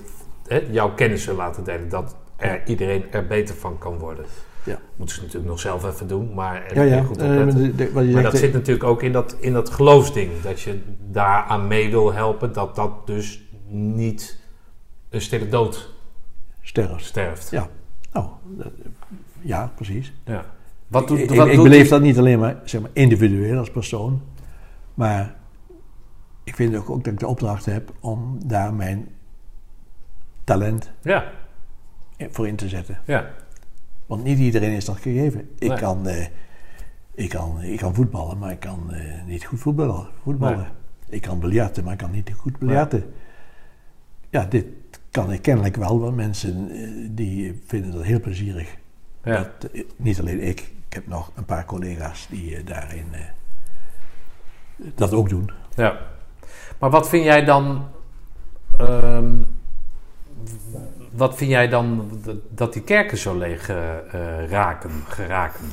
[0.47, 1.89] Hè, jouw kennis wil laten delen.
[1.89, 4.25] Dat er, iedereen er beter van kan worden.
[4.69, 4.79] Ja.
[4.95, 6.33] Moeten ze natuurlijk nog zelf even doen.
[6.33, 7.01] Maar Ja, ja.
[7.03, 10.31] goed eh, de- de- Maar dat zit natuurlijk ook in dat, in dat geloofsding.
[10.41, 10.81] Dat je
[11.11, 14.41] daaraan mee wil helpen dat dat dus niet
[15.09, 15.93] een stille dood
[16.61, 17.05] sterft.
[17.05, 17.49] sterft.
[17.49, 17.67] Ja.
[18.13, 18.71] Nou, dat-
[19.41, 20.13] ja, precies.
[20.25, 20.45] Ja.
[20.87, 24.21] Wat doet, ik, wat ik beleef dat niet alleen maar, zeg maar individueel als persoon,
[24.93, 25.35] maar
[26.43, 29.07] ik vind ook, ook dat ik de opdracht heb om daar mijn
[30.43, 31.31] talent Ja,
[32.29, 32.97] voor in te zetten.
[33.05, 33.29] ja.
[34.09, 35.49] Want niet iedereen is dat gegeven.
[35.59, 35.77] Ik, Nee.
[35.77, 36.25] kan, eh,
[37.13, 40.07] ik, kan, ik kan voetballen, maar ik kan eh, niet goed voetballen.
[40.23, 40.57] voetballen.
[40.57, 40.67] Nee.
[41.09, 43.13] Ik kan biljarten, maar ik kan niet goed biljarten.
[44.29, 44.65] Ja, dit
[45.11, 48.77] kan ik kennelijk wel, want mensen eh, die vinden dat heel plezierig.
[49.23, 49.51] ja.
[49.59, 53.05] Dat, niet alleen ik, ik heb nog een paar collega's die daarin
[54.95, 55.51] dat ook doen.
[55.75, 55.97] ja.
[56.79, 57.87] Maar wat vind jij dan.
[58.77, 59.35] ehm,
[61.11, 65.65] wat vind jij dan dat- dat die kerken zo leeg eh, eh, raken, geraken?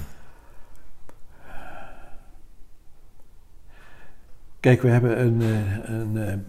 [4.61, 6.47] Kijk, we hebben een, eh, een,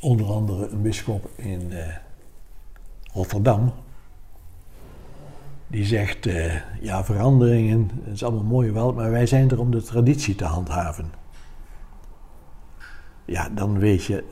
[0.00, 1.72] onder andere een bischop in
[3.12, 3.72] Rotterdam.
[5.66, 6.28] Die zegt,
[6.80, 10.44] ja, veranderingen, het is allemaal mooi wel, maar wij zijn er om de traditie te
[10.44, 11.12] handhaven.
[13.24, 14.24] Ja, dan weet je,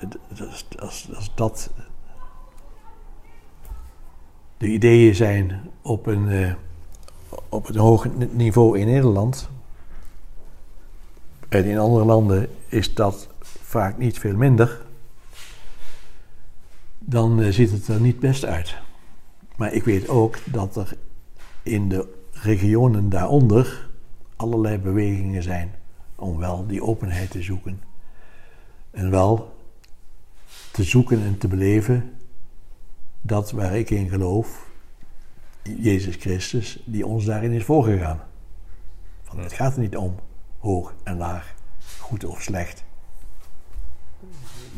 [0.79, 1.71] als, als dat
[4.59, 6.53] de ideeën zijn op een, eh,
[7.49, 9.49] op een hoog niveau in Nederland,
[11.49, 13.29] en in andere landen is dat
[13.63, 14.81] vaak niet veel minder.
[16.99, 18.77] Dan eh, ziet het er niet best uit.
[19.57, 20.97] Maar ik weet ook dat er
[21.63, 23.89] in de regionen daaronder
[24.37, 25.75] allerlei bewegingen zijn
[26.15, 27.83] om wel die openheid te zoeken.
[28.91, 29.57] En wel
[30.71, 32.18] te zoeken en te beleven
[33.29, 34.67] dat waar ik in geloof,
[35.63, 38.21] Jezus Christus, die ons daarin is voorgegaan.
[39.23, 40.15] Van, het gaat er niet om
[40.59, 41.55] hoog en laag,
[41.99, 42.85] goed of slecht.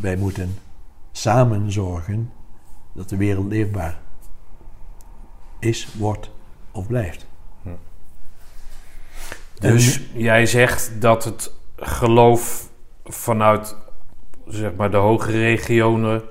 [0.00, 0.58] Wij moeten
[1.12, 2.32] samen zorgen
[2.92, 4.00] dat de wereld leefbaar
[5.58, 6.30] is, wordt
[6.70, 7.26] of blijft.
[9.58, 12.70] Dus jij zegt dat het geloof
[13.04, 13.76] vanuit
[14.46, 16.22] zeg maar, de hogere regionen.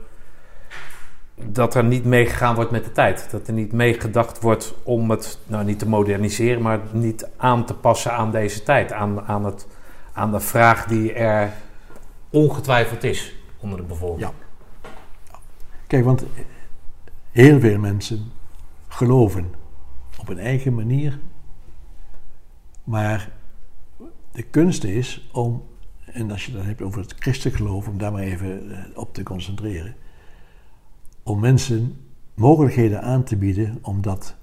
[1.45, 3.27] Dat er niet meegegaan wordt met de tijd.
[3.31, 7.73] Dat er niet meegedacht wordt om het nou niet te moderniseren, maar niet aan te
[7.73, 8.91] passen aan deze tijd.
[8.91, 9.67] Aan, aan, het,
[10.13, 11.53] aan de vraag die er
[12.29, 14.21] ongetwijfeld is onder de bevolking.
[14.21, 14.31] Ja.
[15.87, 16.23] Kijk, want
[17.31, 18.31] heel veel mensen
[18.87, 19.53] geloven
[20.19, 21.19] op een eigen manier.
[22.83, 23.31] Maar
[24.31, 25.63] de kunst is om,
[26.05, 29.13] en als je dan hebt over het christelijk geloof, om daar maar even eh, op
[29.13, 29.95] te concentreren.
[31.29, 31.97] Om mensen
[32.33, 34.35] mogelijkheden aan te bieden om dat,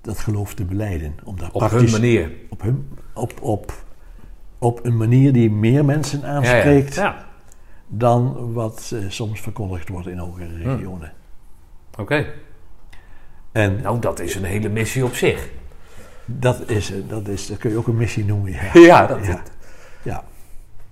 [0.00, 1.14] dat geloof te beleiden.
[1.24, 2.32] Om daar Op hun manier.
[2.48, 3.72] Op, hun, op, op,
[4.58, 7.26] op een manier die meer mensen aanspreekt Ja, ja.
[7.88, 11.12] dan wat eh, soms verkondigd wordt in hogere regionen.
[11.98, 12.26] Oké.
[13.52, 15.50] En Nou, dat is een hele missie op zich.
[16.24, 18.52] dat, is, eh, dat, is, dat kun je ook een missie noemen.
[18.52, 18.70] Ja.
[18.72, 19.42] Ja, dat Ja.
[20.02, 20.24] ja.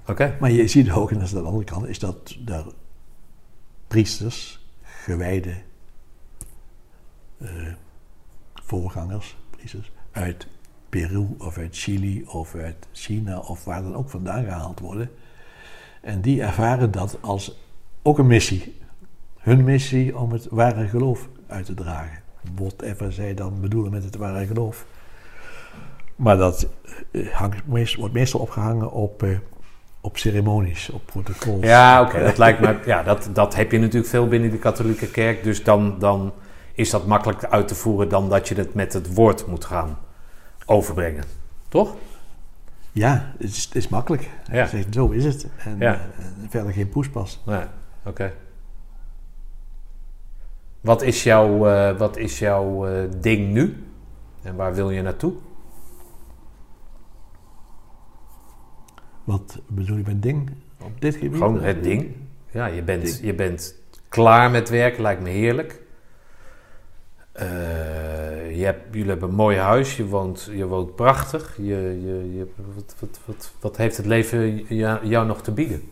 [0.06, 0.36] Oké.
[0.40, 2.64] Maar je ziet ook, en dat is aan de andere kant, is dat er
[3.94, 5.54] priesters, gewijde
[7.38, 7.48] eh,
[8.54, 10.46] voorgangers, priesters, uit
[10.88, 15.10] Peru of uit Chili of uit China of waar dan ook vandaan gehaald worden.
[16.00, 17.58] En die ervaren dat als
[18.02, 18.76] ook een missie.
[19.38, 22.22] Hun missie om het ware geloof uit te dragen.
[22.54, 24.86] Whatever zij dan bedoelen met het ware geloof.
[26.16, 26.68] Maar dat
[27.10, 29.38] eh, hangt, wordt meestal opgehangen op, eh,
[30.04, 31.64] op ceremonies, op protocols.
[31.64, 32.78] Ja, oké, dat lijkt me.
[32.86, 35.42] Ja, dat, dat heb je natuurlijk veel binnen de katholieke kerk.
[35.42, 36.32] Dus dan, dan
[36.74, 39.98] is dat makkelijk uit te voeren dan dat je het met het woord moet gaan
[40.66, 41.24] overbrengen.
[41.68, 41.94] Toch?
[42.92, 44.30] Ja, het is, het is makkelijk.
[44.52, 44.68] Ja.
[44.90, 45.46] Zo is het.
[45.58, 45.92] En Ja.
[45.94, 47.42] eh, verder geen poespas.
[47.46, 47.62] Nee,
[48.04, 48.32] oké.
[50.80, 53.84] Wat is jouw, eh, wat is jouw eh, ding nu?
[54.42, 55.32] En waar wil je naartoe?
[59.24, 60.50] Wat bedoel je met ding
[60.82, 61.32] op dit gebied?
[61.36, 62.06] Gewoon het ding.
[62.50, 63.74] Ja, je bent, je bent
[64.08, 65.80] klaar met werken, lijkt me heerlijk.
[67.32, 67.46] Eh,
[68.58, 71.54] je hebt, jullie hebben een mooi huis, je woont, je woont prachtig.
[71.56, 71.64] Je,
[72.04, 75.82] je, je, wat, wat, wat, wat heeft het leven jou, jou nog te bieden?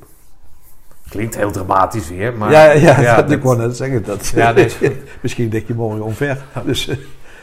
[1.09, 2.51] Klinkt heel dramatisch weer, maar...
[2.51, 4.05] ja, ja, ja dat, dat- ik wou net zeggen.
[4.05, 4.69] Dat, Ja, nee.
[5.23, 6.43] Misschien denk je morgen omver.
[6.65, 6.87] Dus,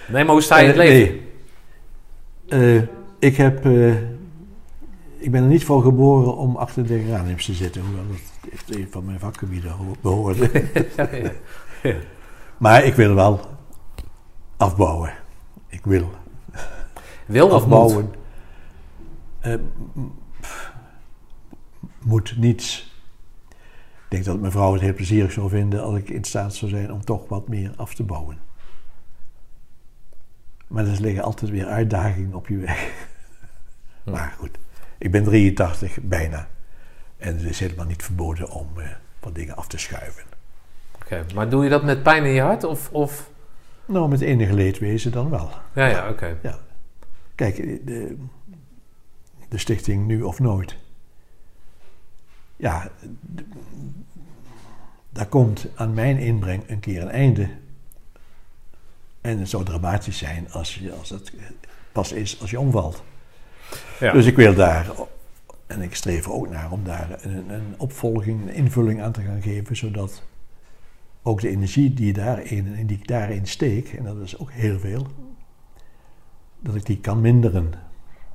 [0.07, 1.19] Nee, maar hoe sta je in het eh, leven?
[2.47, 2.77] nee.
[2.77, 2.83] Eh,
[3.19, 3.65] ik, heb,
[5.19, 7.81] ik ben er niet voor geboren om achter de geraniums te zitten.
[7.81, 10.49] Hoewel dat een van mijn vakgebieden ho- behoorde.
[10.97, 11.09] Ja,
[11.83, 11.95] ja.
[12.57, 13.39] maar ik wil wel
[14.57, 15.13] afbouwen.
[15.67, 16.09] Ik wil
[17.25, 18.13] Wil afbouwen.
[20.39, 20.73] Pff,
[22.03, 22.93] moet niets.
[23.49, 26.71] Ik denk dat mijn vrouw het heel plezierig zou vinden als ik in staat zou
[26.71, 28.37] zijn om toch wat meer af te bouwen.
[30.67, 33.07] Maar er liggen altijd weer uitdagingen op je weg.
[34.03, 34.11] Hm.
[34.11, 34.57] Maar goed,
[34.99, 36.47] ik ben 83 bijna.
[37.17, 38.87] En het is helemaal niet verboden om eh,
[39.19, 40.23] wat dingen af te schuiven.
[40.95, 42.63] Oké, maar doe je dat met pijn in je hart?
[42.63, 43.29] Of, of...
[43.85, 45.51] Nou, met enige leedwezen dan wel.
[45.73, 46.37] Ja, ja, oké.
[47.35, 47.55] Kijk,
[47.85, 48.17] de,
[49.49, 50.77] de stichting Nu of Nooit.
[52.55, 52.91] Ja,
[55.09, 57.49] daar komt aan mijn inbreng een keer een einde.
[59.21, 61.33] En het zou dramatisch zijn als, je, als het
[61.91, 63.03] pas is als je omvalt.
[63.99, 64.11] Ja.
[64.11, 64.85] Dus ik wil daar
[65.67, 69.21] En ik streef er ook naar om daar een, een opvolging, een invulling aan te
[69.21, 70.23] gaan geven, zodat
[71.23, 75.07] ook de energie die, daarin, die ik daarin steek, en dat is ook heel veel,
[76.59, 77.73] dat ik die kan minderen.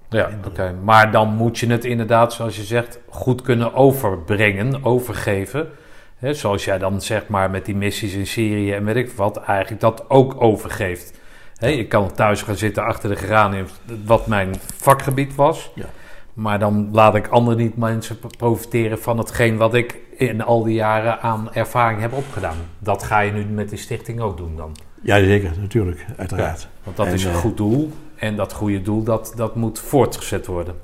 [0.09, 0.73] Ja, oké.
[0.83, 5.69] Maar dan moet je het inderdaad, zoals je zegt, goed kunnen overbrengen, overgeven.
[6.17, 9.37] He, zoals jij dan zeg maar met die missies in Syrië en weet ik wat,
[9.37, 11.21] eigenlijk dat ook overgeeft.
[11.55, 13.67] He, je kan thuis gaan zitten achter de geranium,
[14.05, 15.71] wat mijn vakgebied was.
[15.75, 15.87] Ja.
[16.35, 20.75] Maar dan laat ik anderen niet mensen profiteren van hetgeen wat ik in al die
[20.75, 22.57] jaren aan ervaring heb opgedaan.
[22.79, 24.77] Dat ga je nu met die stichting ook doen dan.
[25.03, 26.61] Ja, zeker, natuurlijk, uiteraard.
[26.61, 27.93] Ja, want dat En, is een eh, goed doel.
[28.17, 30.75] En dat goede doel, dat, dat moet voortgezet worden.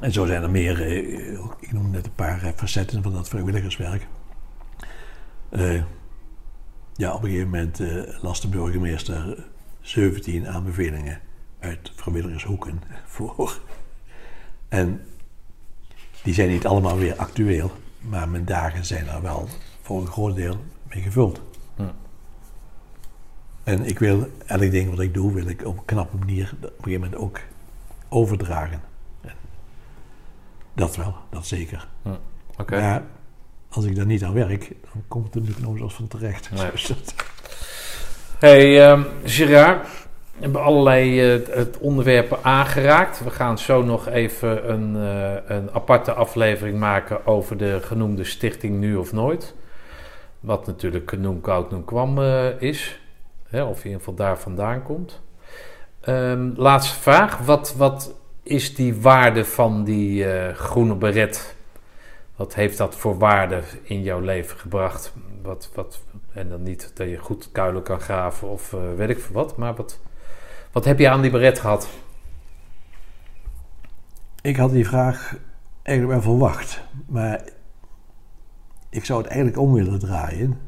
[0.00, 3.28] En zo zijn er meer, eh, ik noem net een paar eh, facetten van dat
[3.28, 4.06] vrijwilligerswerk.
[6.96, 9.44] Ja, op een gegeven moment eh, las de burgemeester
[9.80, 11.20] 17 aanbevelingen
[11.58, 13.60] uit vrijwilligershoeken voor.
[14.68, 15.00] En
[16.22, 17.70] die zijn niet allemaal weer actueel,
[18.00, 19.48] maar mijn dagen zijn er wel
[19.82, 21.40] voor een groot deel mee gevuld.
[21.76, 21.82] Hm.
[23.64, 26.62] En ik wil elk ding wat ik doe, wil ik op een knappe manier op
[26.62, 27.40] een gegeven moment ook
[28.08, 28.80] overdragen.
[29.20, 29.34] En
[30.74, 31.88] dat wel, dat zeker.
[32.56, 32.80] Oké.
[32.80, 33.02] Maar
[33.76, 36.50] als ik daar niet aan werk, dan komt het er natuurlijk nog eens van terecht.
[36.50, 36.70] Nee.
[36.88, 37.14] Dat.
[38.38, 39.86] Hey ehm Gerard,
[40.36, 43.24] we hebben allerlei eh, het onderwerpen aangeraakt.
[43.24, 48.78] We gaan zo nog even een, eh, een aparte aflevering maken over de genoemde stichting
[48.78, 49.54] Nu of Nooit.
[50.40, 53.00] Wat natuurlijk Noem Koud Noem Kwam eh, is.
[53.48, 55.20] Hè, of in ieder geval daar vandaan komt.
[56.00, 57.38] Ehm, laatste vraag.
[57.38, 60.24] Wat, wat is die waarde van die
[60.54, 61.55] groene beret?
[62.36, 65.14] Wat heeft dat voor waarde in jouw leven gebracht?
[65.42, 66.02] Wat, wat,
[66.32, 69.56] en dan niet dat je goed kuilen kan graven of eh, weet ik veel wat.
[69.56, 70.00] Maar wat,
[70.72, 71.88] wat heb je aan die beret gehad?
[74.42, 75.36] Ik had die vraag
[75.82, 77.44] eigenlijk wel verwacht, maar
[78.88, 80.60] ik zou het eigenlijk om willen draaien.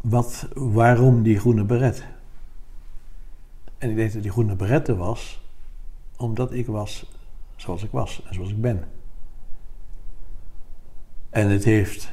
[0.00, 2.04] Wat, waarom die groene beret?
[3.78, 5.43] En ik denk dat die groene beret er was,
[6.16, 7.06] omdat ik was
[7.56, 8.84] zoals ik was en zoals ik ben.
[11.30, 12.12] En het heeft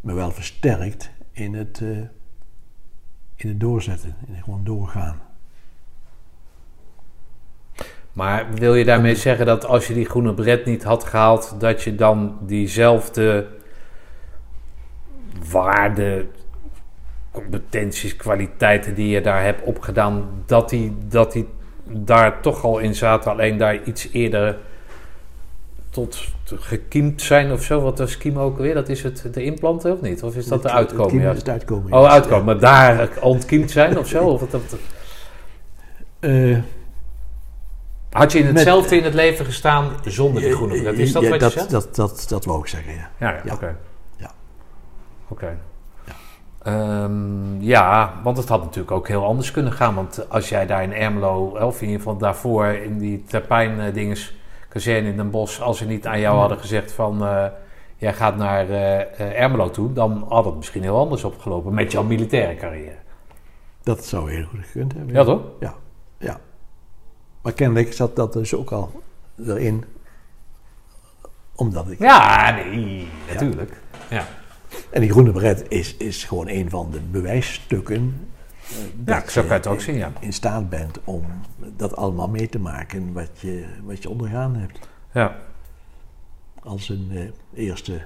[0.00, 1.88] me wel versterkt in het, eh,
[3.36, 5.20] in het doorzetten, in het gewoon doorgaan.
[8.12, 11.82] Maar wil je daarmee zeggen dat als je die groene bret niet had gehaald, dat
[11.82, 13.48] je dan diezelfde
[15.50, 16.26] waarde,
[17.30, 21.48] competenties, kwaliteiten die je daar hebt opgedaan, dat die, dat die
[21.86, 24.56] daar toch al in zaten, alleen daar iets eerder
[25.90, 27.80] tot gekiemd zijn of zo?
[27.80, 28.74] Wat is kiem ook weer?
[28.74, 30.22] Dat is het de implanten of niet?
[30.22, 31.20] Of is dat de uitkomen?
[31.20, 31.32] juist?
[31.36, 31.92] is het uitkomen.
[31.92, 32.44] Oh, uitkomen.
[32.44, 34.24] Maar daar ontkiemd zijn of zo?
[34.24, 34.76] Of wat, wat-
[36.20, 36.58] Eh,
[38.10, 40.98] had je in Met- hetzelfde in het leven gestaan zonder die groene bret?
[40.98, 41.70] Is dat ja, wat je dat, zegt?
[41.70, 43.10] dat, dat, dat wou ik zeggen, ja.
[43.18, 43.52] Ja, ja, Ja.
[43.54, 43.76] oké.
[44.16, 44.30] Ja.
[45.28, 45.46] Oké.
[45.46, 45.56] Ja.
[46.64, 49.94] Ehm, ja, want het had natuurlijk ook heel anders kunnen gaan.
[49.94, 53.94] Want als jij daar in Ermelo, of in ieder geval daarvoor in die terpijn eh,
[53.94, 54.34] dinges
[54.68, 57.46] kazerne in Den Bosch, als ze niet aan jou hadden gezegd van eh,
[57.96, 62.02] jij gaat naar eh, Ermelo toe, dan had het misschien heel anders opgelopen met jouw
[62.02, 62.98] militaire carrière.
[63.82, 65.14] Dat zou heel goed gekund hebben.
[65.14, 65.42] Ja, toch?
[65.60, 65.74] Ja,
[66.18, 66.40] ja.
[67.42, 69.02] Maar kennelijk zat dat dus ook al
[69.46, 69.84] erin.
[71.54, 71.98] Omdat ik...
[71.98, 73.80] Ja, nee, natuurlijk.
[74.10, 74.26] Ja.
[74.90, 78.28] En die groene beret is, is gewoon een van de bewijsstukken...
[78.68, 80.12] eh, Ja, dat zo kan je je het ook zien, ja.
[80.20, 81.24] in staat bent om
[81.76, 84.88] dat allemaal mee te maken wat je, wat je ondergaan hebt.
[85.12, 85.36] ja.
[86.62, 88.02] Als een eh, eerste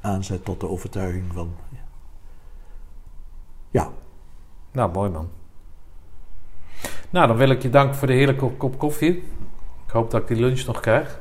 [0.00, 1.54] aanzet tot de overtuiging van...
[3.70, 3.90] Ja,
[4.72, 5.28] Nou, mooi man.
[7.10, 9.16] Nou, dan wil ik je danken voor de heerlijke kop koffie.
[9.86, 11.18] Ik hoop dat ik die lunch nog krijg.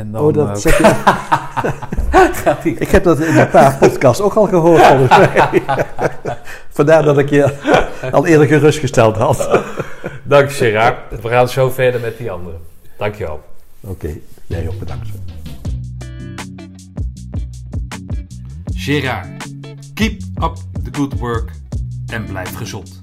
[0.00, 0.84] En dan oh, dat eh, zeg je...
[2.42, 2.64] gaat.
[2.64, 5.62] Ik heb dat in een paar podcasts ook al gehoord volgens mij.
[6.78, 7.54] Vandaar dat ik je
[8.12, 9.62] al eerder gerustgesteld had.
[10.22, 11.22] Dank je, Gerard.
[11.22, 12.56] We gaan zo verder met die andere.
[12.98, 13.40] Dank je wel.
[13.80, 14.16] Oké,
[14.46, 15.08] jij ook bedankt.
[18.74, 19.26] Gerard,
[19.94, 21.50] keep up the good work
[22.06, 22.99] en blijf gezond.